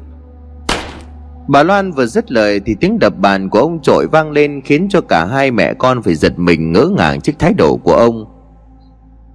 Bà 1.50 1.62
Loan 1.62 1.92
vừa 1.92 2.06
dứt 2.06 2.32
lời 2.32 2.60
thì 2.66 2.74
tiếng 2.80 2.98
đập 2.98 3.18
bàn 3.18 3.48
của 3.48 3.58
ông 3.58 3.82
trội 3.82 4.06
vang 4.06 4.30
lên 4.30 4.60
khiến 4.64 4.86
cho 4.90 5.00
cả 5.00 5.24
hai 5.24 5.50
mẹ 5.50 5.74
con 5.74 6.02
phải 6.02 6.14
giật 6.14 6.38
mình 6.38 6.72
ngỡ 6.72 6.88
ngàng 6.96 7.20
trước 7.20 7.32
thái 7.38 7.54
độ 7.54 7.76
của 7.76 7.94
ông. 7.94 8.24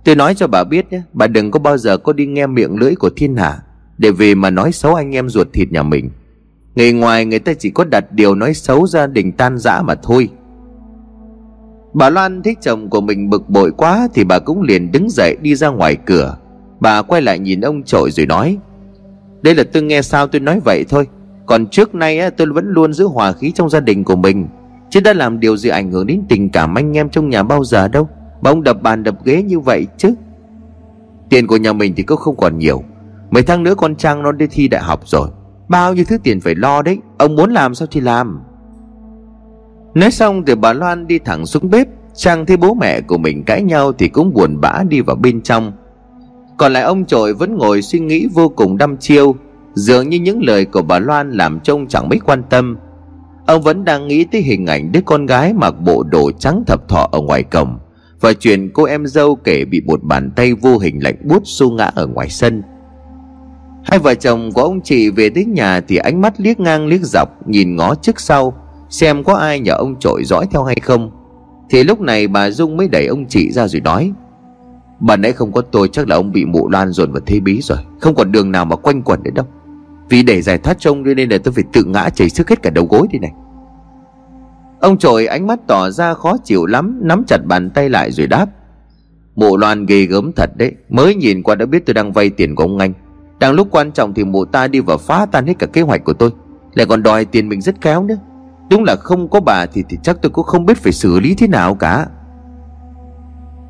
Tôi 0.04 0.16
nói 0.16 0.36
cho 0.36 0.48
bà 0.48 0.64
biết 0.64 0.92
nhé, 0.92 1.02
bà 1.14 1.28
đừng 1.28 1.52
có 1.52 1.60
bao 1.60 1.78
giờ 1.78 1.98
có 1.98 2.14
đi 2.14 2.26
nghe 2.26 2.48
miệng 2.48 2.76
lưỡi 2.76 2.96
của 2.96 3.10
thiên 3.16 3.36
hạ 3.36 3.58
để 3.98 4.12
vì 4.12 4.36
mà 4.36 4.50
nói 4.50 4.72
xấu 4.72 4.96
anh 4.96 5.16
em 5.16 5.30
ruột 5.30 5.48
thịt 5.54 5.72
nhà 5.72 5.84
mình. 5.84 6.10
Người 6.76 6.94
ngoài 6.94 7.26
người 7.26 7.40
ta 7.40 7.54
chỉ 7.54 7.70
có 7.70 7.84
đặt 7.84 8.12
điều 8.12 8.36
nói 8.36 8.54
xấu 8.54 8.88
gia 8.88 9.08
đình 9.08 9.32
tan 9.32 9.58
rã 9.58 9.82
mà 9.82 9.96
thôi. 9.96 10.30
Bà 11.94 12.10
Loan 12.10 12.42
thích 12.42 12.58
chồng 12.62 12.90
của 12.90 13.02
mình 13.02 13.30
bực 13.30 13.50
bội 13.50 13.72
quá 13.78 14.08
thì 14.14 14.24
bà 14.24 14.40
cũng 14.40 14.62
liền 14.62 14.92
đứng 14.92 15.10
dậy 15.10 15.38
đi 15.42 15.56
ra 15.56 15.68
ngoài 15.68 15.98
cửa. 16.06 16.38
Bà 16.80 17.02
quay 17.02 17.22
lại 17.22 17.40
nhìn 17.40 17.62
ông 17.62 17.84
trội 17.84 18.12
rồi 18.12 18.26
nói 18.26 18.58
Đây 19.42 19.56
là 19.56 19.64
tôi 19.74 19.84
nghe 19.84 20.02
sao 20.02 20.28
tôi 20.28 20.40
nói 20.40 20.60
vậy 20.60 20.86
thôi 20.90 21.08
còn 21.46 21.68
trước 21.68 21.96
nay 21.96 22.32
tôi 22.32 22.48
vẫn 22.48 22.66
luôn 22.68 22.94
giữ 22.94 23.06
hòa 23.06 23.32
khí 23.32 23.52
trong 23.52 23.70
gia 23.70 23.80
đình 23.80 24.04
của 24.04 24.16
mình. 24.16 24.48
Chứ 24.90 25.00
đã 25.00 25.14
làm 25.14 25.40
điều 25.40 25.58
gì 25.58 25.70
ảnh 25.70 25.92
hưởng 25.92 26.08
đến 26.08 26.22
tình 26.30 26.50
cảm 26.50 26.76
anh 26.76 26.98
em 26.98 27.10
trong 27.10 27.30
nhà 27.30 27.44
bao 27.44 27.64
giờ 27.64 27.88
đâu. 27.88 28.10
Mà 28.42 28.50
ông 28.52 28.64
đập 28.64 28.82
bàn 28.82 29.04
đập 29.04 29.16
ghế 29.26 29.44
như 29.44 29.60
vậy 29.60 29.88
chứ. 29.98 30.14
Tiền 31.30 31.48
của 31.48 31.58
nhà 31.58 31.74
mình 31.74 31.94
thì 31.96 32.04
cũng 32.04 32.18
không 32.18 32.36
còn 32.38 32.58
nhiều. 32.58 32.84
Mấy 33.32 33.44
tháng 33.44 33.64
nữa 33.64 33.76
con 33.76 33.96
Trang 33.96 34.24
nó 34.24 34.32
đi 34.32 34.48
thi 34.52 34.68
đại 34.68 34.82
học 34.82 35.02
rồi. 35.06 35.30
Bao 35.68 35.94
nhiêu 35.94 36.06
thứ 36.08 36.18
tiền 36.24 36.42
phải 36.42 36.56
lo 36.56 36.82
đấy. 36.82 36.98
Ông 37.18 37.36
muốn 37.36 37.52
làm 37.52 37.76
sao 37.76 37.88
thì 37.92 38.02
làm. 38.02 38.42
Nói 39.94 40.12
xong 40.12 40.46
thì 40.46 40.56
bà 40.56 40.74
Loan 40.74 41.08
đi 41.08 41.20
thẳng 41.20 41.46
xuống 41.46 41.70
bếp. 41.70 41.88
Trang 42.16 42.46
thấy 42.46 42.58
bố 42.58 42.74
mẹ 42.74 43.02
của 43.02 43.18
mình 43.18 43.44
cãi 43.44 43.62
nhau 43.62 43.94
Thì 43.94 44.08
cũng 44.08 44.34
buồn 44.34 44.62
bã 44.62 44.84
đi 44.88 45.02
vào 45.02 45.16
bên 45.16 45.42
trong. 45.42 45.72
Còn 46.58 46.74
lại 46.74 46.84
ông 46.84 47.06
trội 47.06 47.34
vẫn 47.34 47.58
ngồi 47.58 47.82
suy 47.82 48.00
nghĩ 48.00 48.28
vô 48.34 48.50
cùng 48.50 48.78
đăm 48.78 48.98
chiêu. 48.98 49.36
Dường 49.76 50.10
như 50.10 50.20
những 50.20 50.44
lời 50.44 50.66
của 50.66 50.82
bà 50.82 51.00
Loan 51.00 51.32
làm 51.32 51.60
trông 51.60 51.88
chẳng 51.88 52.10
mấy 52.10 52.20
quan 52.20 52.44
tâm. 52.50 52.78
Ông 53.48 53.62
vẫn 53.62 53.86
đang 53.86 54.08
nghĩ 54.08 54.26
tới 54.32 54.42
hình 54.42 54.66
ảnh 54.66 54.92
đứa 54.92 55.00
con 55.06 55.26
gái 55.26 55.54
mặc 55.54 55.72
bộ 55.82 56.04
đồ 56.04 56.32
trắng 56.32 56.64
thập 56.68 56.90
thọ 56.90 57.10
ở 57.12 57.22
ngoài 57.22 57.44
cổng, 57.44 57.80
Và 58.20 58.34
chuyện 58.34 58.70
cô 58.74 58.84
em 58.84 59.06
dâu 59.08 59.36
kể 59.36 59.66
bị 59.66 59.82
một 59.82 60.04
bàn 60.04 60.32
tay 60.36 60.54
vô 60.54 60.78
hình 60.78 61.04
lạnh 61.04 61.16
buốt 61.24 61.42
xu 61.46 61.72
ngã 61.72 61.92
ở 61.96 62.08
ngoài 62.08 62.30
sân. 62.30 62.64
Hai 63.84 64.00
vợ 64.00 64.16
chồng 64.16 64.52
của 64.52 64.62
ông 64.62 64.82
chị 64.82 65.10
về 65.10 65.30
đến 65.30 65.54
nhà 65.54 65.82
thì 65.88 65.98
ánh 65.98 66.22
mắt 66.22 66.34
liếc 66.38 66.60
ngang 66.60 66.88
liếc 66.88 67.02
dọc, 67.04 67.48
nhìn 67.48 67.76
ngó 67.76 67.96
trước 67.96 68.20
sau, 68.20 68.54
Xem 68.90 69.24
có 69.24 69.34
ai 69.34 69.60
nhờ 69.60 69.74
ông 69.74 70.00
trội 70.00 70.24
dõi 70.26 70.48
theo 70.52 70.64
hay 70.64 70.76
không. 70.82 71.12
Thì 71.70 71.84
lúc 71.84 72.02
này 72.02 72.28
bà 72.28 72.50
Dung 72.50 72.78
mới 72.78 72.88
đẩy 72.88 73.08
ông 73.08 73.26
chị 73.26 73.52
ra 73.52 73.68
rồi 73.68 73.82
nói 73.82 74.12
Bà 75.00 75.16
nãy 75.16 75.32
không 75.32 75.52
có 75.52 75.62
tôi, 75.62 75.88
chắc 75.88 76.08
là 76.08 76.16
ông 76.16 76.32
bị 76.32 76.46
mụ 76.46 76.70
loan 76.70 76.92
dồn 76.92 77.12
vào 77.12 77.22
thế 77.26 77.40
bí 77.40 77.62
rồi, 77.62 77.78
Không 78.00 78.16
còn 78.16 78.32
đường 78.32 78.52
nào 78.52 78.66
mà 78.66 78.76
quanh 78.76 79.02
quẩn 79.02 79.24
nữa 79.24 79.32
đâu 79.36 79.46
vì 80.10 80.24
để 80.24 80.42
giải 80.42 80.58
thoát 80.58 80.80
trông 80.80 81.04
nên 81.04 81.30
là 81.30 81.38
tôi 81.44 81.54
phải 81.54 81.64
tự 81.74 81.84
ngã 81.84 82.10
chảy 82.10 82.30
sức 82.30 82.50
hết 82.50 82.62
cả 82.62 82.70
đầu 82.70 82.86
gối 82.86 83.08
đi 83.12 83.20
này. 83.20 83.32
Ông 84.80 84.98
trội 84.98 85.26
ánh 85.26 85.48
mắt 85.48 85.60
tỏ 85.68 85.90
ra 85.90 86.14
khó 86.14 86.38
chịu 86.44 86.66
lắm 86.66 87.00
Nắm 87.02 87.24
chặt 87.28 87.38
bàn 87.46 87.70
tay 87.70 87.90
lại 87.90 88.12
rồi 88.12 88.28
đáp. 88.28 88.46
Mụ 89.36 89.58
loan 89.58 89.86
ghê 89.86 90.06
gớm 90.06 90.32
thật 90.32 90.50
đấy 90.58 90.72
Mới 90.90 91.16
nhìn 91.16 91.44
qua 91.44 91.56
đã 91.56 91.66
biết 91.66 91.86
tôi 91.86 91.94
đang 91.94 92.12
vay 92.12 92.30
tiền 92.30 92.56
của 92.56 92.64
ông 92.64 92.78
anh. 92.78 92.94
Đang 93.40 93.54
lúc 93.54 93.68
quan 93.72 93.92
trọng 93.92 94.14
thì 94.14 94.24
mụ 94.24 94.46
ta 94.46 94.68
đi 94.68 94.80
vào 94.80 94.98
phá 94.98 95.26
tan 95.32 95.48
hết 95.48 95.54
cả 95.60 95.68
kế 95.68 95.82
hoạch 95.82 96.04
của 96.04 96.14
tôi. 96.14 96.30
Lại 96.74 96.86
còn 96.86 97.04
đòi 97.04 97.26
tiền 97.26 97.50
mình 97.50 97.62
rất 97.62 97.82
khéo 97.82 98.04
nữa. 98.04 98.18
Đúng 98.70 98.84
là 98.84 98.96
không 98.96 99.30
có 99.30 99.40
bà 99.40 99.66
thì, 99.66 99.84
thì 99.90 99.98
chắc 100.04 100.22
tôi 100.22 100.30
cũng 100.30 100.46
không 100.46 100.66
biết 100.66 100.78
phải 100.78 100.94
xử 100.94 101.20
lý 101.20 101.36
thế 101.36 101.48
nào 101.48 101.76
cả. 101.76 102.06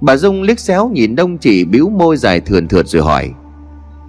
Bà 0.02 0.18
Dung 0.18 0.42
liếc 0.42 0.60
xéo 0.60 0.90
nhìn 0.90 1.16
đông 1.16 1.38
chỉ 1.38 1.66
bĩu 1.66 1.90
môi 1.90 2.18
dài 2.18 2.40
thườn 2.40 2.68
thượt 2.68 2.88
rồi 2.88 3.02
hỏi. 3.02 3.32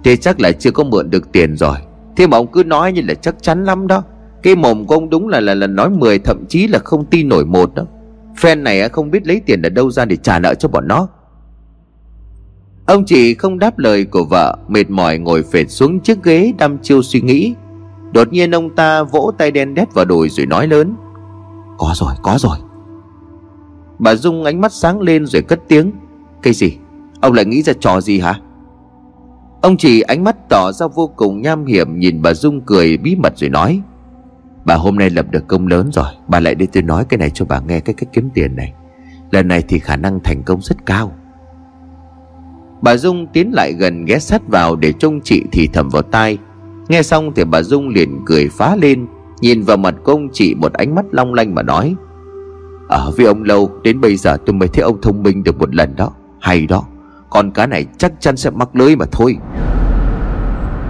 Thế 0.03 0.17
chắc 0.17 0.39
là 0.39 0.51
chưa 0.51 0.71
có 0.71 0.83
mượn 0.83 1.09
được 1.09 1.31
tiền 1.31 1.55
rồi. 1.55 1.77
Thế 2.17 2.27
mà 2.27 2.37
ông 2.37 2.47
cứ 2.51 2.63
nói 2.63 2.91
như 2.91 3.01
là 3.07 3.13
chắc 3.13 3.35
chắn 3.41 3.65
lắm 3.65 3.87
đó. 3.87 4.03
Cái 4.43 4.55
mồm 4.55 4.85
của 4.85 4.95
ông 4.95 5.09
đúng 5.09 5.27
là 5.27 5.39
là, 5.39 5.53
là 5.53 5.67
nói 5.67 5.89
10 5.89 6.19
Thậm 6.19 6.45
chí 6.49 6.67
là 6.67 6.79
không 6.79 7.05
tin 7.05 7.29
nổi 7.29 7.45
một 7.45 7.75
đó. 7.75 7.83
Phen 8.37 8.63
này 8.63 8.89
không 8.89 9.11
biết 9.11 9.27
lấy 9.27 9.41
tiền 9.45 9.61
ở 9.61 9.69
đâu 9.69 9.91
ra 9.91 10.05
để 10.05 10.15
trả 10.15 10.39
nợ 10.39 10.53
cho 10.53 10.69
bọn 10.69 10.87
nó. 10.87 11.07
Ông 12.85 13.05
chị 13.05 13.33
không 13.33 13.59
đáp 13.59 13.77
lời 13.77 14.05
của 14.05 14.23
vợ 14.23 14.57
Mệt 14.67 14.89
mỏi 14.89 15.17
ngồi 15.17 15.43
phệt 15.43 15.71
xuống 15.71 15.99
chiếc 15.99 16.23
ghế 16.23 16.53
đăm 16.57 16.77
chiêu 16.77 17.01
suy 17.01 17.21
nghĩ. 17.21 17.55
Đột 18.11 18.33
nhiên 18.33 18.51
ông 18.51 18.75
ta 18.75 19.03
vỗ 19.03 19.31
tay 19.37 19.51
đen 19.51 19.73
đét 19.73 19.93
vào 19.93 20.05
đùi 20.05 20.29
rồi 20.29 20.45
nói 20.45 20.67
lớn 20.67 20.95
Có 21.77 21.93
rồi, 21.95 22.13
có 22.23 22.37
rồi. 22.39 22.57
Bà 23.99 24.15
Dung 24.15 24.43
ánh 24.43 24.61
mắt 24.61 24.73
sáng 24.73 25.01
lên 25.01 25.25
rồi 25.25 25.41
cất 25.41 25.59
tiếng 25.67 25.91
Cái 26.41 26.53
gì? 26.53 26.77
Ông 27.21 27.33
lại 27.33 27.45
nghĩ 27.45 27.61
ra 27.61 27.73
trò 27.79 28.01
gì 28.01 28.19
hả? 28.19 28.39
Ông 29.61 29.77
chỉ 29.77 30.01
ánh 30.01 30.23
mắt 30.23 30.49
tỏ 30.49 30.71
ra 30.71 30.87
vô 30.87 31.07
cùng 31.15 31.41
nham 31.41 31.65
hiểm, 31.65 31.99
Nhìn 31.99 32.21
bà 32.21 32.33
Dung 32.33 32.61
cười 32.61 32.97
bí 32.97 33.15
mật 33.15 33.37
rồi 33.37 33.49
nói, 33.49 33.81
Bà 34.65 34.75
hôm 34.75 34.95
nay 34.95 35.09
lập 35.09 35.25
được 35.29 35.47
công 35.47 35.67
lớn 35.67 35.89
rồi, 35.93 36.07
Bà 36.27 36.39
lại 36.39 36.55
đi 36.55 36.65
tôi 36.65 36.83
nói 36.83 37.05
cái 37.09 37.17
này 37.17 37.29
cho 37.29 37.45
bà 37.45 37.59
nghe 37.59 37.79
cái 37.79 37.95
cách 37.95 38.09
kiếm 38.13 38.29
tiền 38.33 38.55
này. 38.55 38.73
Lần 39.31 39.47
này 39.47 39.63
thì 39.67 39.79
khả 39.79 39.95
năng 39.95 40.19
thành 40.19 40.43
công 40.43 40.61
rất 40.61 40.85
cao. 40.85 41.11
Bà 42.81 42.97
Dung 42.97 43.27
tiến 43.27 43.51
lại 43.53 43.73
gần 43.73 44.05
ghé 44.05 44.19
sát 44.19 44.47
vào 44.47 44.75
để 44.75 44.93
trông 44.93 45.21
chị 45.21 45.43
thì 45.51 45.69
thầm 45.73 45.89
vào 45.89 46.01
tai. 46.01 46.37
Nghe 46.87 47.03
xong 47.03 47.31
thì 47.35 47.43
bà 47.43 47.61
Dung 47.61 47.89
liền 47.89 48.21
cười 48.25 48.49
phá 48.49 48.75
lên, 48.75 49.07
Nhìn 49.41 49.61
vào 49.61 49.77
mặt 49.77 49.95
công 50.03 50.27
chị 50.33 50.55
một 50.55 50.73
ánh 50.73 50.95
mắt 50.95 51.05
long 51.11 51.33
lanh 51.33 51.55
mà 51.55 51.63
nói 51.63 51.95
Ở 52.87 53.11
với 53.17 53.25
ông 53.25 53.43
lâu, 53.43 53.71
đến 53.83 54.01
bây 54.01 54.15
giờ 54.15 54.37
tôi 54.45 54.53
mới 54.53 54.67
thấy 54.67 54.83
ông 54.83 55.01
thông 55.01 55.23
minh 55.23 55.43
được 55.43 55.59
một 55.59 55.75
lần 55.75 55.95
đó. 55.95 56.11
Hay 56.39 56.67
đó 56.67 56.83
con 57.29 57.51
cá 57.51 57.67
này 57.67 57.85
chắc 57.97 58.11
chắn 58.19 58.37
sẽ 58.37 58.49
mắc 58.49 58.75
lưới 58.75 58.95
mà 58.95 59.05
thôi. 59.11 59.35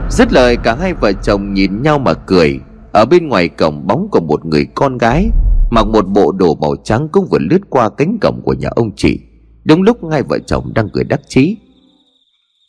Dứt 0.09 0.33
lời, 0.33 0.57
cả 0.63 0.75
hai 0.75 0.93
vợ 0.93 1.11
chồng 1.23 1.53
nhìn 1.53 1.81
nhau 1.81 1.99
mà 1.99 2.13
cười. 2.13 2.59
Ở 2.93 3.05
bên 3.05 3.27
ngoài 3.27 3.49
cổng 3.49 3.87
bóng 3.87 4.07
của 4.11 4.19
một 4.19 4.45
người 4.45 4.67
con 4.75 4.97
gái, 4.97 5.29
Mặc 5.71 5.87
một 5.87 6.07
bộ 6.07 6.31
đồ 6.31 6.55
màu 6.55 6.75
trắng 6.83 7.07
cũng 7.11 7.27
vừa 7.31 7.39
lướt 7.39 7.59
qua 7.69 7.89
cánh 7.89 8.17
cổng 8.21 8.41
của 8.43 8.53
nhà 8.53 8.69
ông 8.75 8.95
chị. 8.95 9.19
Đúng 9.63 9.81
lúc 9.81 10.03
ngay 10.03 10.23
vợ 10.23 10.39
chồng 10.39 10.71
đang 10.75 10.89
cười 10.93 11.03
đắc 11.03 11.21
chí. 11.27 11.57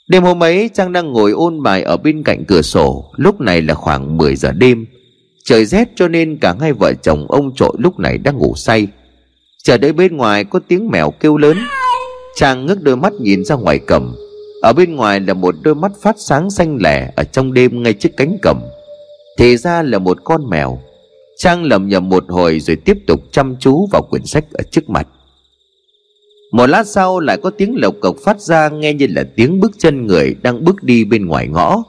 Đêm 0.08 0.22
hôm 0.22 0.42
ấy, 0.42 0.70
Trang 0.74 0.92
đang 0.92 1.12
ngồi 1.12 1.30
ôn 1.30 1.62
bài 1.62 1.82
ở 1.82 1.96
bên 1.96 2.22
cạnh 2.22 2.44
cửa 2.44 2.62
sổ. 2.62 3.04
Lúc 3.16 3.40
này 3.40 3.62
là 3.62 3.74
khoảng 3.74 4.16
10 4.16 4.36
giờ 4.36 4.52
đêm. 4.52 4.86
Trời 5.44 5.64
rét 5.64 5.88
cho 5.96 6.08
nên 6.08 6.38
cả 6.40 6.54
hai 6.60 6.72
vợ 6.72 6.94
chồng 7.02 7.26
ông 7.28 7.54
trội 7.54 7.76
lúc 7.78 7.98
này 7.98 8.18
đang 8.18 8.38
ngủ 8.38 8.54
say. 8.56 8.88
Chờ 9.64 9.78
đợi 9.78 9.92
bên 9.92 10.16
ngoài 10.16 10.44
có 10.44 10.60
tiếng 10.68 10.88
mèo 10.90 11.10
kêu 11.10 11.36
lớn. 11.36 11.56
Trang 12.38 12.66
ngước 12.66 12.82
đôi 12.82 12.96
mắt 12.96 13.12
nhìn 13.20 13.44
ra 13.44 13.54
ngoài 13.54 13.78
cầm. 13.78 14.16
Ở 14.62 14.72
bên 14.72 14.96
ngoài 14.96 15.20
là 15.20 15.34
một 15.34 15.54
đôi 15.62 15.74
mắt 15.74 15.92
phát 16.02 16.16
sáng 16.18 16.50
xanh 16.50 16.78
lẻ 16.80 17.10
Ở 17.16 17.24
trong 17.24 17.52
đêm 17.52 17.82
ngay 17.82 17.92
trước 17.92 18.08
cánh 18.16 18.36
cầm. 18.42 18.60
Thì 19.38 19.56
ra 19.56 19.82
là 19.82 19.98
một 19.98 20.18
con 20.24 20.50
mèo. 20.50 20.78
Trang 21.36 21.64
lầm 21.64 21.88
nhầm 21.88 22.08
một 22.08 22.24
hồi 22.28 22.60
rồi 22.60 22.76
tiếp 22.76 22.98
tục 23.06 23.20
chăm 23.32 23.56
chú 23.60 23.86
vào 23.92 24.02
quyển 24.10 24.26
sách 24.26 24.44
ở 24.52 24.62
trước 24.70 24.90
mặt. 24.90 25.08
Một 26.52 26.66
lát 26.66 26.86
sau 26.86 27.20
lại 27.20 27.38
có 27.42 27.50
tiếng 27.50 27.74
lộc 27.76 27.94
cộc 28.00 28.16
phát 28.24 28.40
ra 28.40 28.68
nghe 28.68 28.92
như 28.92 29.06
là 29.10 29.24
tiếng 29.36 29.60
bước 29.60 29.72
chân 29.78 30.06
người 30.06 30.34
đang 30.42 30.64
bước 30.64 30.82
đi 30.82 31.04
bên 31.04 31.26
ngoài 31.26 31.48
ngõ. 31.48 31.82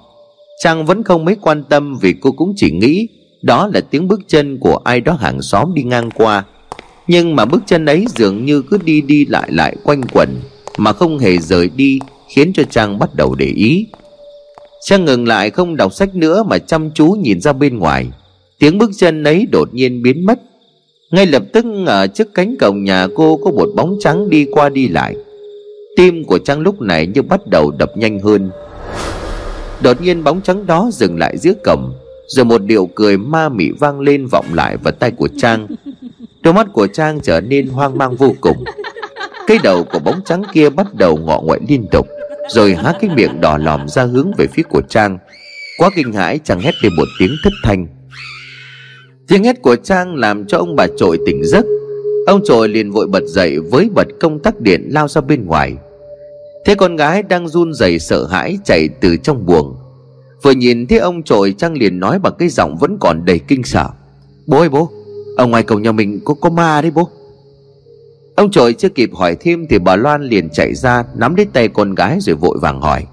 Trang 0.64 0.86
vẫn 0.86 1.04
không 1.04 1.26
mấy 1.26 1.36
quan 1.42 1.64
tâm 1.64 1.98
vì 2.02 2.14
cô 2.22 2.32
cũng 2.32 2.54
chỉ 2.56 2.72
nghĩ 2.72 3.08
đó 3.42 3.70
là 3.74 3.82
tiếng 3.82 4.08
bước 4.08 4.20
chân 4.28 4.60
của 4.60 4.80
ai 4.84 5.02
đó 5.02 5.14
hàng 5.14 5.42
xóm 5.42 5.74
đi 5.74 5.84
ngang 5.84 6.10
qua. 6.12 6.46
Nhưng 7.12 7.36
mà 7.36 7.46
bước 7.46 7.62
chân 7.66 7.86
ấy 7.86 8.06
dường 8.16 8.46
như 8.46 8.62
cứ 8.62 8.78
đi 8.84 9.02
đi 9.02 9.26
lại 9.26 9.50
lại 9.52 9.76
quanh 9.84 10.02
quẩn, 10.14 10.30
Mà 10.78 10.94
không 10.94 11.18
hề 11.20 11.38
rời 11.38 11.70
đi, 11.76 12.00
Khiến 12.28 12.54
cho 12.54 12.64
Trang 12.64 13.00
bắt 13.00 13.16
đầu 13.16 13.36
để 13.36 13.46
ý. 13.46 13.88
Trang 14.86 15.06
ngừng 15.06 15.28
lại 15.28 15.50
không 15.50 15.76
đọc 15.76 15.94
sách 15.94 16.16
nữa 16.16 16.44
Mà 16.44 16.58
chăm 16.58 16.92
chú 16.92 17.08
nhìn 17.12 17.42
ra 17.42 17.54
bên 17.54 17.80
ngoài. 17.80 18.08
Tiếng 18.60 18.78
bước 18.78 18.92
chân 18.98 19.24
ấy 19.24 19.48
đột 19.52 19.74
nhiên 19.74 20.04
biến 20.04 20.26
mất. 20.26 20.40
Ngay 21.12 21.26
lập 21.26 21.44
tức, 21.54 21.66
ở 21.86 22.08
trước 22.08 22.34
cánh 22.34 22.56
cổng 22.60 22.84
nhà 22.84 23.08
cô 23.16 23.38
Có 23.38 23.52
một 23.52 23.70
bóng 23.76 23.98
trắng 24.00 24.30
đi 24.30 24.46
qua 24.52 24.70
đi 24.70 24.88
lại. 24.88 25.16
Tim 25.98 26.24
của 26.24 26.40
Trang 26.40 26.60
lúc 26.60 26.82
này 26.82 27.08
như 27.08 27.22
bắt 27.22 27.48
đầu 27.48 27.72
đập 27.72 27.98
nhanh 27.98 28.20
hơn. 28.20 28.52
Đột 29.82 30.02
nhiên 30.02 30.24
bóng 30.24 30.42
trắng 30.42 30.66
đó 30.66 30.90
dừng 30.94 31.18
lại 31.18 31.38
giữa 31.38 31.54
cổng, 31.64 31.94
rồi 32.28 32.46
một 32.46 32.64
điệu 32.64 32.90
cười 32.96 33.18
ma 33.18 33.50
mị 33.50 33.72
vang 33.72 34.00
lên 34.00 34.28
vọng 34.32 34.46
lại 34.54 34.78
vào 34.78 34.92
tay 34.92 35.12
của 35.12 35.28
Trang. 35.38 35.68
Đôi 36.44 36.54
mắt 36.54 36.68
của 36.74 36.88
Trang 36.88 37.20
trở 37.24 37.42
nên 37.42 37.68
hoang 37.68 37.98
mang 37.98 38.16
vô 38.16 38.34
cùng. 38.42 38.64
Cái 39.48 39.58
đầu 39.64 39.84
của 39.84 40.00
bóng 40.00 40.22
trắng 40.26 40.42
kia 40.54 40.70
bắt 40.70 40.88
đầu 40.94 41.18
ngọ 41.18 41.42
ngoại 41.42 41.60
liên 41.68 41.88
tục, 41.92 42.08
Rồi 42.50 42.76
há 42.76 42.94
cái 43.02 43.10
miệng 43.16 43.42
đỏ 43.42 43.58
lòm 43.58 43.88
ra 43.88 44.04
hướng 44.04 44.32
về 44.38 44.48
phía 44.48 44.64
của 44.64 44.82
Trang. 44.90 45.18
Quá 45.78 45.90
kinh 45.96 46.14
hãi, 46.14 46.40
Trang 46.44 46.60
hét 46.60 46.72
lên 46.84 46.94
một 46.98 47.08
tiếng 47.20 47.32
thất 47.44 47.54
thanh. 47.64 47.88
Tiếng 49.28 49.44
hét 49.44 49.62
của 49.62 49.76
Trang 49.76 50.16
làm 50.16 50.46
cho 50.46 50.58
ông 50.58 50.76
bà 50.76 50.88
trội 50.98 51.18
tỉnh 51.26 51.42
giấc. 51.46 51.66
Ông 52.28 52.42
trội 52.46 52.70
liền 52.70 52.92
vội 52.92 53.08
bật 53.08 53.24
dậy 53.26 53.60
với 53.60 53.90
bật 53.96 54.08
công 54.20 54.40
tắc 54.40 54.60
điện 54.60 54.90
lao 54.92 55.08
ra 55.08 55.22
bên 55.22 55.46
ngoài. 55.46 55.74
Thế 56.66 56.76
con 56.76 56.96
gái 56.96 57.24
đang 57.24 57.48
run 57.48 57.74
rẩy 57.74 58.00
sợ 58.00 58.28
hãi 58.28 58.58
chạy 58.66 58.90
từ 59.02 59.18
trong 59.18 59.46
buồng. 59.46 59.76
Vừa 60.44 60.52
nhìn 60.52 60.88
thấy 60.88 60.98
ông 60.98 61.24
trội, 61.24 61.56
Trang 61.58 61.74
liền 61.78 62.00
nói 62.00 62.20
bằng 62.20 62.34
cái 62.40 62.50
giọng 62.50 62.78
vẫn 62.80 62.98
còn 63.00 63.26
đầy 63.26 63.40
kinh 63.40 63.64
sợ. 63.64 63.90
Bố 64.48 64.60
ơi, 64.60 64.70
bố 64.70 64.90
ở 65.40 65.46
ngoài 65.46 65.64
cổng 65.64 65.82
nhà 65.82 65.92
mình 65.92 66.20
có 66.26 66.34
có 66.34 66.50
ma 66.50 66.82
đấy 66.82 66.92
bố. 66.92 67.10
Ông 68.36 68.52
trời 68.52 68.74
chưa 68.74 68.90
kịp 68.90 69.10
hỏi 69.14 69.36
thêm 69.40 69.68
Thì 69.70 69.80
bà 69.80 69.96
Loan 69.96 70.24
liền 70.24 70.50
chạy 70.50 70.76
ra, 70.76 71.04
Nắm 71.16 71.36
lấy 71.36 71.46
tay 71.54 71.68
con 71.68 71.96
gái 71.96 72.18
rồi 72.22 72.36
vội 72.36 72.58
vàng 72.62 72.82
hỏi. 72.82 73.06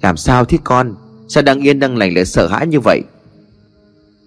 Làm 0.00 0.16
sao 0.16 0.44
thế 0.44 0.58
con? 0.64 0.94
Sao 1.28 1.42
đang 1.42 1.60
yên 1.60 1.80
đang 1.80 1.96
lành 1.96 2.14
lại 2.14 2.24
sợ 2.24 2.46
hãi 2.46 2.66
như 2.66 2.80
vậy? 2.80 3.02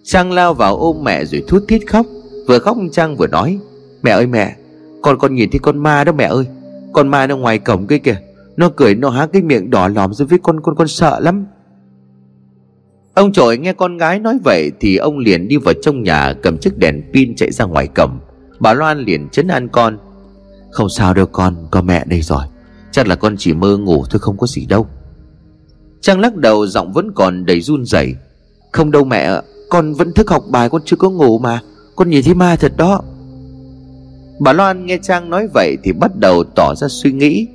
Trang 0.04 0.32
lao 0.32 0.54
vào 0.54 0.78
ôm 0.78 1.04
mẹ 1.04 1.26
rồi 1.26 1.44
thút 1.48 1.64
thít 1.68 1.82
khóc. 1.88 2.06
Vừa 2.48 2.60
khóc 2.60 2.78
Trang 2.92 3.18
vừa 3.18 3.28
nói, 3.28 3.60
Mẹ 4.02 4.12
ơi 4.12 4.28
mẹ, 4.28 4.56
Con 5.02 5.18
con 5.20 5.36
nhìn 5.36 5.50
thấy 5.52 5.60
con 5.60 5.78
ma 5.78 6.04
đó 6.04 6.12
mẹ 6.12 6.26
ơi. 6.26 6.46
Con 6.94 7.08
ma 7.08 7.28
nó 7.28 7.38
ngoài 7.38 7.60
cổng 7.60 7.88
kia 7.88 7.98
kìa. 7.98 8.18
Nó 8.58 8.70
cười, 8.76 8.96
nó 8.96 9.10
há 9.10 9.28
cái 9.28 9.42
miệng 9.42 9.70
đỏ 9.70 9.88
lòm 9.88 10.14
rồi 10.14 10.28
với 10.28 10.40
con 10.44 10.62
con 10.62 10.76
con 10.76 10.88
sợ 10.88 11.20
lắm. 11.20 11.46
Ông 13.16 13.32
trội 13.32 13.58
nghe 13.58 13.74
con 13.74 13.98
gái 13.98 14.20
nói 14.20 14.38
vậy 14.44 14.72
Thì 14.80 14.96
ông 14.96 15.18
liền 15.18 15.48
đi 15.48 15.58
vào 15.58 15.74
trong 15.82 16.04
nhà 16.04 16.34
Cầm 16.44 16.58
chiếc 16.58 16.78
đèn 16.78 17.02
pin 17.14 17.36
chạy 17.36 17.52
ra 17.52 17.66
ngoài 17.66 17.88
cầm. 17.88 18.20
Bà 18.60 18.74
Loan 18.74 19.00
liền 19.00 19.30
chấn 19.30 19.48
an 19.48 19.68
con. 19.70 19.98
Không 20.72 20.90
sao 20.90 21.14
đâu 21.14 21.26
con, 21.26 21.56
Có 21.72 21.82
mẹ 21.82 22.06
đây 22.06 22.22
rồi. 22.22 22.44
Chắc 22.92 23.08
là 23.08 23.16
con 23.16 23.36
chỉ 23.38 23.54
mơ 23.54 23.78
ngủ 23.78 24.06
thôi, 24.10 24.20
không 24.20 24.38
có 24.38 24.48
gì 24.48 24.66
đâu. 24.66 24.88
Trang 26.02 26.20
lắc 26.20 26.36
đầu, 26.36 26.68
giọng 26.68 26.94
vẫn 26.94 27.12
còn 27.12 27.46
đầy 27.46 27.62
run 27.62 27.86
rẩy. 27.86 28.16
Không 28.72 28.92
đâu 28.92 29.04
mẹ 29.04 29.20
ạ, 29.20 29.42
Con 29.70 29.94
vẫn 29.94 30.14
thức 30.14 30.30
học 30.30 30.44
bài, 30.52 30.70
con 30.70 30.82
chưa 30.86 30.96
có 30.96 31.10
ngủ 31.10 31.40
mà. 31.40 31.62
Con 31.96 32.10
nhìn 32.10 32.24
thấy 32.26 32.34
ma 32.34 32.56
thật 32.56 32.74
đó. 32.78 33.02
Bà 34.40 34.54
Loan 34.54 34.86
nghe 34.86 34.98
Trang 35.02 35.30
nói 35.30 35.48
vậy 35.54 35.78
Thì 35.84 35.92
bắt 35.92 36.12
đầu 36.16 36.44
tỏ 36.44 36.76
ra 36.76 36.88
suy 36.88 37.12
nghĩ. 37.12 37.48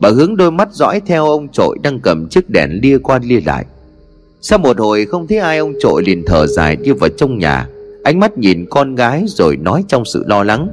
Bà 0.00 0.08
hướng 0.08 0.36
đôi 0.36 0.50
mắt 0.50 0.72
dõi 0.72 1.00
theo 1.06 1.26
ông 1.26 1.48
trội 1.48 1.78
Đang 1.82 2.00
cầm 2.00 2.28
chiếc 2.28 2.50
đèn 2.50 2.70
lia 2.82 2.98
qua 2.98 3.18
lia 3.22 3.40
lại 3.40 3.64
sau 4.40 4.58
một 4.58 4.78
hồi 4.78 5.06
không 5.06 5.26
thấy 5.26 5.38
ai, 5.38 5.58
ông 5.58 5.72
trội 5.80 6.02
liền 6.02 6.24
thở 6.26 6.46
dài 6.46 6.76
đi 6.76 6.92
vào 6.92 7.10
trong 7.16 7.38
nhà. 7.38 7.68
Ánh 8.04 8.20
mắt 8.20 8.38
nhìn 8.38 8.66
con 8.70 8.94
gái 8.94 9.24
rồi 9.26 9.56
nói 9.56 9.84
trong 9.88 10.04
sự 10.04 10.24
lo 10.26 10.42
lắng. 10.42 10.68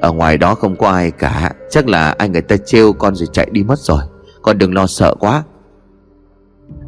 Ở 0.00 0.12
ngoài 0.12 0.38
đó 0.38 0.54
không 0.54 0.76
có 0.76 0.88
ai 0.88 1.10
cả, 1.10 1.52
Chắc 1.70 1.88
là 1.88 2.10
anh 2.18 2.32
người 2.32 2.42
ta 2.42 2.56
trêu 2.56 2.92
con 2.92 3.14
rồi 3.14 3.28
chạy 3.32 3.48
đi 3.50 3.62
mất 3.62 3.78
rồi. 3.78 4.00
Con 4.42 4.58
đừng 4.58 4.74
lo 4.74 4.86
sợ 4.86 5.14
quá. 5.20 5.42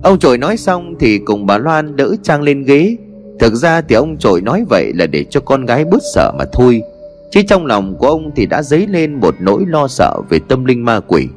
Ông 0.03 0.19
trội 0.19 0.39
nói 0.39 0.57
xong 0.57 0.95
thì 1.01 1.19
cùng 1.19 1.47
bà 1.47 1.59
Loan 1.59 1.97
đỡ 1.97 2.15
Trang 2.23 2.43
lên 2.43 2.65
ghế. 2.65 2.97
Thực 3.41 3.55
ra 3.55 3.81
thì 3.81 3.95
ông 3.95 4.19
trội 4.19 4.41
nói 4.41 4.65
vậy 4.69 4.93
là 4.95 5.07
để 5.07 5.25
cho 5.31 5.41
con 5.41 5.67
gái 5.67 5.85
bớt 5.85 6.03
sợ 6.15 6.33
mà 6.39 6.45
thôi. 6.53 6.83
Chứ 7.31 7.43
trong 7.49 7.67
lòng 7.67 7.97
của 7.99 8.09
ông 8.09 8.31
thì 8.37 8.47
đã 8.47 8.63
dấy 8.63 8.87
lên 8.87 9.21
một 9.21 9.35
nỗi 9.41 9.65
lo 9.67 9.89
sợ 9.89 10.21
về 10.31 10.39
tâm 10.49 10.65
linh 10.65 10.85
ma 10.85 11.01
quỷ. 11.01 11.29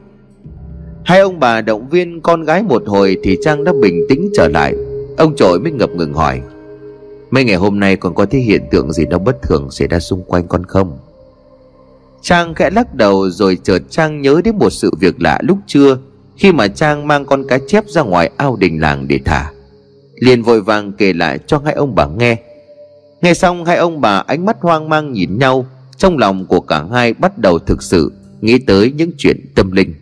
Hai 1.05 1.19
ông 1.19 1.39
bà 1.39 1.61
động 1.61 1.89
viên 1.89 2.21
con 2.21 2.43
gái 2.43 2.63
một 2.63 2.83
hồi 2.85 3.17
Thì 3.23 3.37
Trang 3.41 3.63
đã 3.63 3.73
bình 3.81 4.05
tĩnh 4.09 4.29
trở 4.33 4.47
lại. 4.47 4.75
Ông 5.17 5.35
trội 5.35 5.59
mới 5.59 5.71
ngập 5.71 5.89
ngừng 5.89 6.13
hỏi, 6.13 6.41
Mấy 7.31 7.43
ngày 7.43 7.55
hôm 7.55 7.79
nay 7.79 7.95
còn 7.95 8.15
có 8.15 8.25
thấy 8.25 8.41
hiện 8.41 8.61
tượng 8.71 8.93
gì 8.93 9.05
đó 9.05 9.17
bất 9.17 9.41
thường 9.41 9.71
xảy 9.71 9.87
ra 9.87 9.99
xung 9.99 10.23
quanh 10.23 10.47
con 10.47 10.65
không? 10.65 10.97
Trang 12.21 12.53
khẽ 12.53 12.69
lắc 12.69 12.95
đầu 12.95 13.29
rồi 13.29 13.57
chợt 13.63 13.79
Trang 13.89 14.21
nhớ 14.21 14.41
đến 14.43 14.57
một 14.57 14.69
sự 14.69 14.91
việc 14.99 15.21
lạ 15.21 15.39
lúc 15.43 15.57
trưa, 15.67 15.97
Khi 16.37 16.51
mà 16.51 16.67
Trang 16.67 17.07
mang 17.07 17.25
con 17.25 17.47
cá 17.47 17.57
chép 17.67 17.83
ra 17.87 18.01
ngoài 18.01 18.31
ao 18.37 18.55
đình 18.55 18.81
làng 18.81 19.07
để 19.07 19.19
thả. 19.25 19.51
Liền 20.15 20.43
vội 20.43 20.61
vàng 20.61 20.91
kể 20.91 21.13
lại 21.13 21.39
cho 21.47 21.61
hai 21.65 21.73
ông 21.73 21.95
bà 21.95 22.07
nghe. 22.07 22.37
Nghe 23.21 23.33
xong, 23.33 23.65
hai 23.65 23.77
ông 23.77 24.01
bà 24.01 24.23
ánh 24.27 24.45
mắt 24.45 24.57
hoang 24.61 24.89
mang 24.89 25.11
nhìn 25.11 25.39
nhau, 25.39 25.65
Trong 25.97 26.17
lòng 26.17 26.45
của 26.45 26.61
cả 26.61 26.85
hai 26.91 27.13
bắt 27.13 27.37
đầu 27.37 27.59
thực 27.59 27.83
sự 27.83 28.11
Nghĩ 28.41 28.57
tới 28.57 28.91
những 28.91 29.11
chuyện 29.17 29.45
tâm 29.55 29.71
linh 29.71 29.93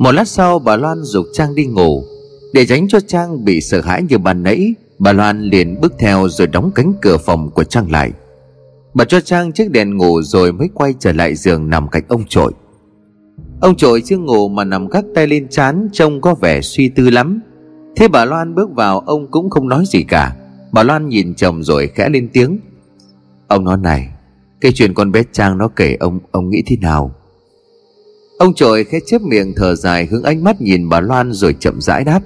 một 0.00 0.12
lát 0.12 0.28
sau, 0.28 0.58
bà 0.58 0.76
Loan 0.76 0.98
dục 1.02 1.26
Trang 1.32 1.54
đi 1.54 1.66
ngủ. 1.66 2.04
Để 2.52 2.66
tránh 2.66 2.88
cho 2.88 3.00
Trang 3.00 3.44
bị 3.44 3.60
sợ 3.60 3.80
hãi 3.80 4.02
như 4.08 4.18
ban 4.18 4.42
nãy, 4.42 4.74
Bà 4.98 5.12
Loan 5.12 5.40
liền 5.42 5.80
bước 5.80 5.92
theo 5.98 6.28
rồi 6.28 6.46
đóng 6.46 6.70
cánh 6.74 6.92
cửa 7.02 7.16
phòng 7.18 7.50
của 7.50 7.64
Trang 7.64 7.90
lại. 7.90 8.12
Bà 8.94 9.04
cho 9.04 9.20
Trang 9.20 9.52
chiếc 9.52 9.70
đèn 9.70 9.96
ngủ 9.96 10.22
rồi 10.22 10.52
mới 10.52 10.68
quay 10.74 10.94
trở 10.98 11.12
lại 11.12 11.34
giường 11.34 11.70
nằm 11.70 11.88
cạnh 11.88 12.02
ông 12.08 12.24
trội 12.28 12.52
Ông 13.60 13.76
trội 13.76 14.02
chưa 14.04 14.18
ngủ 14.18 14.48
mà 14.48 14.64
nằm 14.64 14.88
gác 14.88 15.04
tay 15.14 15.26
lên 15.26 15.48
chán 15.48 15.88
Trông 15.92 16.20
có 16.20 16.34
vẻ 16.34 16.60
suy 16.60 16.88
tư 16.88 17.10
lắm. 17.10 17.40
Thế 17.96 18.08
bà 18.08 18.24
Loan 18.24 18.54
bước 18.54 18.70
vào, 18.74 19.00
ông 19.00 19.30
cũng 19.30 19.50
không 19.50 19.68
nói 19.68 19.84
gì 19.86 20.02
cả. 20.02 20.36
Bà 20.72 20.82
Loan 20.82 21.08
nhìn 21.08 21.34
chồng 21.34 21.62
rồi 21.62 21.86
khẽ 21.94 22.08
lên 22.08 22.28
tiếng. 22.32 22.58
Ông 23.48 23.64
nói 23.64 23.76
này, 23.76 24.08
Cái 24.60 24.72
chuyện 24.72 24.94
con 24.94 25.12
bé 25.12 25.22
Trang 25.32 25.58
nó 25.58 25.68
kể 25.68 25.96
ông 26.00 26.18
Ông 26.30 26.50
nghĩ 26.50 26.62
thế 26.66 26.76
nào? 26.76 27.14
Ông 28.40 28.54
trội 28.54 28.84
khẽ 28.84 28.98
chép 29.06 29.22
miệng 29.22 29.54
thở 29.56 29.74
dài 29.74 30.06
hướng 30.06 30.22
ánh 30.22 30.44
mắt 30.44 30.60
nhìn 30.60 30.88
bà 30.88 31.00
Loan 31.00 31.32
rồi 31.32 31.56
chậm 31.60 31.80
rãi 31.80 32.04
đáp. 32.04 32.20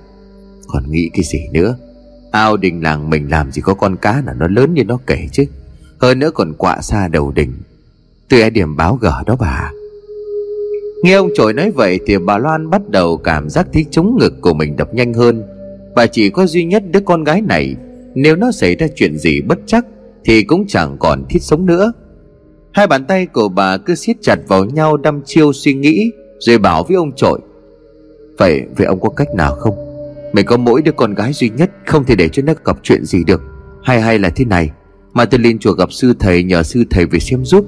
Còn 0.66 0.90
nghĩ 0.90 1.11
cái 1.12 1.22
gì 1.24 1.38
nữa? 1.53 1.77
Ao 2.31 2.57
đình 2.57 2.83
làng 2.83 3.11
mình 3.11 3.31
làm 3.31 3.53
gì 3.53 3.62
có 3.62 3.74
con 3.74 3.96
cá 3.96 4.22
là 4.27 4.35
nó 4.38 4.48
lớn 4.48 4.74
như 4.74 4.85
nó 4.85 4.98
kể 5.07 5.29
chứ. 5.33 5.44
Hơn 5.98 6.18
nữa 6.18 6.31
còn 6.35 6.53
quạ 6.53 6.81
xa 6.81 7.09
đầu 7.09 7.33
đình. 7.33 7.53
Tôi 8.29 8.40
ai 8.40 8.50
điểm 8.50 8.77
báo 8.77 8.98
gở 9.00 9.22
đó 9.27 9.37
bà. 9.40 9.70
Nghe 11.03 11.14
ông 11.14 11.31
trội 11.35 11.53
nói 11.53 11.70
vậy 11.70 12.00
thì 12.07 12.18
bà 12.18 12.38
Loan 12.38 12.70
bắt 12.70 12.88
đầu 12.88 13.16
cảm 13.16 13.49
giác 13.49 13.66
thấy 13.72 13.86
chống 13.91 14.16
ngực 14.20 14.34
của 14.41 14.55
mình 14.55 14.76
đập 14.76 14.95
nhanh 14.95 15.14
hơn. 15.14 15.43
Bà 15.95 16.07
chỉ 16.07 16.30
có 16.30 16.47
duy 16.47 16.64
nhất 16.64 16.82
đứa 16.91 17.01
con 17.01 17.24
gái 17.24 17.41
này, 17.41 17.74
Nếu 18.14 18.36
nó 18.36 18.53
xảy 18.53 18.76
ra 18.76 18.86
chuyện 18.95 19.18
gì 19.18 19.41
bất 19.41 19.59
chắc 19.66 19.86
Thì 20.24 20.43
cũng 20.43 20.66
chẳng 20.66 20.97
còn 20.99 21.24
thiết 21.28 21.43
sống 21.43 21.66
nữa. 21.66 21.93
Hai 22.75 22.87
bàn 22.87 23.05
tay 23.05 23.27
của 23.27 23.49
bà 23.49 23.77
cứ 23.77 23.95
siết 23.95 24.16
chặt 24.22 24.39
vào 24.49 24.64
nhau 24.64 24.97
đăm 24.97 25.22
chiêu 25.25 25.53
suy 25.53 25.75
nghĩ, 25.75 26.11
Rồi 26.39 26.59
bảo 26.59 26.85
với 26.85 26.97
ông 26.97 27.12
trội 27.16 27.41
Vậy 28.39 28.62
vậy 28.77 28.87
ông 28.87 29.01
có 29.01 29.09
cách 29.09 29.29
nào 29.35 29.55
không? 29.55 29.75
Mình 30.33 30.47
có 30.47 30.57
mỗi 30.57 30.83
đứa 30.83 30.93
con 30.93 31.14
gái 31.14 31.33
duy 31.33 31.49
nhất, 31.49 31.70
Không 31.87 32.05
thể 32.05 32.14
để 32.14 32.29
cho 32.29 32.43
nó 32.43 32.53
gặp 32.64 32.77
chuyện 32.83 33.05
gì 33.05 33.25
được. 33.25 33.43
Hay 33.83 34.01
hay 34.01 34.18
là 34.18 34.31
thế 34.31 34.45
này 34.45 34.70
Mà 35.12 35.25
tôi 35.25 35.41
lên 35.41 35.59
chùa 35.59 35.72
gặp 35.72 35.93
sư 35.93 36.12
thầy 36.18 36.43
nhờ 36.43 36.62
sư 36.62 36.85
thầy 36.91 37.07
về 37.07 37.18
xem 37.18 37.45
giúp. 37.45 37.66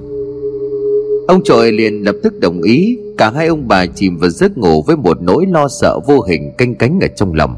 Ông 1.27 1.43
trội 1.43 1.71
liền 1.71 2.03
lập 2.03 2.15
tức 2.23 2.39
đồng 2.39 2.61
ý, 2.61 2.97
Cả 3.17 3.29
hai 3.29 3.47
ông 3.47 3.67
bà 3.67 3.85
chìm 3.85 4.17
vào 4.17 4.29
giấc 4.29 4.57
ngủ 4.57 4.83
Với 4.83 4.97
một 4.97 5.21
nỗi 5.21 5.45
lo 5.49 5.67
sợ 5.81 5.99
vô 6.07 6.21
hình 6.21 6.51
canh 6.57 6.75
cánh 6.75 6.99
ở 7.01 7.07
trong 7.15 7.33
lòng. 7.33 7.55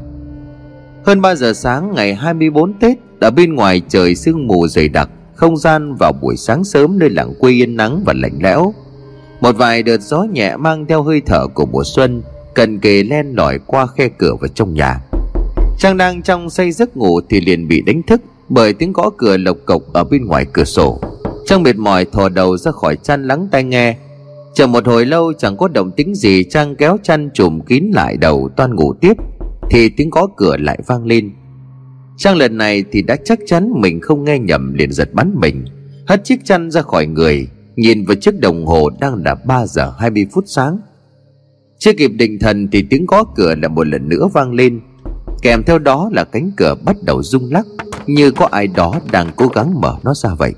Hơn 1.04 1.20
3 1.20 1.34
giờ 1.34 1.52
sáng 1.52 1.92
ngày 1.94 2.14
24 2.14 2.72
Tết 2.72 2.98
Ở 3.20 3.30
bên 3.30 3.54
ngoài 3.54 3.82
trời 3.88 4.14
sương 4.14 4.46
mù 4.46 4.66
dày 4.66 4.88
đặc 4.88 5.10
không 5.40 5.56
gian 5.56 5.94
vào 5.94 6.12
buổi 6.22 6.36
sáng 6.36 6.64
sớm 6.64 6.98
nơi 6.98 7.10
làng 7.10 7.34
quê 7.38 7.52
yên 7.52 7.76
nắng 7.76 8.02
và 8.06 8.12
lạnh 8.16 8.38
lẽo. 8.42 8.74
Một 9.40 9.56
vài 9.56 9.82
đợt 9.82 10.00
gió 10.00 10.22
nhẹ 10.22 10.56
mang 10.56 10.86
theo 10.86 11.02
hơi 11.02 11.22
thở 11.26 11.46
của 11.54 11.66
mùa 11.66 11.84
xuân, 11.84 12.22
cần 12.54 12.78
kề 12.78 13.02
len 13.02 13.26
lỏi 13.36 13.58
qua 13.66 13.86
khe 13.86 14.08
cửa 14.08 14.34
vào 14.40 14.48
trong 14.48 14.74
nhà. 14.74 15.00
Trang 15.78 15.96
đang 15.96 16.22
trong 16.22 16.50
say 16.50 16.72
giấc 16.72 16.96
ngủ 16.96 17.20
thì 17.30 17.40
liền 17.40 17.68
bị 17.68 17.80
đánh 17.80 18.02
thức 18.02 18.20
bởi 18.48 18.72
tiếng 18.72 18.92
gõ 18.92 19.10
cửa 19.16 19.36
lộc 19.36 19.56
cộc 19.66 19.82
ở 19.92 20.04
bên 20.04 20.26
ngoài 20.26 20.46
cửa 20.52 20.64
sổ. 20.64 21.00
Trang 21.46 21.62
mệt 21.62 21.76
mỏi 21.76 22.04
thò 22.04 22.28
đầu 22.28 22.56
ra 22.56 22.70
khỏi 22.72 22.96
chăn 22.96 23.26
lắng 23.26 23.48
tai 23.52 23.64
nghe. 23.64 23.96
Chờ 24.54 24.66
một 24.66 24.86
hồi 24.86 25.06
lâu 25.06 25.32
chẳng 25.32 25.56
có 25.56 25.68
động 25.68 25.90
tĩnh 25.90 26.14
gì, 26.14 26.44
trang 26.44 26.76
kéo 26.76 26.96
chăn 27.02 27.30
trùm 27.34 27.60
kín 27.60 27.90
lại 27.94 28.16
đầu 28.16 28.48
toan 28.56 28.74
ngủ 28.74 28.94
tiếp, 29.00 29.16
thì 29.70 29.88
tiếng 29.88 30.10
gõ 30.10 30.26
cửa 30.36 30.56
lại 30.56 30.78
vang 30.86 31.06
lên 31.06 31.30
trang 32.20 32.36
lần 32.36 32.56
này 32.56 32.84
thì 32.92 33.02
đã 33.02 33.16
chắc 33.24 33.38
chắn 33.46 33.72
mình 33.76 34.00
không 34.00 34.24
nghe 34.24 34.38
nhầm 34.38 34.74
liền 34.74 34.92
giật 34.92 35.08
bắn 35.12 35.32
mình. 35.34 35.64
Hất 36.06 36.24
chiếc 36.24 36.44
chăn 36.44 36.70
ra 36.70 36.82
khỏi 36.82 37.06
người, 37.06 37.48
nhìn 37.76 38.04
vào 38.04 38.14
chiếc 38.14 38.40
đồng 38.40 38.66
hồ 38.66 38.90
đang 39.00 39.22
là 39.24 39.34
3 39.34 39.66
giờ 39.66 39.94
20 39.98 40.26
phút 40.32 40.44
sáng. 40.46 40.78
Chưa 41.78 41.92
kịp 41.92 42.08
định 42.08 42.38
thần 42.38 42.68
thì 42.72 42.84
tiếng 42.90 43.06
gõ 43.06 43.24
cửa 43.36 43.54
lại 43.54 43.68
một 43.68 43.86
lần 43.86 44.08
nữa 44.08 44.28
vang 44.32 44.52
lên. 44.52 44.80
Kèm 45.42 45.62
theo 45.62 45.78
đó 45.78 46.10
là 46.12 46.24
cánh 46.24 46.50
cửa 46.56 46.74
bắt 46.84 46.96
đầu 47.02 47.22
rung 47.22 47.52
lắc, 47.52 47.66
như 48.06 48.30
có 48.30 48.48
ai 48.50 48.66
đó 48.66 48.94
đang 49.12 49.30
cố 49.36 49.46
gắng 49.46 49.80
mở 49.80 49.96
nó 50.02 50.14
ra 50.14 50.34
vậy. 50.34 50.54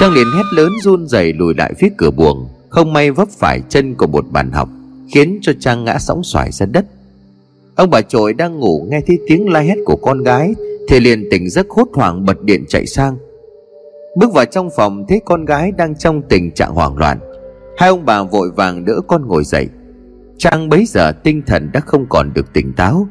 Trang 0.00 0.12
liền 0.12 0.26
hét 0.36 0.44
lớn 0.56 0.72
run 0.82 1.08
rẩy 1.08 1.32
lùi 1.32 1.54
lại 1.54 1.74
phía 1.78 1.88
cửa 1.96 2.10
buồng, 2.10 2.48
không 2.68 2.92
may 2.92 3.10
vấp 3.10 3.28
phải 3.38 3.62
chân 3.68 3.94
của 3.94 4.06
một 4.06 4.24
bàn 4.30 4.52
học, 4.52 4.68
khiến 5.14 5.38
cho 5.42 5.52
trang 5.60 5.84
ngã 5.84 5.98
sóng 5.98 6.24
xoài 6.24 6.52
ra 6.52 6.66
đất 6.66 6.86
ông 7.78 7.90
bà 7.90 8.00
trội 8.00 8.34
đang 8.34 8.58
ngủ 8.58 8.86
nghe 8.90 9.00
thấy 9.06 9.18
tiếng 9.26 9.48
la 9.48 9.60
hét 9.60 9.76
của 9.84 9.96
con 9.96 10.22
gái, 10.22 10.54
thì 10.88 11.00
liền 11.00 11.28
tỉnh 11.30 11.50
giấc 11.50 11.70
hốt 11.70 11.88
hoảng 11.94 12.24
bật 12.24 12.42
điện 12.42 12.64
chạy 12.68 12.86
sang. 12.86 13.16
Bước 14.16 14.32
vào 14.32 14.44
trong 14.44 14.68
phòng, 14.76 15.04
thấy 15.08 15.20
con 15.24 15.44
gái 15.44 15.72
đang 15.78 15.94
trong 15.94 16.22
tình 16.22 16.50
trạng 16.50 16.74
hoảng 16.74 16.96
loạn. 16.96 17.18
Hai 17.76 17.88
ông 17.88 18.04
bà 18.04 18.22
vội 18.22 18.50
vàng 18.56 18.84
đỡ 18.84 19.00
con 19.06 19.28
ngồi 19.28 19.44
dậy. 19.44 19.68
Trang 20.38 20.68
bấy 20.68 20.84
giờ 20.86 21.12
tinh 21.12 21.42
thần 21.46 21.70
đã 21.72 21.80
không 21.80 22.06
còn 22.08 22.30
được 22.34 22.52
tỉnh 22.52 22.72
táo. 22.76 23.06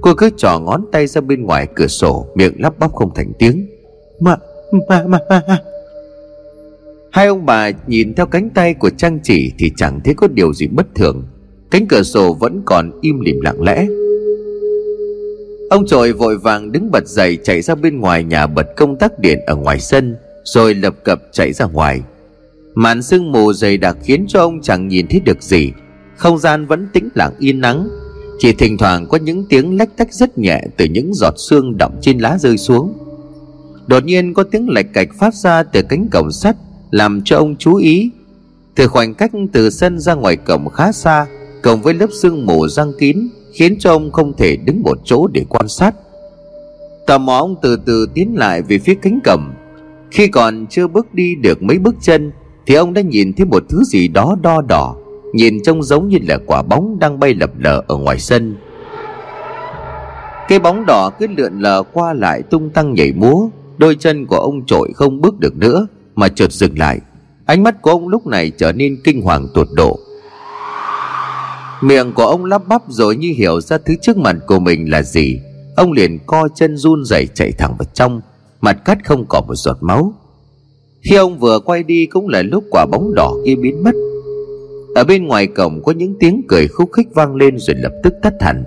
Cô 0.00 0.14
cứ 0.14 0.30
trò 0.36 0.60
ngón 0.60 0.84
tay 0.92 1.06
ra 1.06 1.20
bên 1.20 1.42
ngoài 1.42 1.66
cửa 1.74 1.86
sổ, 1.86 2.26
miệng 2.34 2.54
lắp 2.58 2.78
bắp 2.78 2.92
không 2.92 3.14
thành 3.14 3.32
tiếng. 3.38 3.66
Mà 4.20 4.36
mà 4.88 5.04
mà 5.06 5.18
mà 5.28 5.42
hai 7.12 7.26
ông 7.26 7.46
bà 7.46 7.70
nhìn 7.86 8.14
theo 8.14 8.26
cánh 8.26 8.50
tay 8.50 8.74
của 8.74 8.90
trang 8.90 9.18
chỉ 9.22 9.52
thì 9.58 9.70
chẳng 9.76 10.00
thấy 10.04 10.14
có 10.14 10.28
điều 10.28 10.54
gì 10.54 10.66
bất 10.66 10.86
thường. 10.94 11.24
Cánh 11.70 11.86
cửa 11.88 12.02
sổ 12.02 12.36
vẫn 12.40 12.62
còn 12.64 12.90
im 13.00 13.20
lìm 13.20 13.40
lặng 13.40 13.62
lẽ 13.62 13.86
ông 15.72 15.86
trội 15.86 16.12
vội 16.12 16.38
vàng 16.38 16.72
đứng 16.72 16.90
bật 16.90 17.06
dậy 17.06 17.38
chạy 17.44 17.62
ra 17.62 17.74
bên 17.74 18.00
ngoài 18.00 18.24
nhà 18.24 18.46
bật 18.46 18.66
công 18.76 18.96
tắc 18.96 19.18
điện 19.18 19.38
ở 19.46 19.56
ngoài 19.56 19.80
sân, 19.80 20.16
rồi 20.44 20.74
lập 20.74 20.94
cập 21.04 21.22
chạy 21.32 21.52
ra 21.52 21.64
ngoài. 21.64 22.00
Màn 22.74 23.02
sương 23.02 23.32
mù 23.32 23.52
dày 23.52 23.76
đặc 23.76 23.96
khiến 24.04 24.24
cho 24.28 24.40
ông 24.40 24.62
chẳng 24.62 24.88
nhìn 24.88 25.06
thấy 25.10 25.20
được 25.20 25.42
gì. 25.42 25.72
Không 26.16 26.38
gian 26.38 26.66
vẫn 26.66 26.88
tĩnh 26.92 27.08
lặng, 27.14 27.32
yên 27.38 27.60
nắng. 27.60 27.88
Chỉ 28.38 28.52
thỉnh 28.52 28.78
thoảng 28.78 29.06
có 29.08 29.18
những 29.18 29.44
tiếng 29.48 29.78
lách 29.78 29.96
tách 29.96 30.14
rất 30.14 30.38
nhẹ 30.38 30.62
từ 30.76 30.84
những 30.84 31.14
giọt 31.14 31.34
sương 31.36 31.78
đọng 31.78 31.98
trên 32.00 32.18
lá 32.18 32.38
rơi 32.38 32.58
xuống. 32.58 32.98
Đột 33.86 34.04
nhiên 34.04 34.34
có 34.34 34.42
tiếng 34.42 34.68
lạch 34.68 34.86
cạch 34.92 35.08
phát 35.18 35.34
ra 35.34 35.62
từ 35.62 35.82
cánh 35.82 36.08
cổng 36.12 36.32
sắt, 36.32 36.56
làm 36.90 37.22
cho 37.24 37.36
ông 37.36 37.56
chú 37.56 37.74
ý. 37.74 38.10
Từ 38.74 38.88
khoảng 38.88 39.14
cách 39.14 39.32
từ 39.52 39.70
sân 39.70 39.98
ra 39.98 40.14
ngoài 40.14 40.36
cổng 40.36 40.68
khá 40.68 40.92
xa 40.92 41.26
cộng 41.62 41.82
với 41.82 41.94
lớp 41.94 42.10
sương 42.22 42.46
mù 42.46 42.68
răng 42.68 42.92
kín 42.98 43.28
khiến 43.52 43.76
cho 43.78 43.90
ông 43.90 44.10
không 44.10 44.32
thể 44.36 44.56
đứng 44.56 44.82
một 44.82 44.98
chỗ 45.04 45.26
để 45.26 45.44
quan 45.48 45.68
sát. 45.68 45.94
Tò 47.06 47.18
mò 47.18 47.38
ông 47.38 47.54
từ 47.62 47.78
từ 47.86 48.06
tiến 48.14 48.34
lại 48.36 48.62
về 48.62 48.78
phía 48.78 48.94
cánh 48.94 49.18
cổng. 49.24 49.50
Khi 50.10 50.28
còn 50.28 50.66
chưa 50.70 50.86
bước 50.86 51.14
đi 51.14 51.34
được 51.34 51.62
mấy 51.62 51.78
bước 51.78 51.94
chân, 52.00 52.32
thì 52.66 52.74
ông 52.74 52.94
đã 52.94 53.02
nhìn 53.02 53.32
thấy 53.32 53.46
một 53.46 53.62
thứ 53.68 53.82
gì 53.84 54.08
đó 54.08 54.36
đo 54.42 54.60
đỏ, 54.60 54.96
nhìn 55.34 55.62
trông 55.62 55.82
giống 55.82 56.08
như 56.08 56.18
là 56.28 56.38
quả 56.46 56.62
bóng 56.62 56.98
đang 56.98 57.20
bay 57.20 57.34
lập 57.34 57.50
lờ 57.58 57.82
ở 57.88 57.96
ngoài 57.96 58.18
sân. 58.18 58.56
Cái 60.48 60.58
bóng 60.58 60.84
đỏ 60.86 61.10
cứ 61.18 61.26
lượn 61.36 61.60
lờ 61.60 61.82
qua 61.92 62.12
lại 62.12 62.42
tung 62.42 62.70
tăng 62.70 62.94
nhảy 62.94 63.12
múa, 63.12 63.48
đôi 63.78 63.94
chân 63.94 64.26
của 64.26 64.36
ông 64.36 64.66
trội 64.66 64.92
không 64.94 65.20
bước 65.20 65.40
được 65.40 65.56
nữa 65.56 65.86
mà 66.14 66.28
chợt 66.28 66.52
dừng 66.52 66.78
lại. 66.78 67.00
Ánh 67.46 67.62
mắt 67.62 67.82
của 67.82 67.90
ông 67.90 68.08
lúc 68.08 68.26
này 68.26 68.50
trở 68.50 68.72
nên 68.72 68.96
kinh 69.04 69.22
hoàng 69.22 69.48
tột 69.54 69.68
độ 69.74 69.98
miệng 71.82 72.12
của 72.12 72.26
ông 72.26 72.44
lắp 72.44 72.62
bắp 72.68 72.82
rồi 72.88 73.16
như 73.16 73.32
hiểu 73.36 73.60
ra 73.60 73.78
thứ 73.78 73.94
trước 74.02 74.16
mặt 74.16 74.36
của 74.46 74.58
mình 74.58 74.90
là 74.90 75.02
gì. 75.02 75.40
Ông 75.76 75.92
liền 75.92 76.18
co 76.26 76.48
chân 76.54 76.76
run 76.76 77.04
rẩy 77.04 77.28
chạy 77.34 77.52
thẳng 77.52 77.74
vào 77.78 77.86
trong, 77.94 78.20
mặt 78.60 78.84
cắt 78.84 78.98
không 79.04 79.24
còn 79.28 79.46
một 79.46 79.54
giọt 79.54 79.76
máu. 79.80 80.14
Khi 81.02 81.16
ông 81.16 81.38
vừa 81.38 81.58
quay 81.58 81.82
đi 81.82 82.06
cũng 82.06 82.28
là 82.28 82.42
lúc 82.42 82.64
quả 82.70 82.86
bóng 82.90 83.14
đỏ 83.14 83.34
kia 83.46 83.54
biến 83.54 83.82
mất. 83.84 83.92
Ở 84.94 85.04
bên 85.04 85.26
ngoài 85.26 85.46
cổng 85.46 85.82
có 85.82 85.92
những 85.92 86.14
tiếng 86.20 86.42
cười 86.48 86.68
khúc 86.68 86.92
khích 86.92 87.08
vang 87.14 87.34
lên 87.34 87.58
rồi 87.58 87.76
lập 87.76 87.92
tức 88.02 88.14
tắt 88.22 88.32
hẳn. 88.40 88.64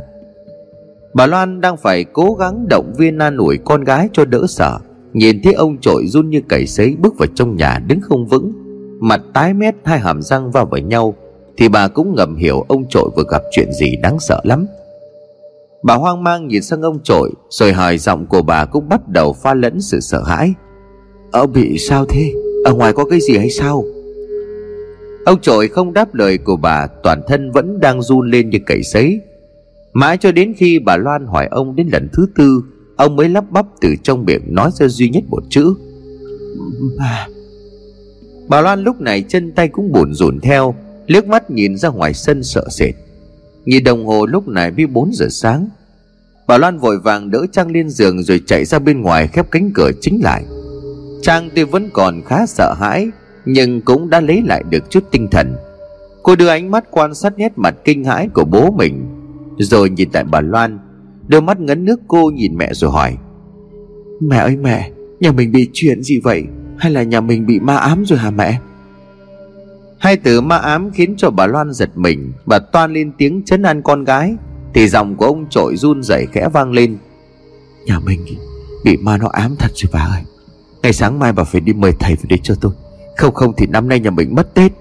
Bà 1.14 1.28
loan 1.28 1.62
đang 1.62 1.78
phải 1.78 2.04
cố 2.04 2.34
gắng 2.34 2.66
động 2.70 2.94
viên 2.98 3.18
an 3.18 3.38
ủi 3.38 3.58
con 3.58 3.84
gái 3.84 4.10
cho 4.14 4.26
đỡ 4.26 4.46
sợ. 4.48 4.80
Nhìn 5.14 5.42
thấy 5.44 5.54
ông 5.54 5.78
trội 5.82 6.08
run 6.08 6.30
như 6.30 6.42
cầy 6.50 6.68
sấy 6.68 6.96
bước 7.00 7.18
vào 7.18 7.28
trong 7.36 7.56
nhà 7.56 7.80
đứng 7.88 8.02
không 8.02 8.28
vững, 8.28 8.52
mặt 9.00 9.22
tái 9.34 9.54
mét 9.54 9.76
hai 9.84 10.00
hàm 10.00 10.22
răng 10.22 10.52
vào 10.52 10.66
với 10.66 10.82
nhau 10.82 11.16
thì 11.58 11.70
bà 11.70 11.88
cũng 11.88 12.16
ngầm 12.16 12.36
hiểu 12.36 12.66
ông 12.68 12.90
trội 12.90 13.10
vừa 13.16 13.24
gặp 13.32 13.42
chuyện 13.52 13.72
gì 13.74 13.96
đáng 13.96 14.20
sợ 14.20 14.42
lắm. 14.44 14.66
Bà 15.84 15.96
hoang 15.96 16.24
mang 16.24 16.48
nhìn 16.48 16.62
sang 16.62 16.82
ông 16.82 17.00
trội, 17.04 17.32
rồi 17.50 17.74
hỏi 17.74 17.98
giọng 17.98 18.26
của 18.26 18.42
bà 18.42 18.66
cũng 18.66 18.90
bắt 18.90 19.10
đầu 19.10 19.34
pha 19.34 19.54
lẫn 19.54 19.82
sự 19.82 20.00
sợ 20.00 20.24
hãi. 20.24 20.54
Ông 21.32 21.54
bị 21.54 21.78
sao 21.78 22.06
thế? 22.06 22.34
Ở 22.66 22.74
ngoài 22.74 22.94
có 22.94 23.06
cái 23.06 23.20
gì 23.22 23.38
hay 23.38 23.50
sao? 23.50 23.84
Ông 25.26 25.42
trội 25.42 25.68
không 25.68 25.94
đáp 25.94 26.16
lời 26.16 26.38
của 26.38 26.56
bà, 26.56 26.88
toàn 27.04 27.22
thân 27.28 27.52
vẫn 27.52 27.80
đang 27.80 28.02
run 28.02 28.32
lên 28.32 28.50
như 28.50 28.60
cầy 28.66 28.84
sấy. 28.84 29.20
Mãi 29.94 30.18
cho 30.18 30.32
đến 30.32 30.54
khi 30.58 30.80
bà 30.80 30.98
loan 30.98 31.26
hỏi 31.26 31.48
ông 31.52 31.76
đến 31.76 31.88
lần 31.92 32.10
thứ 32.14 32.26
tư, 32.36 32.62
ông 32.98 33.16
mới 33.16 33.30
lắp 33.30 33.52
bắp 33.52 33.66
từ 33.82 33.90
trong 34.04 34.26
miệng 34.26 34.42
nói 34.48 34.72
ra 34.74 34.88
duy 34.88 35.10
nhất 35.10 35.24
một 35.30 35.44
chữ. 35.50 35.74
Bà. 37.00 37.28
Bà 38.48 38.62
loan 38.62 38.84
lúc 38.84 39.02
này 39.02 39.24
chân 39.28 39.52
tay 39.52 39.68
cũng 39.68 39.92
buồn 39.92 40.14
rùn 40.14 40.40
theo 40.40 40.76
liếc 41.08 41.28
mắt 41.28 41.52
nhìn 41.52 41.78
ra 41.78 41.90
ngoài 41.90 42.14
sân 42.14 42.44
sợ 42.44 42.68
sệt. 42.70 42.96
Nhìn 43.66 43.84
đồng 43.84 44.06
hồ 44.06 44.26
lúc 44.26 44.48
này 44.48 44.72
mới 44.72 44.88
4 44.88 45.12
giờ 45.14 45.28
sáng. 45.30 45.70
Bà 46.48 46.58
loan 46.58 46.78
vội 46.78 47.00
vàng 47.00 47.32
đỡ 47.32 47.46
trang 47.52 47.72
lên 47.72 47.90
giường 47.90 48.24
rồi 48.24 48.42
chạy 48.46 48.66
ra 48.66 48.80
bên 48.80 49.02
ngoài 49.02 49.28
khép 49.28 49.52
cánh 49.52 49.72
cửa 49.74 49.92
chính 50.02 50.20
lại. 50.24 50.44
Trang 51.22 51.50
tuy 51.56 51.64
vẫn 51.64 51.90
còn 51.94 52.22
khá 52.26 52.46
sợ 52.46 52.74
hãi, 52.80 53.08
nhưng 53.46 53.82
cũng 53.82 54.10
đã 54.10 54.22
lấy 54.22 54.42
lại 54.46 54.64
được 54.70 54.90
chút 54.90 55.04
tinh 55.12 55.28
thần. 55.32 55.56
Cô 56.24 56.36
đưa 56.36 56.48
ánh 56.48 56.72
mắt 56.72 56.92
quan 56.92 57.14
sát 57.14 57.38
nét 57.38 57.52
mặt 57.56 57.76
kinh 57.84 58.04
hãi 58.04 58.28
của 58.34 58.46
bố 58.46 58.72
mình, 58.72 59.06
rồi 59.58 59.90
nhìn 59.90 60.10
tại 60.12 60.24
bà 60.24 60.42
loan, 60.42 60.80
đôi 61.28 61.42
mắt 61.42 61.60
ngấn 61.60 61.86
nước 61.86 62.00
cô 62.08 62.32
nhìn 62.36 62.58
mẹ 62.58 62.74
rồi 62.74 62.92
hỏi. 62.92 63.18
Mẹ 64.22 64.38
ơi 64.38 64.56
mẹ, 64.56 64.92
nhà 65.20 65.32
mình 65.32 65.52
bị 65.52 65.70
chuyện 65.74 66.04
gì 66.04 66.20
vậy? 66.20 66.44
Hay 66.78 66.92
là 66.92 67.04
nhà 67.04 67.22
mình 67.22 67.46
bị 67.46 67.60
ma 67.60 67.76
ám 67.76 68.04
rồi 68.06 68.20
hả 68.20 68.32
mẹ? 68.32 68.60
Hai 70.06 70.18
từ 70.18 70.42
ma 70.42 70.58
ám 70.58 70.92
khiến 70.92 71.16
cho 71.18 71.30
bà 71.30 71.48
loan 71.48 71.74
giật 71.74 71.90
mình. 71.96 72.34
Và 72.46 72.60
toan 72.60 72.94
lên 72.94 73.12
tiếng 73.18 73.42
chấn 73.46 73.64
an 73.64 73.82
con 73.82 74.04
gái. 74.04 74.36
Thì 74.74 74.88
giọng 74.88 75.16
của 75.16 75.26
ông 75.26 75.46
trội 75.50 75.76
run 75.78 76.04
rẩy 76.04 76.26
khẽ 76.32 76.50
vang 76.54 76.72
lên. 76.72 76.98
Nhà 77.86 78.00
mình 78.00 78.26
bị 78.84 78.98
ma 78.98 79.18
nó 79.18 79.28
ám 79.28 79.56
thật 79.60 79.72
rồi 79.76 79.90
bà 79.94 80.00
ơi. 80.00 80.22
Ngày 80.84 80.94
sáng 80.94 81.20
mai 81.20 81.34
bà 81.34 81.44
phải 81.44 81.62
đi 81.62 81.74
mời 81.74 81.92
thầy 82.00 82.16
về 82.16 82.24
đây 82.30 82.40
cho 82.44 82.56
tôi. 82.62 82.72
Không 83.18 83.34
không 83.34 83.54
thì 83.58 83.66
năm 83.68 83.88
nay 83.88 84.00
nhà 84.00 84.10
mình 84.10 84.36
mất 84.36 84.54
tết. 84.54 84.72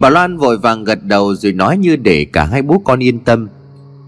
Bà 0.00 0.10
loan 0.10 0.36
vội 0.36 0.58
vàng 0.58 0.84
gật 0.84 1.04
đầu 1.04 1.34
rồi 1.34 1.52
nói 1.52 1.78
như 1.78 1.96
để 1.96 2.26
cả 2.32 2.44
hai 2.44 2.62
bố 2.62 2.82
con 2.84 3.02
yên 3.02 3.18
tâm. 3.18 3.48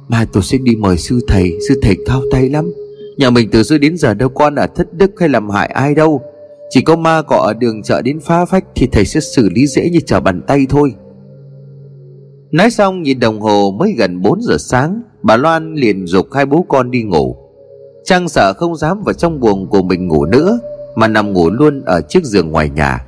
Mai 0.09 0.27
tôi 0.33 0.43
sẽ 0.43 0.59
đi 0.59 0.77
mời 0.77 0.99
sư 0.99 1.21
thầy. 1.29 1.59
Sư 1.69 1.81
thầy 1.83 1.97
cao 2.07 2.23
tay 2.33 2.49
lắm. 2.49 2.73
Nhà 3.17 3.31
mình 3.31 3.49
từ 3.53 3.63
xưa 3.63 3.79
đến 3.79 3.97
giờ 3.97 4.15
đâu 4.15 4.29
con 4.29 4.55
là 4.55 4.67
thất 4.67 4.95
đức 4.95 5.11
hay 5.21 5.29
làm 5.29 5.51
hại 5.51 5.67
ai 5.67 5.95
đâu 5.95 6.23
chỉ 6.71 6.81
có 6.83 6.97
ma 6.97 7.23
cọ 7.23 7.37
ở 7.37 7.55
đường 7.55 7.83
chợ 7.83 8.03
đến 8.03 8.21
phá 8.21 8.45
phách 8.45 8.65
Thì 8.75 8.87
thầy 8.93 9.05
sẽ 9.05 9.21
xử 9.21 9.49
lý 9.49 9.67
dễ 9.67 9.91
như 9.91 9.99
trở 10.07 10.21
bàn 10.21 10.43
tay 10.47 10.67
thôi. 10.69 10.95
Nói 12.51 12.71
xong, 12.71 13.03
nhìn 13.03 13.21
đồng 13.21 13.41
hồ 13.41 13.71
mới 13.79 13.93
gần 13.99 14.23
4 14.23 14.43
giờ 14.43 14.57
sáng, 14.59 15.03
Bà 15.23 15.37
Loan 15.37 15.75
liền 15.75 16.07
dục 16.07 16.27
hai 16.33 16.47
bố 16.47 16.65
con 16.69 16.91
đi 16.91 17.03
ngủ. 17.03 17.37
Trang 18.05 18.29
sợ 18.29 18.53
không 18.53 18.77
dám 18.77 19.03
vào 19.05 19.13
trong 19.13 19.41
buồng 19.41 19.69
của 19.69 19.83
mình 19.83 20.09
ngủ 20.09 20.25
nữa, 20.25 20.59
Mà 20.97 21.09
nằm 21.09 21.33
ngủ 21.33 21.51
luôn 21.51 21.83
ở 21.85 22.01
chiếc 22.09 22.25
giường 22.25 22.51
ngoài 22.51 22.71
nhà. 22.71 23.07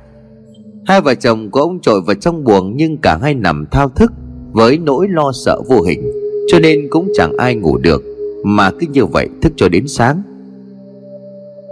Hai 0.85 1.01
vợ 1.01 1.15
chồng 1.15 1.51
của 1.51 1.59
ông 1.59 1.79
trội 1.81 2.01
vào 2.01 2.15
trong 2.15 2.43
buồng 2.43 2.75
Nhưng 2.75 2.97
cả 2.97 3.17
hai 3.21 3.33
nằm 3.33 3.65
thao 3.71 3.89
thức 3.89 4.11
Với 4.51 4.77
nỗi 4.77 5.07
lo 5.09 5.31
sợ 5.45 5.61
vô 5.67 5.81
hình, 5.81 6.11
Cho 6.47 6.59
nên 6.59 6.87
cũng 6.89 7.11
chẳng 7.13 7.37
ai 7.37 7.55
ngủ 7.55 7.77
được, 7.77 8.03
Mà 8.43 8.71
cứ 8.71 8.87
như 8.93 9.05
vậy 9.05 9.29
thức 9.41 9.53
cho 9.55 9.69
đến 9.69 9.87
sáng. 9.87 10.21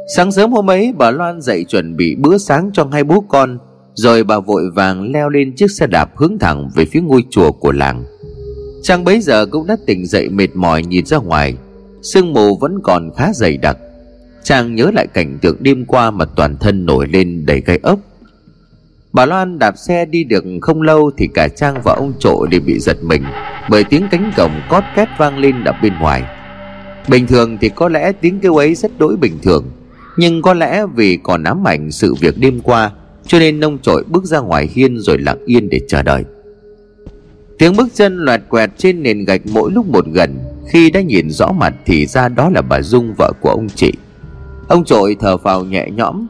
Sáng 0.07 0.31
sớm 0.31 0.51
hôm 0.51 0.69
ấy, 0.69 0.93
bà 0.97 1.11
Loan 1.11 1.41
dậy 1.41 1.65
chuẩn 1.67 1.95
bị 1.95 2.15
bữa 2.15 2.37
sáng 2.37 2.69
cho 2.73 2.87
hai 2.91 3.03
bố 3.03 3.23
con, 3.29 3.57
Rồi 3.93 4.23
bà 4.23 4.39
vội 4.39 4.63
vàng 4.75 5.11
leo 5.11 5.29
lên 5.29 5.55
chiếc 5.55 5.71
xe 5.71 5.87
đạp 5.87 6.09
hướng 6.15 6.39
thẳng 6.39 6.69
về 6.75 6.85
phía 6.85 7.01
ngôi 7.01 7.23
chùa 7.29 7.51
của 7.51 7.71
làng. 7.71 8.03
Trang 8.83 9.03
bấy 9.03 9.21
giờ 9.21 9.45
cũng 9.45 9.67
đã 9.67 9.77
tỉnh 9.85 10.05
dậy 10.05 10.29
mệt 10.29 10.55
mỏi 10.55 10.83
nhìn 10.83 11.05
ra 11.05 11.17
ngoài, 11.17 11.57
Sương 12.01 12.33
mù 12.33 12.57
vẫn 12.57 12.79
còn 12.83 13.09
khá 13.17 13.33
dày 13.33 13.57
đặc. 13.57 13.77
Trang 14.43 14.75
nhớ 14.75 14.91
lại 14.93 15.07
cảnh 15.13 15.37
tượng 15.41 15.57
đêm 15.59 15.85
qua 15.85 16.11
mà 16.11 16.25
toàn 16.25 16.57
thân 16.57 16.85
nổi 16.85 17.07
lên 17.07 17.45
đầy 17.45 17.61
gai 17.61 17.79
ốc. 17.83 17.99
Bà 19.13 19.25
Loan 19.25 19.59
đạp 19.59 19.77
xe 19.77 20.05
đi 20.05 20.23
được 20.23 20.43
không 20.61 20.81
lâu 20.81 21.11
Thì 21.17 21.27
cả 21.33 21.47
Trang 21.47 21.75
và 21.83 21.93
ông 21.93 22.13
Trội 22.19 22.47
đều 22.51 22.61
bị 22.65 22.79
giật 22.79 22.97
mình 23.03 23.23
Bởi 23.69 23.83
tiếng 23.83 24.07
cánh 24.11 24.31
cổng 24.37 24.51
cót 24.69 24.83
két 24.95 25.07
vang 25.17 25.37
lên 25.37 25.63
ở 25.63 25.73
bên 25.81 25.93
ngoài. 26.01 26.23
Bình 27.07 27.27
thường 27.27 27.57
thì 27.61 27.69
có 27.69 27.89
lẽ 27.89 28.11
tiếng 28.11 28.39
kêu 28.39 28.55
ấy 28.55 28.75
rất 28.75 28.91
đối 28.99 29.17
bình 29.17 29.39
thường 29.43 29.65
nhưng 30.17 30.41
có 30.41 30.53
lẽ 30.53 30.85
vì 30.95 31.17
còn 31.23 31.43
ám 31.43 31.67
ảnh 31.67 31.91
sự 31.91 32.13
việc 32.13 32.37
đêm 32.37 32.59
qua, 32.59 32.91
Cho 33.27 33.39
nên 33.39 33.59
nông 33.59 33.77
Trội 33.79 34.03
bước 34.03 34.23
ra 34.25 34.39
ngoài 34.39 34.69
hiên 34.73 34.99
rồi 34.99 35.17
lặng 35.17 35.39
yên 35.45 35.69
để 35.69 35.79
chờ 35.87 36.03
đợi. 36.03 36.23
Tiếng 37.57 37.75
bước 37.75 37.87
chân 37.93 38.17
loạt 38.17 38.41
quẹt 38.49 38.69
trên 38.77 39.03
nền 39.03 39.25
gạch 39.25 39.41
mỗi 39.45 39.71
lúc 39.71 39.87
một 39.87 40.05
gần. 40.13 40.37
Khi 40.67 40.89
đã 40.89 41.01
nhìn 41.01 41.29
rõ 41.29 41.51
mặt 41.51 41.73
thì 41.85 42.05
ra 42.05 42.29
đó 42.29 42.49
là 42.49 42.61
bà 42.61 42.81
Dung, 42.81 43.13
vợ 43.17 43.31
của 43.41 43.49
ông 43.49 43.67
chị. 43.75 43.91
Ông 44.67 44.85
trội 44.85 45.15
thở 45.19 45.37
phào 45.37 45.63
nhẹ 45.63 45.87
nhõm. 45.95 46.27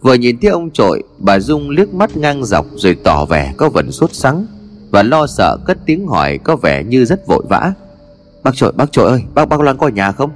Vừa 0.00 0.14
nhìn 0.14 0.38
thấy 0.42 0.50
ông 0.50 0.70
trội, 0.70 1.02
Bà 1.18 1.38
Dung 1.38 1.70
liếc 1.70 1.94
mắt 1.94 2.16
ngang 2.16 2.44
dọc 2.44 2.66
Rồi 2.76 2.96
tỏ 3.04 3.24
vẻ 3.24 3.54
có 3.56 3.68
vần 3.68 3.92
sốt 3.92 4.14
sắng 4.14 4.46
Và 4.90 5.02
lo 5.02 5.26
sợ 5.26 5.58
cất 5.66 5.78
tiếng 5.86 6.06
hỏi 6.06 6.38
có 6.38 6.56
vẻ 6.56 6.84
như 6.84 7.04
rất 7.04 7.26
vội 7.26 7.44
vã. 7.48 7.72
Bác 8.42 8.54
trội 8.54 8.72
bác 8.72 8.92
trội 8.92 9.10
ơi, 9.10 9.22
Bác 9.34 9.48
bác 9.48 9.60
Loan 9.60 9.76
có 9.78 9.86
ở 9.86 9.90
nhà 9.90 10.12
không? 10.12 10.30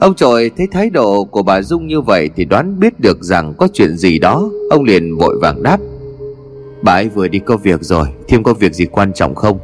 Ông 0.00 0.14
trội 0.14 0.50
thấy 0.56 0.66
thái 0.66 0.90
độ 0.90 1.24
của 1.24 1.42
bà 1.42 1.62
Dung 1.62 1.86
như 1.86 2.00
vậy 2.00 2.30
Thì 2.36 2.44
đoán 2.44 2.80
biết 2.80 3.00
được 3.00 3.22
rằng 3.22 3.54
có 3.58 3.68
chuyện 3.72 3.96
gì 3.96 4.18
đó. 4.18 4.50
Ông 4.70 4.84
liền 4.84 5.16
vội 5.16 5.38
vàng 5.42 5.62
đáp. 5.62 5.78
Bà 6.82 6.92
ấy 6.92 7.08
vừa 7.08 7.28
đi 7.28 7.38
có 7.38 7.56
việc 7.56 7.82
rồi 7.82 8.06
Thím 8.28 8.42
có 8.42 8.54
việc 8.54 8.74
gì 8.74 8.86
quan 8.86 9.12
trọng 9.12 9.34
không? 9.34 9.58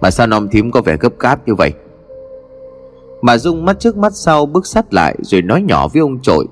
Mà 0.00 0.10
sao 0.10 0.26
nom 0.26 0.48
thím 0.48 0.70
có 0.70 0.80
vẻ 0.80 0.96
gấp 1.00 1.18
gáp 1.18 1.48
như 1.48 1.54
vậy. 1.54 1.72
Bà 3.22 3.38
Dung 3.38 3.64
mắt 3.64 3.80
trước 3.80 3.96
mắt 3.96 4.12
sau 4.14 4.46
bước 4.46 4.66
sát 4.66 4.94
lại 4.94 5.16
Rồi 5.22 5.42
nói 5.42 5.62
nhỏ 5.62 5.88
với 5.88 6.00
ông 6.00 6.22
trội 6.22 6.46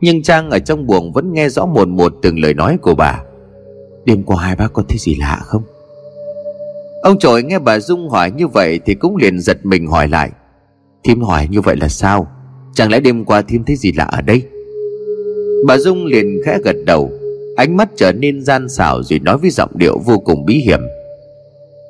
Nhưng 0.00 0.22
Trang 0.22 0.50
ở 0.50 0.58
trong 0.58 0.86
buồng 0.86 1.12
vẫn 1.12 1.32
nghe 1.32 1.48
rõ 1.48 1.66
một 1.66 1.88
một 1.88 2.12
từng 2.22 2.38
lời 2.38 2.54
nói 2.54 2.78
của 2.82 2.94
bà. 2.94 3.22
Đêm 4.04 4.22
qua 4.22 4.36
hai 4.42 4.56
bác 4.56 4.72
có 4.72 4.82
thấy 4.88 4.98
gì 4.98 5.14
lạ 5.14 5.40
không? 5.44 5.62
Ông 7.02 7.18
trội 7.18 7.42
nghe 7.42 7.58
bà 7.58 7.78
Dung 7.78 8.10
hỏi 8.10 8.30
như 8.30 8.48
vậy 8.48 8.80
Thì 8.86 8.94
cũng 8.94 9.16
liền 9.16 9.40
giật 9.40 9.66
mình 9.66 9.86
hỏi 9.86 10.08
lại. 10.08 10.30
Thím 11.04 11.22
hỏi 11.22 11.48
như 11.50 11.60
vậy 11.60 11.76
là 11.76 11.88
sao? 11.88 12.26
Chẳng 12.74 12.90
lẽ 12.90 13.00
đêm 13.00 13.24
qua 13.24 13.42
thêm 13.42 13.64
thấy 13.64 13.76
gì 13.76 13.92
lạ 13.92 14.04
ở 14.04 14.20
đây? 14.20 14.42
Bà 15.66 15.78
Dung 15.78 16.04
liền 16.04 16.40
khẽ 16.44 16.58
gật 16.64 16.76
đầu, 16.86 17.10
Ánh 17.56 17.76
mắt 17.76 17.88
trở 17.96 18.12
nên 18.12 18.44
gian 18.44 18.68
xảo 18.68 19.02
rồi 19.02 19.18
nói 19.18 19.38
với 19.38 19.50
giọng 19.50 19.70
điệu 19.74 19.98
vô 19.98 20.18
cùng 20.18 20.44
bí 20.44 20.54
hiểm. 20.54 20.80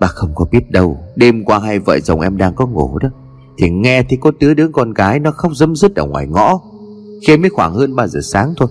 Bà 0.01 0.07
không 0.07 0.30
có 0.35 0.45
biết 0.51 0.70
đâu, 0.70 0.99
Đêm 1.16 1.45
qua 1.45 1.59
hai 1.59 1.78
vợ 1.78 2.01
chồng 2.01 2.20
em 2.20 2.37
đang 2.37 2.55
có 2.55 2.66
ngủ 2.66 2.99
đó. 2.99 3.09
Thì 3.59 3.70
nghe 3.70 4.03
thì 4.09 4.16
có 4.20 4.32
đứa 4.41 4.55
đứa 4.55 4.68
con 4.68 4.93
gái 4.93 5.20
nó 5.20 5.30
khóc 5.30 5.53
dấm 5.57 5.76
dứt 5.76 5.95
ở 5.97 6.07
ngoài 6.07 6.26
ngõ. 6.26 6.61
Khi 7.26 7.37
mới 7.37 7.51
khoảng 7.51 7.74
hơn 7.74 7.97
3 7.97 8.07
giờ 8.07 8.20
sáng 8.22 8.55
thôi. 8.57 8.68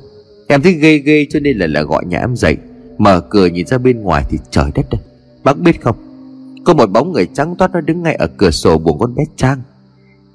Em 0.48 0.62
thấy 0.62 0.74
ghê 0.74 0.98
ghê 0.98 1.26
cho 1.30 1.40
nên 1.40 1.58
là 1.58 1.68
là 1.68 1.82
gọi 1.82 2.06
nhà 2.06 2.20
em 2.20 2.36
dậy. 2.36 2.58
Mở 2.98 3.22
cửa 3.30 3.46
nhìn 3.46 3.68
ra 3.68 3.78
bên 3.78 4.02
ngoài 4.02 4.24
thì 4.30 4.38
trời 4.52 4.72
đất 4.76 4.86
đây 4.92 5.02
Bác 5.44 5.60
biết 5.60 5.82
không? 5.82 5.96
Có 6.66 6.74
một 6.74 6.92
bóng 6.92 7.12
người 7.12 7.28
trắng 7.34 7.56
toát 7.58 7.72
nó 7.74 7.82
đứng 7.82 8.04
ngay 8.04 8.16
ở 8.16 8.28
cửa 8.38 8.52
sổ 8.52 8.78
buồng 8.78 9.00
con 9.00 9.16
bé 9.16 9.24
Trang. 9.36 9.62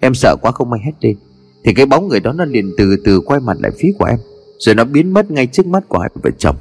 Em 0.01 0.15
sợ 0.15 0.37
quá 0.43 0.53
không 0.53 0.71
may 0.71 0.81
hết 0.85 0.93
lên 1.01 1.17
thì 1.65 1.75
cái 1.75 1.87
bóng 1.87 2.09
người 2.09 2.21
đó 2.21 2.33
nó 2.33 2.45
liền 2.45 2.73
từ 2.79 2.97
từ 3.05 3.21
quay 3.21 3.41
mặt 3.41 3.57
lại 3.61 3.73
phía 3.79 3.93
của 3.99 4.05
em. 4.05 4.19
Rồi 4.59 4.75
nó 4.75 4.85
biến 4.85 5.13
mất 5.13 5.31
ngay 5.31 5.47
trước 5.47 5.67
mắt 5.67 5.89
của 5.89 5.99
hai 5.99 6.11
vợ 6.23 6.31
chồng. 6.39 6.57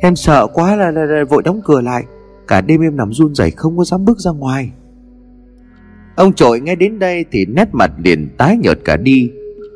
Em 0.00 0.16
sợ 0.16 0.46
quá 0.46 0.76
là, 0.76 0.90
là, 0.90 1.04
là 1.04 1.24
vội 1.24 1.42
đóng 1.42 1.60
cửa 1.64 1.80
lại. 1.80 2.04
Cả 2.48 2.60
đêm 2.60 2.80
em 2.80 2.96
nằm 2.96 3.12
run 3.12 3.34
rẩy 3.34 3.50
không 3.50 3.78
có 3.78 3.84
dám 3.84 4.04
bước 4.04 4.18
ra 4.18 4.30
ngoài. 4.30 4.70
Ông 6.16 6.32
trội 6.32 6.60
nghe 6.60 6.74
đến 6.74 6.98
đây 6.98 7.24
thì 7.32 7.46
nét 7.46 7.68
mặt 7.72 7.90
liền 8.04 8.28
tái 8.38 8.56
nhợt 8.56 8.78
cả 8.84 8.96
đi. 8.96 9.30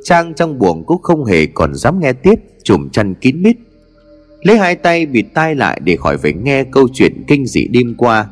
Trang 0.05 0.35
trong 0.35 0.59
buồng 0.59 0.85
cũng 0.87 1.03
không 1.03 1.25
hề 1.25 1.47
còn 1.47 1.75
dám 1.75 2.01
nghe 2.01 2.13
tiếp 2.13 2.35
Chùm 2.63 2.89
chăn 2.89 3.15
kín 3.15 3.43
mít. 3.43 3.57
Lấy 4.43 4.59
hai 4.59 4.75
tay 4.75 5.07
bịt 5.07 5.27
tai 5.35 5.55
lại 5.55 5.81
để 5.85 5.97
khỏi 5.97 6.19
phải 6.19 6.33
nghe 6.33 6.65
câu 6.65 6.89
chuyện 6.93 7.25
kinh 7.27 7.47
dị 7.47 7.69
đêm 7.69 7.95
qua. 7.99 8.29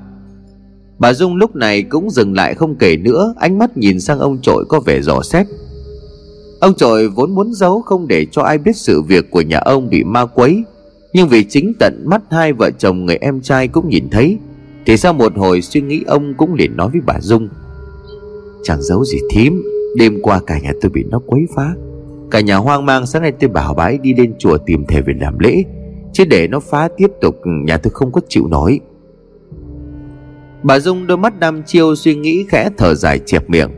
Bà 0.98 1.12
Dung 1.12 1.36
lúc 1.36 1.56
này 1.56 1.82
cũng 1.82 2.10
dừng 2.10 2.34
lại 2.34 2.54
không 2.54 2.76
kể 2.76 2.96
nữa 2.96 3.34
Ánh 3.38 3.58
mắt 3.58 3.76
nhìn 3.76 4.00
sang 4.00 4.18
ông 4.18 4.38
trội 4.42 4.64
có 4.68 4.80
vẻ 4.80 5.00
dò 5.00 5.22
xét. 5.22 5.46
Ông 6.61 6.74
trội 6.74 7.09
vốn 7.09 7.34
muốn 7.34 7.52
giấu 7.52 7.82
không 7.82 8.09
để 8.09 8.26
cho 8.30 8.42
ai 8.42 8.59
biết 8.59 8.76
sự 8.76 9.02
việc 9.02 9.30
của 9.30 9.40
nhà 9.40 9.59
ông 9.59 9.88
bị 9.88 10.05
ma 10.05 10.26
quấy. 10.26 10.64
Nhưng 11.12 11.28
vì 11.28 11.44
chính 11.44 11.72
tận 11.78 12.05
mắt 12.07 12.22
hai 12.30 12.52
vợ 12.52 12.70
chồng 12.78 13.07
người 13.07 13.16
em 13.16 13.40
trai 13.40 13.68
cũng 13.68 13.88
nhìn 13.88 14.09
thấy, 14.11 14.38
Thì 14.86 14.96
sau 14.96 15.12
một 15.12 15.32
hồi 15.36 15.62
suy 15.62 15.80
nghĩ 15.80 16.02
ông 16.07 16.34
cũng 16.34 16.55
liền 16.55 16.76
nói 16.76 16.88
với 16.92 17.00
bà 17.07 17.20
Dung, 17.20 17.48
Chẳng 18.62 18.82
giấu 18.82 19.05
gì 19.05 19.18
thím, 19.30 19.62
Đêm 19.98 20.18
qua 20.22 20.40
cả 20.46 20.59
nhà 20.59 20.72
tôi 20.80 20.90
bị 20.90 21.05
nó 21.05 21.20
quấy 21.26 21.42
phá. 21.57 21.74
Cả 22.30 22.40
nhà 22.40 22.57
hoang 22.57 22.86
mang 22.86 23.07
sáng 23.07 23.22
nay 23.22 23.32
tôi 23.40 23.50
bảo 23.50 23.74
bái 23.74 23.98
đi 23.98 24.14
lên 24.14 24.34
chùa 24.38 24.59
tìm 24.59 24.84
thầy 24.88 25.02
về 25.02 25.14
làm 25.20 25.38
lễ, 25.38 25.62
Chứ 26.12 26.24
để 26.24 26.48
nó 26.48 26.61
phá 26.61 26.88
tiếp 26.96 27.11
tục, 27.20 27.36
nhà 27.44 27.76
tôi 27.76 27.90
không 27.90 28.12
có 28.12 28.20
chịu 28.28 28.46
nổi. 28.46 28.80
Bà 30.62 30.78
Dung 30.78 31.07
đôi 31.07 31.16
mắt 31.16 31.40
đăm 31.40 31.62
chiêu 31.62 31.94
suy 31.94 32.14
nghĩ 32.14 32.44
khẽ 32.48 32.70
thở 32.76 32.94
dài 32.94 33.20
chẹp 33.26 33.50
miệng, 33.50 33.70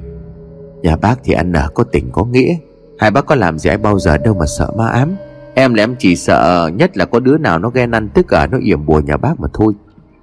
Nhà 0.82 0.96
bác 0.96 1.16
thì 1.24 1.32
ăn 1.32 1.52
nở 1.52 1.68
có 1.74 1.84
tình 1.84 2.08
có 2.12 2.24
nghĩa. 2.24 2.56
Hai 2.98 3.10
bác 3.10 3.26
có 3.26 3.34
làm 3.34 3.58
gì 3.58 3.70
ai 3.70 3.76
bao 3.76 3.98
giờ 3.98 4.18
đâu 4.18 4.34
mà 4.34 4.46
sợ 4.58 4.70
ma 4.76 4.86
ám. 4.86 5.16
Em 5.54 5.74
là 5.74 5.82
em 5.82 5.96
chỉ 5.98 6.16
sợ 6.16 6.70
nhất 6.74 6.96
là 6.96 7.04
có 7.04 7.20
đứa 7.20 7.38
nào 7.38 7.58
nó 7.58 7.70
ghen 7.70 7.90
ăn 7.90 8.08
tức 8.14 8.28
ở 8.28 8.46
nó 8.46 8.58
yểm 8.62 8.86
bùa 8.86 9.00
nhà 9.00 9.16
bác 9.16 9.40
mà 9.40 9.48
thôi. 9.54 9.72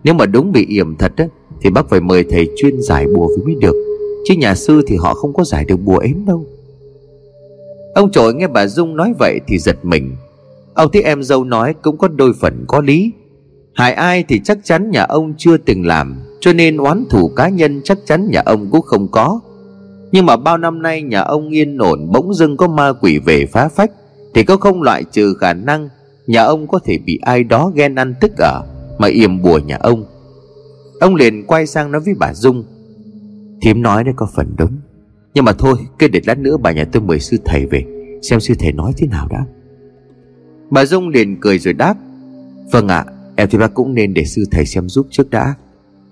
Nếu 0.03 0.13
mà 0.13 0.25
đúng 0.25 0.51
bị 0.51 0.65
yểm 0.65 0.95
thật 0.95 1.11
á, 1.17 1.25
Thì 1.61 1.69
bác 1.69 1.89
phải 1.89 1.99
mời 1.99 2.25
thầy 2.29 2.49
chuyên 2.57 2.81
giải 2.81 3.07
bùa 3.15 3.27
với 3.27 3.45
mới 3.45 3.55
được. 3.61 3.75
Chứ 4.27 4.33
nhà 4.37 4.55
sư 4.55 4.81
thì 4.87 4.95
họ 4.95 5.13
không 5.13 5.33
có 5.33 5.43
giải 5.43 5.65
được 5.65 5.77
bùa 5.77 5.97
ếm 5.97 6.25
đâu. 6.25 6.45
Ông 7.95 8.11
trội 8.11 8.33
nghe 8.33 8.47
bà 8.47 8.67
Dung 8.67 8.95
nói 8.95 9.13
vậy 9.19 9.39
thì 9.47 9.57
giật 9.57 9.85
mình. 9.85 10.15
Ông 10.73 10.91
thấy 10.93 11.01
em 11.01 11.23
dâu 11.23 11.43
nói 11.43 11.73
cũng 11.81 11.97
có 11.97 12.07
đôi 12.07 12.33
phần 12.41 12.65
có 12.67 12.81
lý. 12.81 13.11
Hại 13.73 13.93
ai 13.93 14.23
thì 14.27 14.41
chắc 14.43 14.57
chắn 14.63 14.91
nhà 14.91 15.03
ông 15.03 15.33
chưa 15.37 15.57
từng 15.57 15.85
làm, 15.85 16.19
Cho 16.39 16.53
nên 16.53 16.77
oán 16.77 17.05
thủ 17.09 17.31
cá 17.35 17.49
nhân 17.49 17.81
chắc 17.83 17.97
chắn 18.05 18.27
nhà 18.31 18.41
ông 18.45 18.67
cũng 18.71 18.81
không 18.81 19.07
có 19.11 19.39
nhưng 20.13 20.25
mà 20.25 20.37
bao 20.37 20.57
năm 20.57 20.81
nay 20.81 21.01
nhà 21.01 21.21
ông 21.21 21.49
yên 21.49 21.77
ổn, 21.77 22.11
bỗng 22.11 22.33
dưng 22.33 22.57
có 22.57 22.67
ma 22.67 22.93
quỷ 23.01 23.19
về 23.19 23.45
phá 23.45 23.67
phách, 23.67 23.91
Thì 24.33 24.43
có 24.43 24.57
không 24.57 24.81
loại 24.81 25.03
trừ 25.03 25.33
khả 25.39 25.53
năng 25.53 25.89
Nhà 26.27 26.43
ông 26.43 26.67
có 26.67 26.79
thể 26.85 26.97
bị 26.97 27.19
ai 27.21 27.43
đó 27.43 27.71
ghen 27.75 27.95
ăn 27.95 28.13
tức 28.21 28.31
ở, 28.37 28.63
Mà 28.97 29.07
yểm 29.07 29.41
bùa 29.41 29.59
nhà 29.59 29.77
ông. 29.79 30.05
Ông 30.99 31.15
liền 31.15 31.45
quay 31.47 31.67
sang 31.67 31.91
nói 31.91 32.01
với 32.01 32.13
bà 32.19 32.33
Dung, 32.33 32.63
Thím 33.61 33.81
nói 33.81 34.03
đấy 34.03 34.13
có 34.17 34.27
phần 34.35 34.55
đúng, 34.57 34.71
Nhưng 35.33 35.45
mà 35.45 35.53
thôi, 35.53 35.75
cứ 35.99 36.07
để 36.07 36.21
lát 36.25 36.37
nữa 36.37 36.57
bà 36.57 36.71
nhà 36.71 36.85
tôi 36.91 37.03
mời 37.03 37.19
sư 37.19 37.37
thầy 37.45 37.65
về, 37.65 37.83
Xem 38.21 38.39
sư 38.39 38.53
thầy 38.59 38.71
nói 38.71 38.93
thế 38.97 39.07
nào 39.07 39.27
đã. 39.31 39.45
Bà 40.69 40.85
Dung 40.85 41.09
liền 41.09 41.39
cười 41.39 41.59
rồi 41.59 41.73
đáp 41.73 41.97
Vâng 42.71 42.87
ạ, 42.87 43.05
Em 43.35 43.49
thì 43.51 43.57
bác 43.57 43.73
cũng 43.73 43.93
nên 43.93 44.13
để 44.13 44.25
sư 44.25 44.43
thầy 44.51 44.65
xem 44.65 44.89
giúp 44.89 45.07
trước 45.11 45.29
đã. 45.29 45.55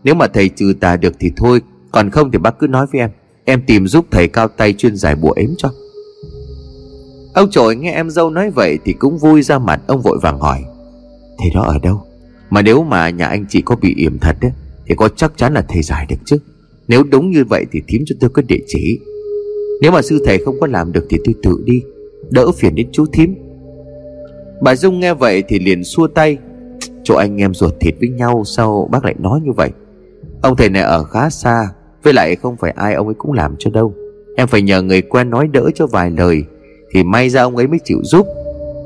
Nếu 0.04 0.16
mà 0.16 0.28
thầy 0.28 0.50
trừ 0.50 0.74
tà 0.80 0.98
được 0.98 1.14
thì 1.20 1.32
thôi, 1.36 1.62
Còn 1.92 2.10
không 2.10 2.32
thì 2.32 2.38
bác 2.38 2.60
cứ 2.60 2.68
nói 2.68 2.86
với 2.92 3.02
em. 3.02 3.10
Em 3.52 3.62
tìm 3.68 3.88
giúp 3.88 4.06
thầy 4.12 4.28
cao 4.28 4.48
tay 4.48 4.74
chuyên 4.74 4.96
giải 4.96 5.16
bùa 5.16 5.32
ếm 5.36 5.50
cho. 5.58 5.70
Ông 7.34 7.52
trội 7.52 7.76
nghe 7.76 7.92
em 7.92 8.10
dâu 8.10 8.30
nói 8.30 8.50
vậy 8.50 8.80
Thì 8.86 8.94
cũng 8.94 9.18
vui 9.18 9.42
ra 9.42 9.60
mặt 9.60 9.82
ông 9.88 10.02
vội 10.02 10.20
vàng 10.22 10.40
hỏi 10.40 10.64
Thầy 11.40 11.50
đó 11.56 11.62
ở 11.62 11.78
đâu? 11.84 12.04
Mà 12.50 12.62
nếu 12.62 12.84
mà 12.84 13.10
nhà 13.10 13.26
anh 13.28 13.46
chị 13.50 13.62
có 13.62 13.76
bị 13.76 13.96
yểm 13.98 14.20
thật 14.20 14.36
ấy, 14.42 14.52
Thì 14.88 14.96
có 14.96 15.10
chắc 15.10 15.34
chắn 15.38 15.54
là 15.54 15.62
thầy 15.62 15.82
giải 15.82 16.06
được 16.10 16.16
chứ? 16.26 16.38
Nếu 16.88 17.04
đúng 17.04 17.32
như 17.32 17.44
vậy 17.50 17.66
thì 17.72 17.82
thím 17.88 18.02
cho 18.06 18.16
tôi 18.20 18.30
có 18.30 18.42
địa 18.48 18.60
chỉ. 18.68 19.00
Nếu 19.82 19.92
mà 19.92 20.02
sư 20.02 20.24
thầy 20.26 20.38
không 20.46 20.60
có 20.60 20.68
làm 20.68 20.92
được 20.92 21.06
Thì 21.10 21.18
tôi 21.26 21.36
tự 21.44 21.64
đi 21.66 21.82
Đỡ 22.30 22.52
phiền 22.58 22.76
đến 22.76 22.90
chú 22.92 23.06
thím. 23.14 23.36
Bà 24.62 24.76
Dung 24.76 25.00
nghe 25.00 25.14
vậy 25.14 25.44
thì 25.48 25.60
liền 25.60 25.84
xua 25.84 26.08
tay 26.08 26.38
Chỗ 27.04 27.16
anh 27.16 27.38
em 27.38 27.54
ruột 27.54 27.74
thịt 27.80 27.96
với 28.00 28.10
nhau 28.10 28.44
Sao 28.46 28.90
bác 28.92 29.06
lại 29.06 29.16
nói 29.20 29.40
như 29.44 29.52
vậy? 29.52 29.70
Ông 30.42 30.56
thầy 30.56 30.70
này 30.70 30.84
ở 30.84 31.04
khá 31.04 31.30
xa 31.30 31.68
với 32.04 32.14
lại 32.14 32.36
không 32.36 32.58
phải 32.58 32.72
ai 32.72 32.94
ông 32.94 33.08
ấy 33.08 33.16
cũng 33.18 33.34
làm 33.34 33.56
cho 33.60 33.72
đâu. 33.72 33.94
Em 34.36 34.48
phải 34.48 34.62
nhờ 34.62 34.82
người 34.82 35.02
quen 35.02 35.30
nói 35.30 35.48
đỡ 35.48 35.70
cho 35.76 35.88
vài 35.88 36.12
lời, 36.12 36.44
Thì 36.94 37.04
may 37.04 37.30
ra 37.30 37.42
ông 37.42 37.56
ấy 37.56 37.68
mới 37.68 37.80
chịu 37.84 37.98
giúp. 38.04 38.28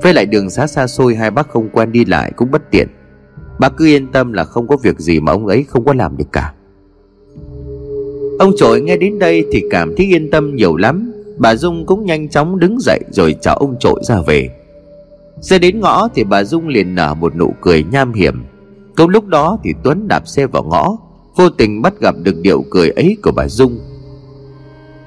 Với 0.02 0.14
lại 0.14 0.26
đường 0.26 0.50
xá 0.50 0.68
xa 0.68 0.88
xôi, 0.88 1.16
hai 1.16 1.32
bác 1.32 1.50
không 1.50 1.70
quen 1.70 1.92
đi 1.92 2.06
lại 2.06 2.32
cũng 2.36 2.52
bất 2.52 2.72
tiện. 2.72 2.88
Bác 3.60 3.78
cứ 3.78 3.86
yên 3.86 4.08
tâm 4.12 4.34
là 4.34 4.44
không 4.44 4.68
có 4.68 4.78
việc 4.78 5.00
gì 5.00 5.20
mà 5.20 5.32
ông 5.32 5.48
ấy 5.48 5.66
không 5.68 5.86
có 5.86 5.94
làm 5.94 6.18
được 6.18 6.32
cả. 6.32 6.54
Ông 8.40 8.52
trội 8.58 8.82
nghe 8.82 8.98
đến 8.98 9.20
đây 9.20 9.46
thì 9.52 9.64
cảm 9.72 9.96
thấy 9.98 10.06
yên 10.06 10.32
tâm 10.32 10.56
nhiều 10.56 10.76
lắm. 10.76 11.12
Bà 11.38 11.56
Dung 11.56 11.86
cũng 11.86 12.06
nhanh 12.06 12.30
chóng 12.30 12.60
đứng 12.60 12.80
dậy 12.80 13.00
rồi 13.12 13.36
chào 13.42 13.56
ông 13.56 13.76
trội 13.80 14.02
ra 14.04 14.22
về. 14.28 14.50
Xe 15.42 15.60
đến 15.60 15.80
ngõ 15.80 16.08
thì 16.16 16.24
bà 16.24 16.44
Dung 16.44 16.68
liền 16.68 16.96
nở 16.96 17.14
một 17.14 17.36
nụ 17.36 17.54
cười 17.62 17.84
nham 17.84 18.14
hiểm. 18.14 18.44
Câu 18.96 19.08
lúc 19.08 19.28
đó 19.28 19.58
thì 19.64 19.74
Tuấn 19.84 20.08
đạp 20.08 20.28
xe 20.28 20.48
vào 20.48 20.64
ngõ. 20.64 20.98
Vô 21.36 21.50
tình 21.50 21.82
bắt 21.82 21.94
gặp 22.00 22.16
được 22.24 22.36
điệu 22.42 22.66
cười 22.70 22.90
ấy 22.90 23.18
của 23.24 23.32
bà 23.32 23.48
Dung 23.48 23.80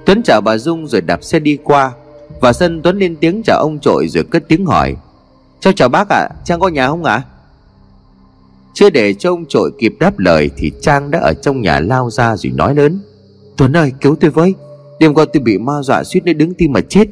Tuấn 0.07 0.23
chào 0.23 0.41
bà 0.41 0.59
Dung 0.59 0.87
rồi 0.87 1.01
đạp 1.01 1.25
xe 1.25 1.41
đi 1.41 1.59
qua 1.65 1.93
Và 2.41 2.53
sân 2.53 2.81
Tuấn 2.83 2.99
lên 2.99 3.17
tiếng 3.17 3.43
chào 3.45 3.59
ông 3.59 3.79
trội 3.79 4.09
rồi 4.09 4.25
cất 4.25 4.49
tiếng 4.49 4.67
hỏi 4.67 4.97
Cháu 5.61 5.73
chào 5.73 5.89
bác 5.89 6.09
ạ, 6.09 6.29
à, 6.31 6.35
Trang 6.45 6.61
có 6.61 6.69
nhà 6.69 6.89
không 6.89 7.05
ạ? 7.05 7.15
À? 7.15 7.27
Chưa 8.75 8.91
để 8.91 9.15
cho 9.15 9.31
ông 9.31 9.45
trội 9.49 9.71
kịp 9.79 9.95
đáp 10.01 10.19
lời 10.19 10.51
Thì 10.57 10.73
Trang 10.81 11.11
đã 11.11 11.19
ở 11.19 11.35
trong 11.43 11.61
nhà 11.61 11.81
lao 11.81 12.11
ra 12.11 12.37
rồi 12.37 12.53
nói 12.53 12.75
lớn 12.75 13.01
Tuấn 13.57 13.77
ơi 13.77 13.93
cứu 14.01 14.17
tôi 14.21 14.31
với 14.31 14.55
Đêm 15.01 15.15
qua 15.15 15.25
tôi 15.33 15.43
bị 15.43 15.59
ma 15.59 15.83
dọa 15.83 16.05
suýt 16.05 16.25
nữa 16.25 16.33
đứng 16.33 16.55
tim 16.55 16.73
mà 16.73 16.81
chết 16.81 17.09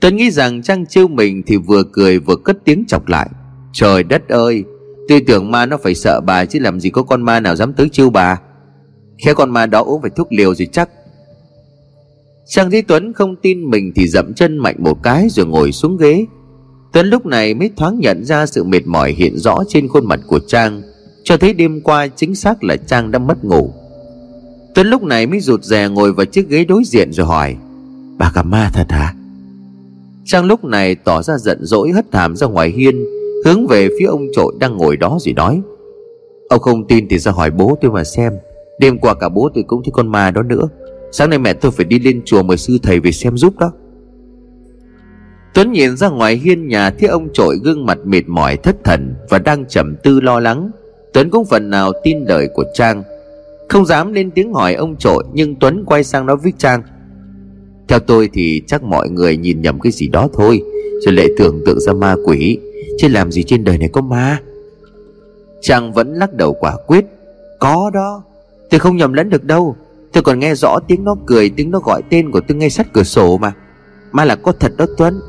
Tuấn 0.00 0.16
nghĩ 0.16 0.30
rằng 0.30 0.62
Trang 0.62 0.86
trêu 0.86 1.08
mình 1.08 1.42
Thì 1.46 1.56
vừa 1.56 1.82
cười 1.92 2.18
vừa 2.18 2.36
cất 2.36 2.56
tiếng 2.64 2.84
chọc 2.88 3.08
lại 3.08 3.28
Trời 3.72 4.02
đất 4.02 4.28
ơi 4.28 4.64
Tôi 5.08 5.20
tưởng 5.26 5.50
ma 5.50 5.66
nó 5.66 5.76
phải 5.82 5.94
sợ 5.94 6.20
bà 6.20 6.44
Chứ 6.44 6.58
làm 6.58 6.80
gì 6.80 6.90
có 6.90 7.02
con 7.02 7.22
ma 7.22 7.40
nào 7.40 7.56
dám 7.56 7.72
tới 7.72 7.88
chiêu 7.88 8.10
bà. 8.10 8.40
Khéo 9.24 9.34
con 9.34 9.50
ma 9.50 9.66
đó 9.66 9.82
uống 9.82 10.02
phải 10.02 10.10
thuốc 10.16 10.32
liều 10.32 10.54
rồi 10.54 10.68
chắc. 10.72 10.88
Trang 12.46 12.70
thấy 12.70 12.82
Tuấn 12.82 13.12
không 13.12 13.36
tin 13.36 13.70
mình 13.70 13.92
Thì 13.94 14.08
dậm 14.08 14.34
chân 14.34 14.58
mạnh 14.58 14.76
một 14.78 15.02
cái 15.02 15.28
rồi 15.30 15.46
ngồi 15.46 15.72
xuống 15.72 15.96
ghế. 15.96 16.26
Tuấn 16.92 17.06
lúc 17.06 17.26
này 17.26 17.54
mới 17.54 17.70
thoáng 17.76 17.98
nhận 17.98 18.24
ra 18.24 18.46
sự 18.46 18.64
mệt 18.64 18.86
mỏi 18.86 19.12
hiện 19.12 19.38
rõ 19.38 19.58
trên 19.68 19.88
khuôn 19.88 20.06
mặt 20.06 20.20
của 20.26 20.40
Trang, 20.48 20.82
Cho 21.24 21.36
thấy 21.36 21.54
đêm 21.54 21.80
qua 21.80 22.08
chính 22.08 22.34
xác 22.34 22.64
là 22.64 22.76
Trang 22.76 23.10
đã 23.10 23.18
mất 23.18 23.44
ngủ. 23.44 23.72
Tuấn 24.74 24.86
lúc 24.86 25.02
này 25.02 25.26
mới 25.26 25.40
rụt 25.40 25.64
rè 25.64 25.88
ngồi 25.88 26.12
vào 26.12 26.26
chiếc 26.26 26.48
ghế 26.48 26.64
đối 26.64 26.82
diện 26.84 27.12
rồi 27.12 27.26
hỏi, 27.26 27.56
Bà 28.18 28.32
gặp 28.34 28.46
ma 28.46 28.70
thật 28.74 28.86
hả? 28.88 29.14
Trang 30.24 30.44
lúc 30.44 30.64
này 30.64 30.94
tỏ 30.94 31.22
ra 31.22 31.38
giận 31.38 31.58
dỗi 31.60 31.90
hất 31.90 32.12
thảm 32.12 32.36
ra 32.36 32.46
ngoài 32.46 32.70
hiên 32.70 33.04
Hướng 33.44 33.66
về 33.66 33.88
phía 33.98 34.06
ông 34.06 34.26
trội 34.32 34.54
đang 34.60 34.76
ngồi 34.76 34.96
đó 34.96 35.18
rồi 35.20 35.34
nói. 35.34 35.60
Ông 36.48 36.60
không 36.60 36.86
tin 36.86 37.08
thì 37.08 37.18
ra 37.18 37.32
hỏi 37.32 37.50
bố 37.50 37.78
tôi 37.80 37.90
mà 37.90 38.04
xem. 38.04 38.32
Đêm 38.78 38.98
qua 38.98 39.14
cả 39.14 39.28
bố 39.28 39.48
tôi 39.54 39.64
cũng 39.66 39.82
thấy 39.84 39.92
con 39.94 40.08
ma 40.08 40.30
đó 40.30 40.42
nữa. 40.42 40.68
Sáng 41.12 41.30
nay 41.30 41.38
mẹ 41.38 41.52
tôi 41.52 41.72
phải 41.72 41.84
đi 41.84 41.98
lên 41.98 42.22
chùa 42.24 42.42
mời 42.42 42.56
sư 42.56 42.78
thầy 42.82 43.00
về 43.00 43.12
xem 43.12 43.36
giúp 43.36 43.58
đó. 43.58 43.72
Tuấn 45.54 45.72
nhìn 45.72 45.96
ra 45.96 46.08
ngoài 46.08 46.36
hiên 46.36 46.68
nhà 46.68 46.90
thấy 46.90 47.08
ông 47.08 47.28
trội 47.32 47.58
gương 47.64 47.86
mặt 47.86 47.98
mệt 48.04 48.22
mỏi, 48.26 48.56
thất 48.56 48.76
thần 48.84 49.14
Và 49.28 49.38
đang 49.38 49.64
trầm 49.68 49.96
tư 50.02 50.20
lo 50.20 50.40
lắng. 50.40 50.70
Tuấn 51.12 51.30
cũng 51.30 51.44
phần 51.44 51.70
nào 51.70 51.92
tin 52.04 52.24
lời 52.24 52.48
của 52.54 52.64
Trang. 52.74 53.02
Không 53.68 53.86
dám 53.86 54.12
lên 54.12 54.30
tiếng 54.30 54.52
hỏi 54.52 54.74
ông 54.74 54.96
trội, 54.96 55.24
Nhưng 55.32 55.54
Tuấn 55.54 55.84
quay 55.86 56.04
sang 56.04 56.26
nói 56.26 56.36
với 56.36 56.52
Trang. 56.58 56.82
Theo 57.88 57.98
tôi 57.98 58.28
thì 58.32 58.62
chắc 58.66 58.82
mọi 58.82 59.10
người 59.10 59.36
nhìn 59.36 59.62
nhầm 59.62 59.80
cái 59.80 59.92
gì 59.92 60.08
đó 60.08 60.28
thôi, 60.32 60.62
Rồi 61.06 61.14
lại 61.14 61.28
tưởng 61.38 61.62
tượng 61.66 61.80
ra 61.80 61.92
ma 61.92 62.16
quỷ. 62.24 62.58
Chứ 62.98 63.08
làm 63.08 63.32
gì 63.32 63.42
trên 63.42 63.64
đời 63.64 63.78
này 63.78 63.88
có 63.88 64.00
ma? 64.00 64.40
Chàng 65.60 65.92
vẫn 65.92 66.14
lắc 66.14 66.34
đầu 66.34 66.56
quả 66.60 66.76
quyết. 66.86 67.04
Có 67.58 67.90
đó, 67.94 68.22
Tôi 68.72 68.80
không 68.80 68.96
nhầm 68.96 69.12
lẫn 69.12 69.30
được 69.30 69.44
đâu. 69.44 69.76
Tôi 70.12 70.22
còn 70.22 70.38
nghe 70.38 70.54
rõ 70.54 70.78
tiếng 70.88 71.04
nó 71.04 71.16
cười, 71.26 71.50
Tiếng 71.50 71.70
nó 71.70 71.78
gọi 71.78 72.02
tên 72.10 72.30
của 72.30 72.40
tôi 72.48 72.56
ngay 72.56 72.70
sát 72.70 72.92
cửa 72.92 73.02
sổ 73.02 73.38
mà. 73.38 73.52
Ma 74.12 74.24
là 74.24 74.36
có 74.36 74.52
thật 74.60 74.72
đó 74.76 74.86
Tuấn. 74.96 75.20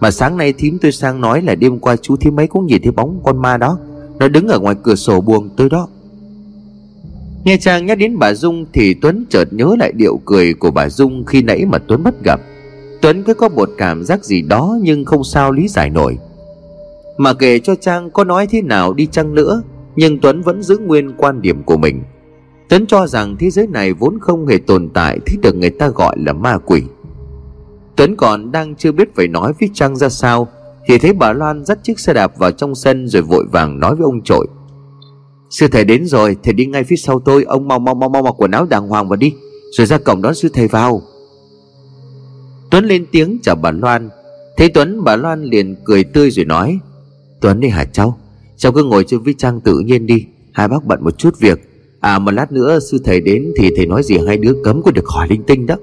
Mà 0.00 0.10
sáng 0.10 0.36
nay 0.36 0.52
thím 0.52 0.78
tôi 0.78 0.92
sang 0.92 1.20
nói 1.20 1.42
là 1.42 1.54
đêm 1.54 1.78
qua 1.78 1.96
chú 1.96 2.16
thím 2.16 2.36
mấy 2.36 2.46
cũng 2.46 2.66
nhìn 2.66 2.82
thấy 2.82 2.92
bóng 2.92 3.20
con 3.24 3.42
ma 3.42 3.56
đó. 3.56 3.78
Nó 4.18 4.28
đứng 4.28 4.48
ở 4.48 4.58
ngoài 4.58 4.76
cửa 4.82 4.94
sổ 4.94 5.20
buồng 5.20 5.48
tôi 5.56 5.68
đó. 5.70 5.88
Nghe 7.44 7.56
Trang 7.56 7.86
nhắc 7.86 7.98
đến 7.98 8.18
bà 8.18 8.34
Dung 8.34 8.66
Thì 8.72 8.94
Tuấn 8.94 9.24
chợt 9.30 9.52
nhớ 9.52 9.76
lại 9.78 9.92
điệu 9.92 10.20
cười 10.24 10.54
của 10.54 10.70
bà 10.70 10.88
Dung 10.88 11.24
Khi 11.24 11.42
nãy 11.42 11.64
mà 11.66 11.78
Tuấn 11.78 12.02
mất 12.02 12.24
gặp. 12.24 12.40
Tuấn 13.02 13.22
cứ 13.22 13.34
có 13.34 13.48
một 13.48 13.70
cảm 13.78 14.04
giác 14.04 14.24
gì 14.24 14.42
đó 14.42 14.78
Nhưng 14.82 15.04
không 15.04 15.24
sao 15.24 15.52
lý 15.52 15.68
giải 15.68 15.90
nổi. 15.90 16.18
Mà 17.16 17.32
kể 17.34 17.58
cho 17.58 17.74
Trang 17.74 18.10
có 18.10 18.24
nói 18.24 18.46
thế 18.46 18.62
nào 18.62 18.92
đi 18.92 19.06
chăng 19.06 19.34
nữa, 19.34 19.62
Nhưng 19.96 20.20
Tuấn 20.20 20.42
vẫn 20.42 20.62
giữ 20.62 20.78
nguyên 20.78 21.12
quan 21.16 21.42
điểm 21.42 21.62
của 21.62 21.76
mình. 21.76 22.02
Tuấn 22.68 22.86
cho 22.86 23.06
rằng 23.06 23.36
thế 23.38 23.50
giới 23.50 23.66
này 23.66 23.92
vốn 23.92 24.18
không 24.20 24.46
hề 24.46 24.58
tồn 24.58 24.88
tại 24.94 25.18
Thế 25.26 25.36
được 25.42 25.56
người 25.56 25.70
ta 25.70 25.88
gọi 25.88 26.16
là 26.18 26.32
ma 26.32 26.58
quỷ. 26.58 26.82
Tuấn 27.96 28.16
còn 28.16 28.52
đang 28.52 28.74
chưa 28.74 28.92
biết 28.92 29.14
phải 29.14 29.28
nói 29.28 29.52
với 29.60 29.70
Trang 29.74 29.96
ra 29.96 30.08
sao, 30.08 30.48
Thì 30.86 30.98
thấy 30.98 31.12
bà 31.12 31.32
Loan 31.32 31.64
dắt 31.64 31.78
chiếc 31.82 32.00
xe 32.00 32.12
đạp 32.12 32.38
vào 32.38 32.50
trong 32.50 32.74
sân 32.74 33.08
Rồi 33.08 33.22
vội 33.22 33.44
vàng 33.52 33.80
nói 33.80 33.96
với 33.96 34.04
ông 34.04 34.22
trội 34.24 34.46
Sư 35.50 35.68
thầy 35.72 35.84
đến 35.84 36.06
rồi, 36.06 36.36
Thầy 36.42 36.54
đi 36.54 36.66
ngay 36.66 36.84
phía 36.84 36.96
sau 36.96 37.20
tôi, 37.20 37.44
Ông 37.44 37.68
mau 37.68 37.78
mau 37.78 37.94
mau 37.94 38.08
mau 38.08 38.22
mặc 38.22 38.34
quần 38.38 38.50
áo 38.50 38.66
đàng 38.66 38.88
hoàng 38.88 39.08
vào 39.08 39.16
đi, 39.16 39.32
Rồi 39.72 39.86
ra 39.86 39.98
cổng 39.98 40.22
đón 40.22 40.34
sư 40.34 40.48
thầy 40.52 40.68
vào. 40.68 41.02
Tuấn 42.70 42.84
lên 42.84 43.06
tiếng 43.12 43.38
chào 43.42 43.54
bà 43.54 43.70
Loan. 43.70 44.08
Thấy 44.56 44.68
Tuấn, 44.68 45.04
bà 45.04 45.16
Loan 45.16 45.42
liền 45.42 45.76
cười 45.84 46.04
tươi 46.04 46.30
rồi 46.30 46.44
nói 46.44 46.78
Tuấn 47.44 47.60
đi 47.60 47.68
hả 47.68 47.84
cháu? 47.84 48.18
Cháu 48.56 48.72
cứ 48.72 48.84
ngồi 48.84 49.04
trên 49.04 49.20
với 49.20 49.34
Trang 49.38 49.60
tự 49.60 49.78
nhiên 49.78 50.06
đi. 50.06 50.26
Hai 50.52 50.68
bác 50.68 50.84
bận 50.84 51.04
một 51.04 51.18
chút 51.18 51.38
việc. 51.38 51.58
À 52.00 52.18
mà 52.18 52.32
lát 52.32 52.52
nữa 52.52 52.78
sư 52.78 52.98
thầy 53.04 53.20
đến 53.20 53.52
Thì 53.56 53.70
thầy 53.76 53.86
nói 53.86 54.02
gì 54.02 54.18
hai 54.26 54.36
đứa 54.36 54.52
cấm 54.64 54.82
có 54.82 54.90
được 54.90 55.04
khỏi 55.04 55.28
linh 55.28 55.42
tinh 55.42 55.66
đó. 55.66 55.76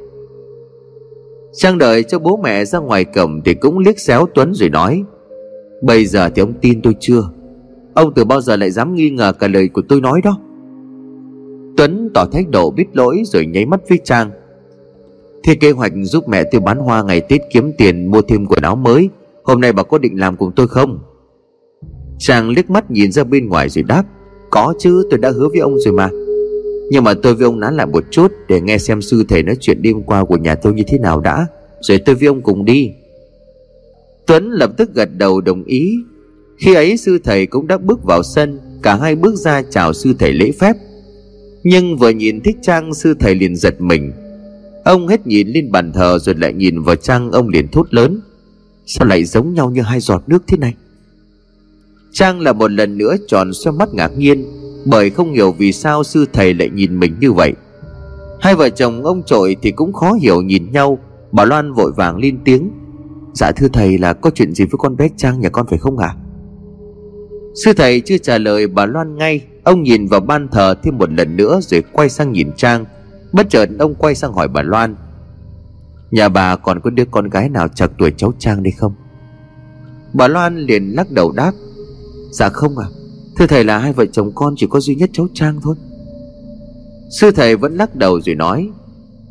Trang 1.54 1.78
đợi 1.78 2.04
cho 2.04 2.20
bố 2.20 2.40
mẹ 2.44 2.66
ra 2.66 2.80
ngoài 2.80 3.06
cổng 3.06 3.42
Thì 3.46 3.54
cũng 3.54 3.80
liếc 3.80 4.00
xéo 4.00 4.28
Tuấn 4.36 4.54
rồi 4.54 4.70
nói, 4.70 5.04
Bây 5.82 6.06
giờ 6.06 6.30
thì 6.30 6.42
ông 6.42 6.54
tin 6.62 6.82
tôi 6.82 6.96
chưa? 7.00 7.30
Ông 7.94 8.14
từ 8.14 8.26
bao 8.26 8.42
giờ 8.42 8.56
lại 8.56 8.72
dám 8.72 8.96
nghi 8.96 9.10
ngờ 9.10 9.34
cả 9.34 9.48
lời 9.48 9.68
của 9.68 9.82
tôi 9.90 10.02
nói 10.02 10.22
đó? 10.24 10.40
Tuấn 11.78 12.10
tỏ 12.14 12.26
thái 12.32 12.46
độ 12.52 12.72
biết 12.72 12.86
lỗi 12.94 13.22
rồi 13.26 13.46
nháy 13.46 13.66
mắt 13.66 13.80
với 13.90 14.00
Trang. 14.04 14.32
Thế 15.44 15.56
kế 15.56 15.72
hoạch 15.72 15.92
giúp 16.04 16.30
mẹ 16.30 16.44
tôi 16.52 16.62
bán 16.62 16.78
hoa 16.78 17.04
ngày 17.04 17.22
Tết 17.22 17.42
kiếm 17.54 17.72
tiền 17.78 18.12
mua 18.12 18.22
thêm 18.22 18.46
quần 18.46 18.64
áo 18.64 18.76
mới. 18.76 19.10
Hôm 19.44 19.62
nay 19.62 19.74
bà 19.74 19.84
có 19.84 19.98
định 19.98 20.20
làm 20.20 20.38
cùng 20.38 20.52
tôi 20.56 20.68
không? 20.68 21.00
Trang 22.22 22.50
liếc 22.50 22.70
mắt 22.70 22.92
nhìn 22.92 23.12
ra 23.12 23.24
bên 23.24 23.50
ngoài 23.50 23.70
rồi 23.70 23.84
đáp, 23.84 24.04
Có 24.50 24.74
chứ, 24.80 25.04
tôi 25.10 25.20
đã 25.20 25.30
hứa 25.30 25.48
với 25.50 25.60
ông 25.60 25.80
rồi 25.80 25.94
mà. 25.94 26.10
Nhưng 26.90 27.04
mà 27.04 27.14
tôi 27.14 27.36
với 27.36 27.46
ông 27.46 27.60
nán 27.60 27.78
lại 27.78 27.86
một 27.86 28.04
chút 28.12 28.32
Để 28.48 28.62
nghe 28.62 28.78
xem 28.78 29.02
sư 29.02 29.24
thầy 29.30 29.44
nói 29.44 29.56
chuyện 29.60 29.82
đêm 29.82 30.04
qua 30.04 30.24
của 30.24 30.38
nhà 30.38 30.56
tôi 30.56 30.74
như 30.74 30.84
thế 30.88 30.98
nào 30.98 31.20
đã, 31.20 31.48
Rồi 31.82 31.98
tôi 32.06 32.16
với 32.16 32.28
ông 32.28 32.42
cùng 32.42 32.66
đi. 32.66 32.92
Tuấn 34.28 34.52
lập 34.52 34.72
tức 34.78 34.94
gật 34.96 35.10
đầu 35.18 35.42
đồng 35.42 35.64
ý. 35.64 35.94
Khi 36.58 36.74
ấy 36.74 36.98
sư 36.98 37.20
thầy 37.24 37.46
cũng 37.46 37.68
đã 37.68 37.78
bước 37.78 38.04
vào 38.04 38.24
sân, 38.24 38.60
Cả 38.82 38.96
hai 38.96 39.16
bước 39.16 39.36
ra 39.36 39.62
chào 39.70 39.94
sư 39.94 40.14
thầy 40.20 40.34
lễ 40.34 40.52
phép. 40.60 40.76
Nhưng 41.64 41.98
vừa 41.98 42.10
nhìn 42.10 42.42
thích 42.42 42.58
Trang, 42.62 42.94
sư 42.94 43.14
thầy 43.20 43.36
liền 43.36 43.56
giật 43.56 43.82
mình. 43.82 44.12
Ông 44.86 45.08
hết 45.08 45.28
nhìn 45.28 45.48
lên 45.48 45.72
bàn 45.72 45.92
thờ 45.94 46.20
rồi 46.20 46.36
lại 46.36 46.54
nhìn 46.54 46.82
vào 46.82 46.96
Trang, 46.96 47.32
ông 47.32 47.50
liền 47.50 47.68
thốt 47.68 47.94
lớn, 47.94 48.22
Sao 48.86 49.08
lại 49.08 49.24
giống 49.24 49.54
nhau 49.54 49.70
như 49.70 49.82
hai 49.82 50.00
giọt 50.00 50.24
nước 50.28 50.44
thế 50.48 50.58
này? 50.58 50.74
Trang 52.12 52.42
là 52.42 52.54
một 52.54 52.72
lần 52.72 52.98
nữa 52.98 53.16
tròn 53.28 53.54
xoe 53.54 53.72
mắt 53.72 53.94
ngạc 53.94 54.12
nhiên, 54.18 54.46
Bởi 54.86 55.10
không 55.10 55.34
hiểu 55.34 55.52
vì 55.52 55.72
sao 55.72 56.04
sư 56.04 56.26
thầy 56.34 56.54
lại 56.54 56.70
nhìn 56.70 57.00
mình 57.00 57.16
như 57.20 57.32
vậy. 57.32 57.54
Hai 58.40 58.56
vợ 58.56 58.70
chồng 58.70 59.04
ông 59.04 59.24
trội 59.24 59.56
thì 59.62 59.72
cũng 59.72 59.94
khó 59.94 60.14
hiểu 60.14 60.42
nhìn 60.42 60.72
nhau, 60.72 61.00
Bà 61.32 61.46
Loan 61.46 61.74
vội 61.74 61.92
vàng 61.92 62.18
lên 62.18 62.40
tiếng. 62.46 62.72
Dạ 63.34 63.52
thưa 63.52 63.68
thầy 63.74 63.98
là 63.98 64.14
có 64.14 64.30
chuyện 64.30 64.54
gì 64.54 64.66
với 64.66 64.78
con 64.78 64.96
bé 64.98 65.10
Trang 65.18 65.40
nhà 65.40 65.50
con 65.50 65.68
phải 65.68 65.80
không 65.80 65.98
ạ? 65.98 66.08
À? 66.08 66.18
Sư 67.56 67.74
thầy 67.74 68.02
chưa 68.02 68.18
trả 68.18 68.38
lời, 68.38 68.68
bà 68.68 68.86
Loan 68.86 69.16
ngay. 69.16 69.42
Ông 69.64 69.84
nhìn 69.84 70.08
vào 70.08 70.20
ban 70.20 70.48
thờ 70.48 70.76
thêm 70.84 70.98
một 70.98 71.12
lần 71.12 71.38
nữa 71.38 71.60
Rồi 71.62 71.84
quay 71.92 72.10
sang 72.10 72.32
nhìn 72.32 72.52
Trang. 72.58 72.86
Bất 73.34 73.50
chợt 73.50 73.70
ông 73.80 73.96
quay 73.96 74.16
sang 74.16 74.34
hỏi 74.34 74.48
bà 74.48 74.62
Loan. 74.62 74.96
Nhà 76.12 76.30
bà 76.30 76.56
còn 76.56 76.80
có 76.80 76.90
đứa 76.90 77.06
con 77.12 77.30
gái 77.30 77.50
nào 77.50 77.68
chạc 77.68 77.92
tuổi 77.98 78.14
cháu 78.18 78.34
Trang 78.40 78.64
đây 78.64 78.72
không? 78.72 78.94
Bà 80.14 80.28
Loan 80.28 80.58
liền 80.58 80.96
lắc 80.96 81.12
đầu 81.12 81.32
đáp. 81.32 81.52
Dạ 82.32 82.50
không 82.50 82.78
à 82.78 82.88
Thưa 83.38 83.48
thầy 83.48 83.64
là 83.64 83.78
hai 83.78 83.94
vợ 83.94 84.06
chồng 84.06 84.32
con 84.36 84.54
chỉ 84.58 84.68
có 84.70 84.80
duy 84.80 84.96
nhất 84.96 85.10
cháu 85.14 85.28
Trang 85.34 85.60
thôi. 85.64 85.76
Sư 87.20 87.32
thầy 87.32 87.56
vẫn 87.56 87.76
lắc 87.76 87.96
đầu 87.96 88.22
rồi 88.22 88.36
nói, 88.36 88.70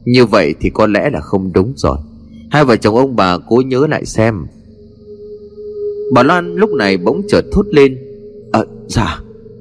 Như 0.04 0.26
vậy 0.26 0.54
thì 0.60 0.70
có 0.70 0.86
lẽ 0.86 1.10
là 1.10 1.20
không 1.20 1.52
đúng 1.52 1.72
rồi. 1.76 1.98
Hai 2.50 2.64
vợ 2.64 2.76
chồng 2.76 2.96
ông 2.96 3.16
bà 3.16 3.38
cố 3.48 3.56
nhớ 3.56 3.86
lại 3.86 4.04
xem. 4.04 4.46
Bà 6.14 6.22
Loan 6.22 6.54
lúc 6.54 6.70
này 6.70 6.96
bỗng 6.96 7.22
chợt 7.28 7.44
thốt 7.52 7.66
lên 7.70 7.98
Ờ 8.52 8.66
dạ 8.88 9.18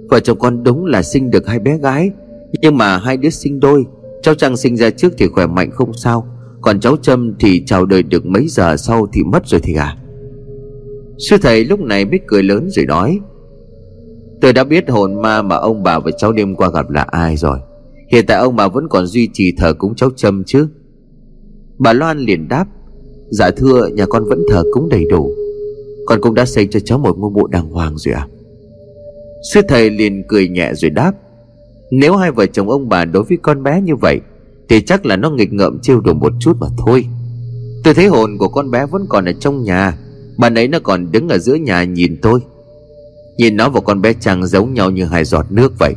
Vợ 0.10 0.20
chồng 0.20 0.40
con 0.40 0.64
đúng 0.64 0.86
là 0.86 1.04
sinh 1.04 1.32
được 1.32 1.48
hai 1.48 1.60
bé 1.60 1.78
gái, 1.78 2.12
Nhưng 2.62 2.78
mà 2.78 2.98
hai 2.98 3.18
đứa 3.18 3.30
sinh 3.30 3.60
đôi. 3.60 3.86
Cháu 4.24 4.36
Trang 4.36 4.58
sinh 4.58 4.78
ra 4.78 4.90
trước 4.90 5.14
thì 5.18 5.28
khỏe 5.28 5.48
mạnh 5.48 5.72
không 5.72 5.94
sao, 5.94 6.28
Còn 6.62 6.80
cháu 6.80 6.98
Trâm 6.98 7.34
thì 7.40 7.64
chào 7.66 7.86
đời 7.86 8.04
được 8.04 8.26
mấy 8.26 8.48
giờ 8.48 8.78
sau 8.78 9.08
thì 9.14 9.24
mất 9.24 9.48
rồi 9.48 9.62
thì 9.64 9.74
à 9.74 9.98
Sư 11.20 11.38
thầy 11.42 11.66
lúc 11.66 11.80
này 11.80 12.06
biết 12.06 12.22
cười 12.28 12.44
lớn 12.44 12.70
rồi 12.70 12.86
nói, 12.86 13.20
Tôi 14.42 14.54
đã 14.54 14.64
biết 14.64 14.90
hồn 14.90 15.22
ma 15.22 15.42
mà 15.42 15.56
ông 15.56 15.84
bà 15.84 16.00
và 16.00 16.12
cháu 16.18 16.32
đêm 16.32 16.56
qua 16.56 16.70
gặp 16.70 16.90
là 16.90 17.02
ai 17.02 17.38
rồi. 17.38 17.60
Hiện 18.12 18.26
tại 18.26 18.38
ông 18.38 18.56
bà 18.56 18.68
vẫn 18.68 18.88
còn 18.90 19.06
duy 19.06 19.30
trì 19.34 19.52
thờ 19.58 19.74
cúng 19.74 19.96
cháu 19.96 20.10
Trâm 20.16 20.44
chứ? 20.44 20.68
Bà 21.78 21.94
Loan 21.94 22.20
liền 22.20 22.48
đáp 22.48 22.66
Dạ 23.30 23.52
thưa, 23.52 23.88
nhà 23.88 24.06
con 24.06 24.26
vẫn 24.26 24.42
thờ 24.52 24.64
cúng 24.74 24.90
đầy 24.90 25.06
đủ. 25.10 25.32
Con 26.06 26.22
cũng 26.22 26.34
đã 26.34 26.46
xây 26.46 26.68
cho 26.72 26.80
cháu 26.80 26.98
một 26.98 27.18
ngôi 27.18 27.32
mộ 27.32 27.48
đàng 27.48 27.70
hoàng 27.70 27.98
rồi 27.98 28.14
à 28.16 28.28
Sư 29.54 29.62
thầy 29.68 29.90
liền 29.90 30.24
cười 30.28 30.50
nhẹ 30.50 30.74
rồi 30.74 30.90
đáp, 30.90 31.12
Nếu 31.92 32.16
hai 32.16 32.32
vợ 32.32 32.46
chồng 32.46 32.70
ông 32.70 32.90
bà 32.90 33.06
đối 33.06 33.24
với 33.24 33.38
con 33.42 33.64
bé 33.64 33.82
như 33.82 33.96
vậy, 33.96 34.20
Thì 34.70 34.82
chắc 34.82 35.06
là 35.06 35.16
nó 35.16 35.30
nghịch 35.30 35.54
ngợm 35.54 35.80
trêu 35.82 36.00
đùa 36.00 36.14
một 36.14 36.34
chút 36.40 36.58
mà 36.60 36.68
thôi. 36.78 37.06
Tôi 37.84 37.94
thấy 37.94 38.08
hồn 38.08 38.38
của 38.38 38.48
con 38.48 38.72
bé 38.72 38.86
vẫn 38.86 39.06
còn 39.10 39.26
ở 39.26 39.32
trong 39.40 39.64
nhà. 39.64 39.98
Bạn 40.40 40.58
ấy 40.58 40.68
nó 40.68 40.80
còn 40.84 41.12
đứng 41.12 41.30
ở 41.30 41.38
giữa 41.38 41.56
nhà 41.56 41.84
nhìn 41.84 42.18
tôi. 42.22 42.40
Nhìn 43.38 43.58
nó 43.58 43.70
và 43.70 43.82
con 43.82 44.02
bé 44.02 44.14
Trang 44.14 44.48
giống 44.48 44.74
nhau 44.74 44.92
như 44.92 45.06
hai 45.06 45.26
giọt 45.26 45.46
nước 45.50 45.80
vậy. 45.80 45.96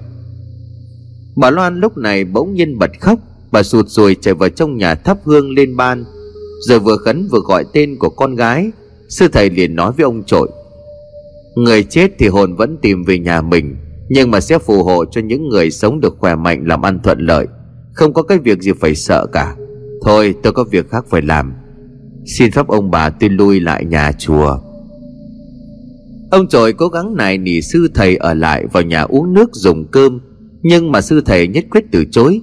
Bà 1.36 1.50
Loan 1.50 1.80
lúc 1.80 1.96
này 1.96 2.24
bỗng 2.24 2.54
nhiên 2.54 2.78
bật 2.78 2.90
khóc. 3.00 3.18
Bà 3.52 3.62
sụt 3.62 3.88
rồi 3.88 4.16
chạy 4.20 4.34
vào 4.34 4.48
trong 4.48 4.76
nhà 4.76 4.94
thắp 4.94 5.18
hương 5.24 5.50
lên 5.50 5.76
ban, 5.76 6.04
Rồi 6.68 6.78
vừa 6.78 6.96
khấn 6.96 7.28
vừa 7.30 7.40
gọi 7.40 7.64
tên 7.72 7.96
của 7.98 8.08
con 8.08 8.36
gái. 8.36 8.70
Sư 9.08 9.28
thầy 9.28 9.50
liền 9.50 9.76
nói 9.76 9.92
với 9.96 10.04
ông 10.04 10.22
trội, 10.24 10.50
Người 11.54 11.82
chết 11.82 12.10
thì 12.18 12.28
hồn 12.28 12.56
vẫn 12.56 12.76
tìm 12.82 13.04
về 13.04 13.18
nhà 13.18 13.40
mình, 13.40 13.76
Nhưng 14.08 14.30
mà 14.30 14.40
sẽ 14.40 14.58
phù 14.58 14.82
hộ 14.84 15.04
cho 15.04 15.20
những 15.20 15.48
người 15.48 15.70
sống 15.70 16.00
được 16.00 16.16
khỏe 16.18 16.34
mạnh, 16.34 16.64
làm 16.66 16.82
ăn 16.82 17.00
thuận 17.04 17.18
lợi. 17.18 17.46
Không 17.92 18.12
có 18.12 18.22
cái 18.22 18.38
việc 18.38 18.62
gì 18.62 18.72
phải 18.80 18.94
sợ 18.94 19.26
cả. 19.32 19.56
Thôi, 20.04 20.34
tôi 20.42 20.52
có 20.52 20.64
việc 20.64 20.90
khác 20.90 21.04
phải 21.10 21.22
làm. 21.22 21.52
Xin 22.26 22.52
phép 22.52 22.66
ông 22.66 22.90
bà 22.90 23.10
tôi 23.10 23.30
lui 23.30 23.60
lại 23.60 23.84
nhà 23.84 24.12
chùa. 24.18 24.58
Ông 26.30 26.48
trội 26.48 26.72
cố 26.72 26.88
gắng 26.88 27.16
nài 27.16 27.38
nỉ 27.38 27.60
sư 27.62 27.88
thầy 27.94 28.16
ở 28.16 28.34
lại 28.34 28.66
vào 28.72 28.82
nhà 28.82 29.02
uống 29.02 29.34
nước 29.34 29.50
dùng 29.52 29.84
cơm, 29.90 30.20
Nhưng 30.62 30.92
mà 30.92 31.00
sư 31.00 31.22
thầy 31.26 31.48
nhất 31.48 31.64
quyết 31.70 31.84
từ 31.92 32.04
chối. 32.10 32.40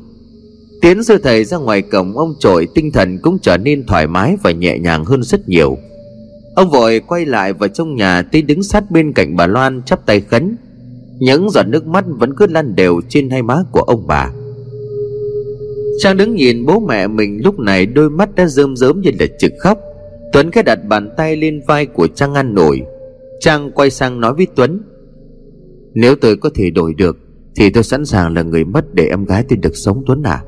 Tiến 0.81 1.03
sư 1.03 1.17
thầy 1.23 1.43
ra 1.43 1.57
ngoài 1.57 1.81
cổng, 1.81 2.17
ông 2.17 2.33
trội 2.39 2.67
tinh 2.75 2.91
thần 2.91 3.17
cũng 3.21 3.37
trở 3.41 3.57
nên 3.57 3.85
thoải 3.85 4.07
mái 4.07 4.37
và 4.43 4.51
nhẹ 4.51 4.79
nhàng 4.79 5.05
hơn 5.05 5.23
rất 5.23 5.49
nhiều. 5.49 5.77
Ông 6.55 6.69
vội 6.69 6.99
quay 6.99 7.25
lại 7.25 7.53
vào 7.53 7.69
trong 7.69 7.95
nhà 7.95 8.21
tới 8.21 8.41
đứng 8.41 8.63
sát 8.63 8.91
bên 8.91 9.13
cạnh 9.13 9.35
bà 9.35 9.47
Loan 9.47 9.81
chắp 9.85 10.05
tay 10.05 10.21
khấn. 10.21 10.55
Những 11.19 11.49
giọt 11.49 11.67
nước 11.67 11.87
mắt 11.87 12.05
vẫn 12.07 12.35
cứ 12.37 12.47
lăn 12.47 12.75
đều 12.75 13.01
trên 13.09 13.29
hai 13.29 13.41
má 13.41 13.57
của 13.71 13.81
ông 13.81 14.07
bà. 14.07 14.31
Trang 15.99 16.17
đứng 16.17 16.35
nhìn 16.35 16.65
bố 16.65 16.79
mẹ 16.79 17.07
mình 17.07 17.39
lúc 17.43 17.59
này, 17.59 17.85
đôi 17.85 18.09
mắt 18.09 18.35
đã 18.35 18.47
rơm 18.47 18.75
rớm 18.75 19.01
như 19.01 19.11
là 19.19 19.25
trực 19.39 19.51
khóc. 19.59 19.79
Tuấn 20.33 20.51
cái 20.51 20.63
đặt 20.63 20.79
bàn 20.87 21.09
tay 21.17 21.35
lên 21.35 21.61
vai 21.67 21.85
của 21.85 22.07
Trang 22.07 22.33
ăn 22.33 22.55
nổi. 22.55 22.81
Trang 23.39 23.71
quay 23.71 23.89
sang 23.89 24.19
nói 24.19 24.33
với 24.33 24.47
Tuấn, 24.55 24.81
Nếu 25.93 26.15
tôi 26.15 26.37
có 26.37 26.49
thể 26.55 26.69
đổi 26.69 26.93
được, 26.93 27.17
Thì 27.55 27.69
tôi 27.69 27.83
sẵn 27.83 28.05
sàng 28.05 28.35
là 28.35 28.41
người 28.41 28.63
mất 28.63 28.93
để 28.93 29.07
em 29.07 29.25
gái 29.25 29.43
tôi 29.49 29.57
được 29.57 29.75
sống, 29.75 30.03
Tuấn 30.07 30.23
à. 30.23 30.43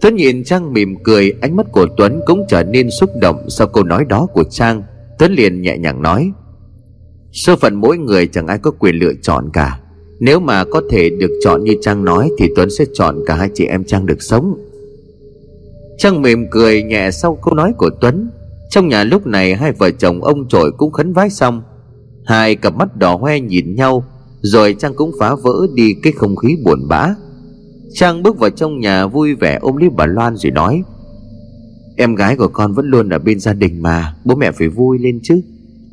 Tuấn 0.00 0.14
nhìn 0.14 0.44
Trang 0.44 0.72
mỉm 0.72 0.94
cười, 1.04 1.32
Ánh 1.40 1.56
mắt 1.56 1.66
của 1.72 1.86
Tuấn 1.96 2.20
cũng 2.26 2.44
trở 2.48 2.62
nên 2.62 2.90
xúc 2.90 3.10
động 3.20 3.36
Sau 3.48 3.66
câu 3.66 3.84
nói 3.84 4.04
đó 4.08 4.26
của 4.32 4.44
Trang. 4.44 4.82
Tuấn 5.18 5.32
liền 5.32 5.62
nhẹ 5.62 5.78
nhàng 5.78 6.02
nói, 6.02 6.30
Số 7.32 7.56
phận 7.56 7.74
mỗi 7.74 7.98
người 7.98 8.26
chẳng 8.26 8.46
ai 8.46 8.58
có 8.58 8.70
quyền 8.70 8.94
lựa 8.94 9.12
chọn 9.22 9.50
cả. 9.52 9.80
Nếu 10.20 10.40
mà 10.40 10.64
có 10.64 10.82
thể 10.90 11.10
được 11.10 11.30
chọn 11.44 11.64
như 11.64 11.74
Trang 11.80 12.04
nói, 12.04 12.30
Thì 12.38 12.48
Tuấn 12.56 12.70
sẽ 12.70 12.84
chọn 12.94 13.18
cả 13.26 13.34
hai 13.34 13.48
chị 13.54 13.64
em 13.64 13.84
Trang 13.84 14.06
được 14.06 14.22
sống. 14.22 14.58
Trang 15.98 16.22
mỉm 16.22 16.46
cười 16.50 16.82
nhẹ 16.82 17.10
sau 17.10 17.38
câu 17.42 17.54
nói 17.54 17.72
của 17.78 17.90
Tuấn. 18.00 18.30
Trong 18.70 18.88
nhà 18.88 19.04
lúc 19.04 19.26
này, 19.26 19.54
hai 19.54 19.72
vợ 19.72 19.90
chồng 19.90 20.22
ông 20.22 20.48
trội 20.48 20.72
cũng 20.76 20.92
khấn 20.92 21.12
vái 21.12 21.30
xong. 21.30 21.62
Hai 22.24 22.56
cặp 22.56 22.76
mắt 22.76 22.96
đỏ 22.96 23.16
hoe 23.16 23.40
nhìn 23.40 23.74
nhau, 23.74 24.04
Rồi 24.40 24.76
Trang 24.78 24.94
cũng 24.94 25.12
phá 25.20 25.34
vỡ 25.34 25.66
đi 25.74 25.94
cái 26.02 26.12
không 26.12 26.36
khí 26.36 26.56
buồn 26.64 26.88
bã. 26.88 27.14
Trang 27.92 28.22
bước 28.22 28.38
vào 28.38 28.50
trong 28.50 28.80
nhà 28.80 29.06
vui 29.06 29.34
vẻ 29.34 29.58
ôm 29.60 29.76
lấy 29.76 29.90
bà 29.96 30.06
Loan 30.06 30.36
rồi 30.36 30.50
nói, 30.50 30.82
Em 31.96 32.14
gái 32.14 32.36
của 32.36 32.48
con 32.48 32.72
vẫn 32.72 32.86
luôn 32.86 33.08
ở 33.08 33.18
bên 33.18 33.40
gia 33.40 33.52
đình 33.52 33.82
mà, 33.82 34.14
Bố 34.24 34.34
mẹ 34.34 34.50
phải 34.52 34.68
vui 34.68 34.98
lên 34.98 35.20
chứ. 35.22 35.40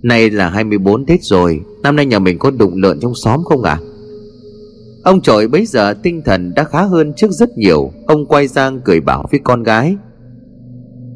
Nay 0.03 0.29
là 0.29 0.49
24 0.49 1.05
Tết 1.05 1.23
rồi, 1.23 1.61
Năm 1.83 1.95
nay 1.95 2.05
nhà 2.05 2.19
mình 2.19 2.39
có 2.39 2.51
đụng 2.51 2.81
lợn 2.81 2.99
trong 2.99 3.15
xóm 3.15 3.43
không 3.43 3.63
ạ? 3.63 3.79
à? 3.81 3.92
Ông 5.03 5.21
trội 5.21 5.47
bấy 5.47 5.65
giờ 5.65 5.93
tinh 6.03 6.21
thần 6.25 6.53
đã 6.55 6.63
khá 6.63 6.81
hơn 6.81 7.13
trước 7.13 7.31
rất 7.31 7.57
nhiều. 7.57 7.91
Ông 8.07 8.25
quay 8.25 8.47
sang 8.47 8.81
cười 8.81 8.99
bảo 8.99 9.25
với 9.31 9.39
con 9.43 9.63
gái. 9.63 9.95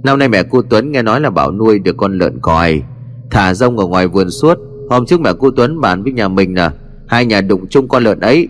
Năm 0.03 0.19
nay 0.19 0.27
mẹ 0.27 0.43
cô 0.43 0.61
Tuấn 0.61 0.91
nghe 0.91 1.01
nói 1.01 1.21
là 1.21 1.29
bảo 1.29 1.51
nuôi 1.51 1.79
được 1.79 1.97
con 1.97 2.17
lợn 2.17 2.39
còi. 2.41 2.81
Thả 3.31 3.53
rông 3.53 3.77
ở 3.77 3.87
ngoài 3.87 4.07
vườn 4.07 4.29
suốt. 4.29 4.57
Hôm 4.89 5.05
trước 5.05 5.21
mẹ 5.21 5.31
cô 5.39 5.51
Tuấn 5.51 5.81
bàn 5.81 6.03
với 6.03 6.13
nhà 6.13 6.27
mình 6.27 6.53
nè 6.53 6.69
Hai 7.07 7.25
nhà 7.25 7.41
đụng 7.41 7.67
chung 7.69 7.87
con 7.87 8.03
lợn 8.03 8.19
ấy. 8.19 8.47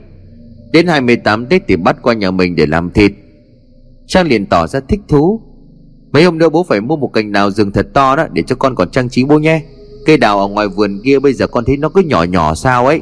Đến 0.74 0.88
28 0.88 1.46
Tết 1.46 1.62
thì 1.68 1.76
bắt 1.76 1.98
qua 2.02 2.14
nhà 2.14 2.32
mình 2.32 2.56
để 2.56 2.66
làm 2.66 2.90
thịt. 2.90 3.12
Trang 4.08 4.28
liền 4.28 4.46
tỏ 4.46 4.68
ra 4.68 4.80
thích 4.80 5.00
thú. 5.08 5.42
Mấy 6.12 6.24
hôm 6.24 6.38
nữa 6.38 6.50
bố 6.50 6.64
phải 6.64 6.82
mua 6.82 6.96
một 6.96 7.14
cành 7.14 7.32
đào 7.32 7.52
rừng 7.52 7.72
thật 7.72 7.88
to 7.94 8.16
đó 8.16 8.28
Để 8.34 8.44
cho 8.48 8.56
con 8.56 8.76
còn 8.76 8.92
trang 8.92 9.10
trí 9.10 9.24
bố 9.24 9.40
nhé. 9.40 9.62
Cây 10.06 10.18
đào 10.18 10.40
ở 10.40 10.48
ngoài 10.48 10.68
vườn 10.68 11.00
kia 11.04 11.20
bây 11.20 11.34
giờ 11.34 11.48
con 11.48 11.66
thấy 11.66 11.78
nó 11.78 11.90
cứ 11.90 12.02
nhỏ 12.02 12.24
nhỏ 12.24 12.56
sao 12.56 12.88
ấy. 12.88 13.02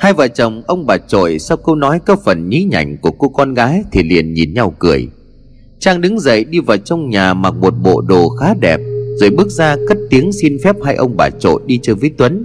Hai 0.00 0.12
vợ 0.12 0.28
chồng 0.28 0.62
ông 0.66 0.86
bà 0.86 0.96
trội 0.98 1.38
sau 1.38 1.56
câu 1.56 1.74
nói 1.74 2.00
có 2.06 2.16
phần 2.16 2.48
nhí 2.48 2.64
nhảnh 2.70 2.96
của 2.96 3.10
cô 3.10 3.28
con 3.28 3.54
gái 3.54 3.82
Thì 3.92 4.02
liền 4.02 4.32
nhìn 4.32 4.54
nhau 4.54 4.74
cười. 4.78 5.08
Trang 5.78 6.00
đứng 6.00 6.20
dậy 6.20 6.44
đi 6.44 6.60
vào 6.60 6.76
trong 6.76 7.10
nhà 7.10 7.34
mặc 7.34 7.54
một 7.54 7.74
bộ 7.82 8.00
đồ 8.00 8.28
khá 8.28 8.54
đẹp, 8.60 8.80
Rồi 9.20 9.30
bước 9.30 9.48
ra 9.48 9.76
cất 9.88 9.98
tiếng 10.10 10.32
xin 10.32 10.56
phép 10.64 10.76
hai 10.84 10.94
ông 10.94 11.16
bà 11.16 11.30
trội 11.30 11.60
đi 11.66 11.78
chơi 11.82 11.94
với 11.94 12.10
Tuấn. 12.18 12.44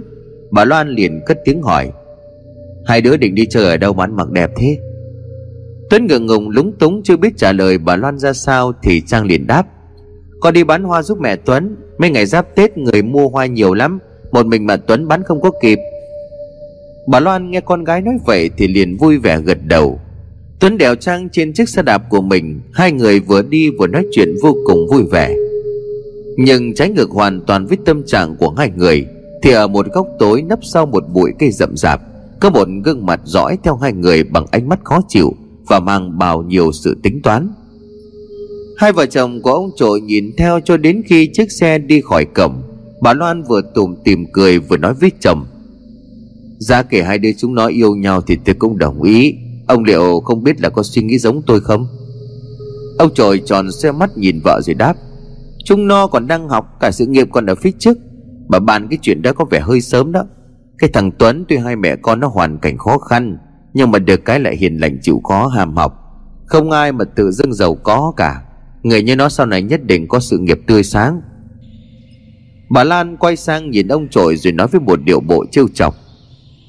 Bà 0.50 0.64
Loan 0.64 0.88
liền 0.88 1.20
cất 1.26 1.38
tiếng 1.44 1.62
hỏi, 1.62 1.90
Hai 2.86 3.00
đứa 3.00 3.16
định 3.16 3.34
đi 3.34 3.46
chơi 3.46 3.64
ở 3.64 3.76
đâu 3.76 3.92
mà 3.92 4.04
ăn 4.04 4.16
mặc 4.16 4.30
đẹp 4.30 4.50
thế? 4.56 4.78
Tuấn 5.90 6.06
ngượng 6.06 6.26
ngùng 6.26 6.48
lúng 6.48 6.72
túng 6.78 7.02
chưa 7.02 7.16
biết 7.16 7.36
trả 7.36 7.52
lời 7.52 7.78
bà 7.78 7.96
Loan 7.96 8.18
ra 8.18 8.32
sao 8.32 8.72
Thì 8.82 9.02
Trang 9.06 9.26
liền 9.26 9.46
đáp, 9.46 9.66
Con 10.40 10.54
đi 10.54 10.64
bán 10.64 10.84
hoa 10.84 11.02
giúp 11.02 11.18
mẹ 11.20 11.36
Tuấn, 11.36 11.76
Mấy 11.98 12.10
ngày 12.10 12.26
giáp 12.26 12.54
Tết 12.54 12.78
người 12.78 13.02
mua 13.02 13.28
hoa 13.28 13.46
nhiều 13.46 13.74
lắm, 13.74 13.98
Một 14.32 14.46
mình 14.46 14.66
mà 14.66 14.76
Tuấn 14.76 15.08
bán 15.08 15.22
không 15.22 15.40
có 15.40 15.50
kịp. 15.62 15.78
Bà 17.06 17.20
Loan 17.20 17.50
nghe 17.50 17.60
con 17.60 17.84
gái 17.84 18.02
nói 18.02 18.14
vậy 18.26 18.50
Thì 18.56 18.68
liền 18.68 18.96
vui 18.96 19.18
vẻ 19.18 19.40
gật 19.40 19.58
đầu. 19.64 20.00
Tuấn 20.60 20.78
đèo 20.78 20.94
Trang 20.94 21.28
trên 21.32 21.52
chiếc 21.52 21.68
xe 21.68 21.82
đạp 21.82 22.02
của 22.10 22.20
mình, 22.20 22.60
Hai 22.72 22.92
người 22.92 23.20
vừa 23.20 23.42
đi 23.42 23.70
vừa 23.70 23.86
nói 23.86 24.06
chuyện 24.12 24.34
vô 24.42 24.56
cùng 24.66 24.86
vui 24.90 25.02
vẻ. 25.12 25.34
Nhưng 26.36 26.74
trái 26.74 26.88
ngược 26.88 27.10
hoàn 27.10 27.40
toàn 27.40 27.66
với 27.66 27.78
tâm 27.84 28.02
trạng 28.06 28.36
của 28.36 28.50
hai 28.50 28.70
người, 28.76 29.06
Thì 29.42 29.50
ở 29.50 29.66
một 29.66 29.86
góc 29.92 30.06
tối 30.18 30.42
nấp 30.42 30.58
sau 30.62 30.86
một 30.86 31.04
bụi 31.12 31.30
cây 31.38 31.50
rậm 31.50 31.76
rạp, 31.76 32.00
có 32.40 32.50
một 32.50 32.68
gương 32.84 33.06
mặt 33.06 33.20
dõi 33.24 33.58
theo 33.64 33.76
hai 33.76 33.92
người 33.92 34.24
bằng 34.24 34.46
ánh 34.50 34.68
mắt 34.68 34.78
khó 34.84 35.00
chịu 35.08 35.34
Và 35.68 35.80
mang 35.80 36.18
bao 36.18 36.42
nhiêu 36.42 36.72
sự 36.72 36.96
tính 37.02 37.22
toán. 37.22 37.48
Hai 38.76 38.92
vợ 38.92 39.06
chồng 39.06 39.42
của 39.42 39.52
ông 39.52 39.70
trội 39.76 40.00
nhìn 40.00 40.30
theo 40.38 40.60
cho 40.64 40.76
đến 40.76 41.02
khi 41.06 41.30
chiếc 41.32 41.52
xe 41.52 41.78
đi 41.78 42.00
khỏi 42.00 42.24
cổng, 42.24 42.62
Bà 43.00 43.12
Loan 43.12 43.42
vừa 43.42 43.60
tùm 43.74 43.94
tìm 44.04 44.26
cười 44.32 44.58
vừa 44.58 44.76
nói 44.76 44.94
với 44.94 45.10
chồng. 45.20 45.46
Giá 46.58 46.82
kể 46.82 47.02
hai 47.02 47.18
đứa 47.18 47.30
chúng 47.38 47.54
nó 47.54 47.66
yêu 47.66 47.94
nhau 47.94 48.20
thì 48.20 48.36
tôi 48.44 48.54
cũng 48.54 48.78
đồng 48.78 49.02
ý. 49.02 49.34
Ông 49.66 49.84
liệu 49.84 50.20
không 50.20 50.42
biết 50.42 50.60
là 50.60 50.68
có 50.68 50.82
suy 50.82 51.02
nghĩ 51.02 51.18
giống 51.18 51.42
tôi 51.42 51.60
không? 51.60 51.86
Ông 52.98 53.14
trời 53.14 53.38
tròn 53.38 53.72
xe 53.72 53.92
mắt 53.92 54.10
nhìn 54.16 54.40
vợ 54.44 54.60
rồi 54.64 54.74
đáp. 54.74 54.94
Chúng 55.64 55.88
nó 55.88 56.06
còn 56.06 56.26
đang 56.26 56.48
học 56.48 56.76
Cả 56.80 56.90
sự 56.90 57.06
nghiệp 57.06 57.28
còn 57.32 57.46
ở 57.46 57.54
phía 57.54 57.70
trước 57.78 57.98
Bà 58.48 58.58
bàn 58.58 58.86
cái 58.90 58.98
chuyện 59.02 59.22
đó 59.22 59.32
có 59.32 59.44
vẻ 59.44 59.60
hơi 59.60 59.80
sớm 59.80 60.12
đó. 60.12 60.24
Cái 60.78 60.90
thằng 60.92 61.10
Tuấn 61.18 61.44
tuy 61.48 61.56
hai 61.56 61.76
mẹ 61.76 61.96
con 61.96 62.20
nó 62.20 62.28
hoàn 62.28 62.58
cảnh 62.58 62.78
khó 62.78 62.98
khăn, 62.98 63.38
Nhưng 63.74 63.90
mà 63.90 63.98
được 63.98 64.24
cái 64.24 64.40
lại 64.40 64.56
hiền 64.56 64.76
lành 64.76 64.98
chịu 65.02 65.20
khó 65.24 65.46
hàm 65.46 65.76
học. 65.76 65.92
Không 66.46 66.70
ai 66.70 66.92
mà 66.92 67.04
tự 67.04 67.30
dưng 67.30 67.54
giàu 67.54 67.74
có 67.74 68.12
cả. 68.16 68.42
Người 68.82 69.02
như 69.02 69.16
nó 69.16 69.28
sau 69.28 69.46
này 69.46 69.62
nhất 69.62 69.84
định 69.84 70.08
có 70.08 70.20
sự 70.20 70.38
nghiệp 70.38 70.58
tươi 70.66 70.82
sáng. 70.82 71.20
Bà 72.70 72.84
Lan 72.84 73.16
quay 73.16 73.36
sang 73.36 73.70
nhìn 73.70 73.88
ông 73.88 74.08
trội 74.08 74.36
rồi 74.36 74.52
nói 74.52 74.66
với 74.66 74.80
một 74.80 75.00
điệu 75.04 75.20
bộ 75.20 75.44
trêu 75.50 75.68
chọc. 75.74 75.94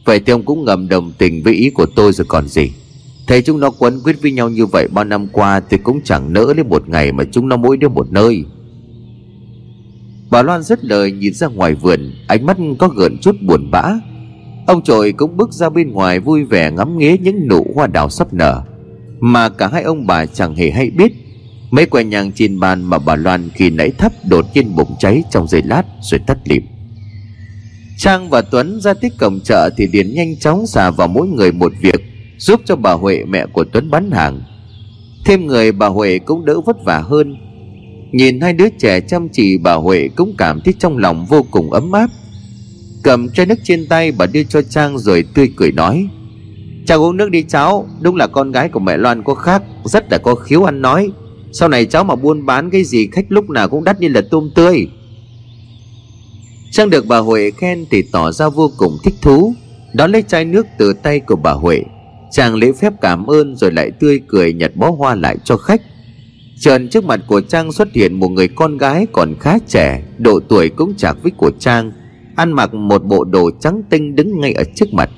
Vậy 0.08 0.20
thì 0.20 0.34
ông 0.34 0.44
cũng 0.44 0.66
ngầm 0.66 0.88
đồng 0.90 1.12
tình 1.18 1.44
với 1.44 1.54
ý 1.54 1.70
của 1.70 1.86
tôi 1.86 2.14
rồi 2.14 2.26
còn 2.30 2.48
gì. 2.48 2.72
Thấy 3.28 3.42
chúng 3.42 3.60
nó 3.60 3.70
quấn 3.70 4.00
quyết 4.04 4.22
với 4.22 4.32
nhau 4.32 4.50
như 4.50 4.66
vậy 4.66 4.88
bao 4.94 5.06
năm 5.06 5.28
qua 5.32 5.62
Thì 5.70 5.78
cũng 5.78 6.02
chẳng 6.04 6.34
nỡ 6.34 6.54
lấy 6.56 6.64
một 6.64 6.90
ngày 6.90 7.12
mà 7.12 7.24
chúng 7.32 7.50
nó 7.50 7.58
mỗi 7.58 7.78
đứa 7.78 7.88
một 7.88 8.12
nơi. 8.12 8.44
Bà 10.32 10.42
Loan 10.42 10.64
rất 10.64 10.86
lời 10.86 11.12
nhìn 11.12 11.34
ra 11.34 11.48
ngoài 11.48 11.76
vườn, 11.76 12.14
Ánh 12.28 12.46
mắt 12.46 12.58
có 12.80 12.88
gợn 12.88 13.18
chút 13.18 13.36
buồn 13.42 13.72
bã. 13.72 13.84
Ông 14.68 14.84
trội 14.84 15.12
cũng 15.12 15.38
bước 15.38 15.54
ra 15.54 15.70
bên 15.70 15.92
ngoài 15.92 16.20
vui 16.20 16.44
vẻ 16.44 16.72
ngắm 16.72 16.98
nghía 16.98 17.18
những 17.18 17.48
nụ 17.48 17.66
hoa 17.76 17.88
đào 17.88 18.10
sắp 18.10 18.34
nở, 18.34 18.62
Mà 19.20 19.50
cả 19.50 19.68
hai 19.68 19.84
ông 19.84 20.08
bà 20.08 20.26
chẳng 20.26 20.56
hề 20.56 20.72
hay 20.72 20.90
biết. 20.90 21.12
Mấy 21.72 21.86
que 21.86 22.04
nhang 22.04 22.32
trên 22.32 22.60
bàn 22.60 22.84
mà 22.84 23.00
bà 23.00 23.16
Loan 23.16 23.50
khi 23.50 23.70
nãy 23.70 23.92
thấp 23.98 24.12
đột 24.30 24.46
nhiên 24.54 24.76
bùng 24.76 24.96
cháy 25.00 25.24
trong 25.32 25.48
giây 25.48 25.62
lát 25.66 25.84
rồi 26.02 26.20
tắt 26.28 26.38
lịm. 26.46 26.64
Trang 27.98 28.30
và 28.30 28.42
Tuấn 28.42 28.82
ra 28.82 28.94
tích 28.94 29.14
cổng 29.20 29.40
chợ 29.40 29.70
thì 29.78 29.88
Điền 29.88 30.14
nhanh 30.14 30.36
chóng 30.40 30.68
xả 30.68 30.92
vào 30.92 31.08
mỗi 31.08 31.28
người 31.28 31.52
một 31.52 31.72
việc, 31.82 32.02
Giúp 32.38 32.62
cho 32.66 32.76
bà 32.76 32.92
Huệ 32.94 33.24
mẹ 33.28 33.46
của 33.46 33.64
Tuấn 33.64 33.92
bán 33.92 34.12
hàng. 34.12 34.42
Thêm 35.26 35.48
người 35.48 35.72
bà 35.72 35.88
Huệ 35.88 36.20
cũng 36.20 36.46
đỡ 36.46 36.62
vất 36.62 36.86
vả 36.86 37.00
hơn. 37.00 37.36
Nhìn 38.12 38.42
hai 38.42 38.54
đứa 38.54 38.70
trẻ 38.80 39.00
chăm 39.00 39.30
chỉ, 39.30 39.58
bà 39.58 39.74
Huệ 39.74 40.10
cũng 40.16 40.36
cảm 40.38 40.62
thấy 40.62 40.74
trong 40.80 40.98
lòng 40.98 41.26
vô 41.30 41.46
cùng 41.52 41.72
ấm 41.72 41.92
áp. 41.92 42.10
Cầm 43.04 43.30
chai 43.30 43.46
nước 43.46 43.60
trên 43.64 43.88
tay, 43.88 44.12
bà 44.12 44.26
đưa 44.26 44.44
cho 44.44 44.62
Trang 44.62 44.98
rồi 44.98 45.24
tươi 45.34 45.52
cười 45.56 45.72
nói 45.72 46.08
Cháu 46.86 47.04
uống 47.04 47.18
nước 47.18 47.32
đi 47.32 47.44
cháu, 47.44 47.88
Đúng 48.02 48.16
là 48.16 48.28
con 48.28 48.52
gái 48.52 48.70
của 48.70 48.80
mẹ 48.80 48.98
Loan 48.98 49.24
có 49.24 49.34
khác, 49.34 49.64
Rất 49.84 50.12
là 50.12 50.18
có 50.18 50.36
khiếu 50.36 50.64
ăn 50.64 50.82
nói. 50.82 51.12
Sau 51.52 51.70
này 51.70 51.86
cháu 51.86 52.04
mà 52.04 52.16
buôn 52.16 52.46
bán 52.46 52.70
cái 52.70 52.84
gì 52.84 53.08
khách 53.12 53.26
lúc 53.30 53.50
nào 53.50 53.70
cũng 53.70 53.84
đắt 53.84 54.00
như 54.00 54.08
là 54.08 54.22
tôm 54.32 54.50
tươi. 54.56 54.88
Trang 56.78 56.90
được 56.90 57.06
bà 57.08 57.18
Huệ 57.18 57.52
khen 57.52 57.86
thì 57.92 58.02
tỏ 58.02 58.32
ra 58.32 58.50
vô 58.50 58.72
cùng 58.78 58.98
thích 59.04 59.14
thú. 59.22 59.54
Đón 59.94 60.12
lấy 60.12 60.24
chai 60.28 60.46
nước 60.46 60.66
từ 60.78 60.94
tay 60.94 61.20
của 61.20 61.36
bà 61.36 61.52
Huệ. 61.52 61.84
Chàng 62.32 62.56
lễ 62.56 62.72
phép 62.72 62.94
cảm 63.02 63.26
ơn 63.26 63.56
rồi 63.56 63.72
lại 63.72 63.92
tươi 63.92 64.22
cười 64.28 64.54
nhặt 64.54 64.72
bó 64.76 64.92
hoa 64.92 65.16
lại 65.16 65.38
cho 65.44 65.58
khách. 65.58 65.82
Trần 66.60 66.90
trước 66.90 67.06
mặt 67.06 67.20
của 67.28 67.42
Trang 67.42 67.72
xuất 67.72 67.94
hiện 67.94 68.20
một 68.20 68.28
người 68.28 68.48
con 68.48 68.78
gái 68.78 69.08
còn 69.12 69.36
khá 69.40 69.58
trẻ, 69.68 70.04
Độ 70.18 70.40
tuổi 70.50 70.70
cũng 70.70 70.96
chạc 70.96 71.18
với 71.24 71.32
của 71.38 71.52
Trang, 71.60 71.92
Ăn 72.36 72.52
mặc 72.52 72.74
một 72.74 73.04
bộ 73.06 73.24
đồ 73.24 73.52
trắng 73.60 73.82
tinh 73.90 74.16
đứng 74.16 74.40
ngay 74.40 74.54
ở 74.54 74.64
trước 74.76 74.94
mặt. 74.94 75.10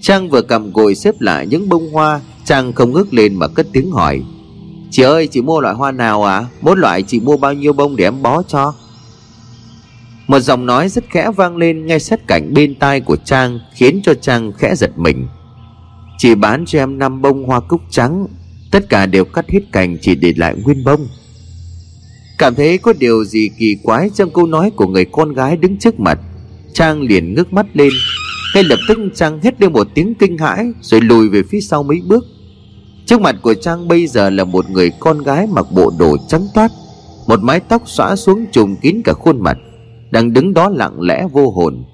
Trang 0.00 0.28
vừa 0.28 0.42
cầm 0.42 0.72
gội 0.72 0.94
xếp 0.94 1.14
lại 1.20 1.46
những 1.46 1.68
bông 1.68 1.92
hoa, 1.92 2.20
Trang 2.44 2.72
không 2.72 2.92
ngước 2.92 3.14
lên 3.14 3.34
mà 3.34 3.48
cất 3.48 3.66
tiếng 3.72 3.90
hỏi. 3.90 4.22
Chị 4.90 5.02
ơi, 5.02 5.26
chị 5.26 5.42
mua 5.42 5.60
loại 5.60 5.74
hoa 5.74 5.92
nào 5.92 6.24
à 6.24 6.44
Mỗi 6.60 6.76
loại 6.76 7.02
chị 7.02 7.20
mua 7.20 7.36
bao 7.36 7.54
nhiêu 7.54 7.72
bông 7.72 7.96
để 7.96 8.04
em 8.04 8.22
bó 8.22 8.42
cho? 8.42 8.74
Một 10.32 10.40
giọng 10.40 10.66
nói 10.66 10.88
rất 10.88 11.04
khẽ 11.10 11.30
vang 11.36 11.56
lên 11.56 11.86
ngay 11.86 12.00
sát 12.00 12.26
cạnh 12.26 12.54
bên 12.54 12.74
tai 12.74 13.00
của 13.00 13.16
Trang, 13.16 13.60
Khiến 13.74 14.00
cho 14.04 14.14
Trang 14.14 14.52
khẽ 14.58 14.74
giật 14.76 14.90
mình. 14.96 15.26
Chị 16.18 16.34
bán 16.34 16.64
cho 16.66 16.78
em 16.78 16.98
năm 16.98 17.22
bông 17.22 17.44
hoa 17.44 17.60
cúc 17.60 17.80
trắng, 17.90 18.26
Tất 18.70 18.88
cả 18.88 19.06
đều 19.06 19.24
cắt 19.24 19.50
hết 19.50 19.60
cành 19.72 19.98
chỉ 20.00 20.14
để 20.14 20.32
lại 20.36 20.54
nguyên 20.64 20.84
bông. 20.84 21.06
Cảm 22.38 22.54
thấy 22.54 22.78
có 22.78 22.92
điều 22.98 23.24
gì 23.24 23.50
kỳ 23.58 23.76
quái 23.82 24.10
trong 24.14 24.30
câu 24.30 24.46
nói 24.46 24.70
của 24.70 24.86
người 24.86 25.04
con 25.04 25.32
gái 25.32 25.56
đứng 25.56 25.76
trước 25.76 26.00
mặt, 26.00 26.18
Trang 26.72 27.00
liền 27.00 27.34
ngước 27.34 27.52
mắt 27.52 27.66
lên, 27.72 27.92
Ngay 28.54 28.64
lập 28.64 28.78
tức 28.88 28.98
Trang 29.14 29.40
hét 29.42 29.60
lên 29.60 29.72
một 29.72 29.88
tiếng 29.94 30.14
kinh 30.14 30.38
hãi, 30.38 30.66
Rồi 30.80 31.00
lùi 31.00 31.28
về 31.28 31.42
phía 31.42 31.60
sau 31.60 31.82
mấy 31.82 32.00
bước. 32.06 32.24
Trước 33.06 33.20
mặt 33.20 33.36
của 33.42 33.54
Trang 33.54 33.88
bây 33.88 34.06
giờ 34.06 34.30
là 34.30 34.44
một 34.44 34.70
người 34.70 34.90
con 35.00 35.22
gái 35.22 35.46
mặc 35.46 35.66
bộ 35.72 35.92
đồ 35.98 36.16
trắng 36.28 36.46
toát, 36.54 36.70
Một 37.26 37.40
mái 37.42 37.60
tóc 37.60 37.82
xõa 37.86 38.16
xuống 38.16 38.46
trùm 38.52 38.76
kín 38.76 39.02
cả 39.04 39.12
khuôn 39.12 39.40
mặt. 39.40 39.58
Đang 40.12 40.32
đứng 40.32 40.54
đó 40.54 40.68
lặng 40.68 41.00
lẽ 41.00 41.26
vô 41.32 41.50
hồn. 41.50 41.84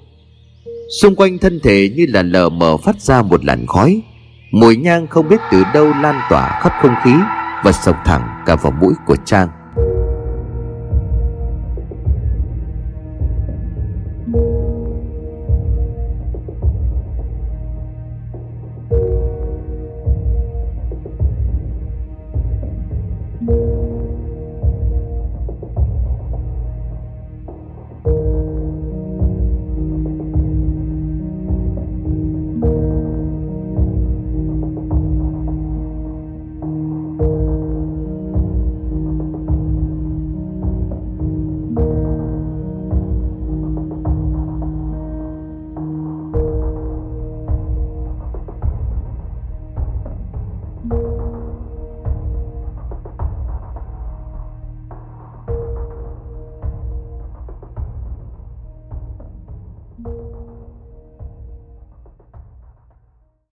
Xung 1.01 1.15
quanh 1.15 1.37
thân 1.37 1.59
thể 1.63 1.89
như 1.95 2.05
là 2.09 2.23
lờ 2.23 2.49
mờ 2.49 2.77
phát 2.77 3.01
ra 3.01 3.21
một 3.21 3.45
làn 3.45 3.65
khói. 3.67 4.01
Mùi 4.51 4.77
nhang 4.77 5.07
không 5.07 5.29
biết 5.29 5.39
từ 5.51 5.63
đâu 5.73 5.85
lan 6.01 6.15
tỏa 6.29 6.59
khắp 6.61 6.73
không 6.81 6.95
khí 7.03 7.13
Và 7.63 7.71
sộc 7.71 7.95
thẳng 8.05 8.43
cả 8.45 8.55
vào 8.55 8.73
mũi 8.81 8.93
của 9.05 9.15
Trang. 9.25 9.47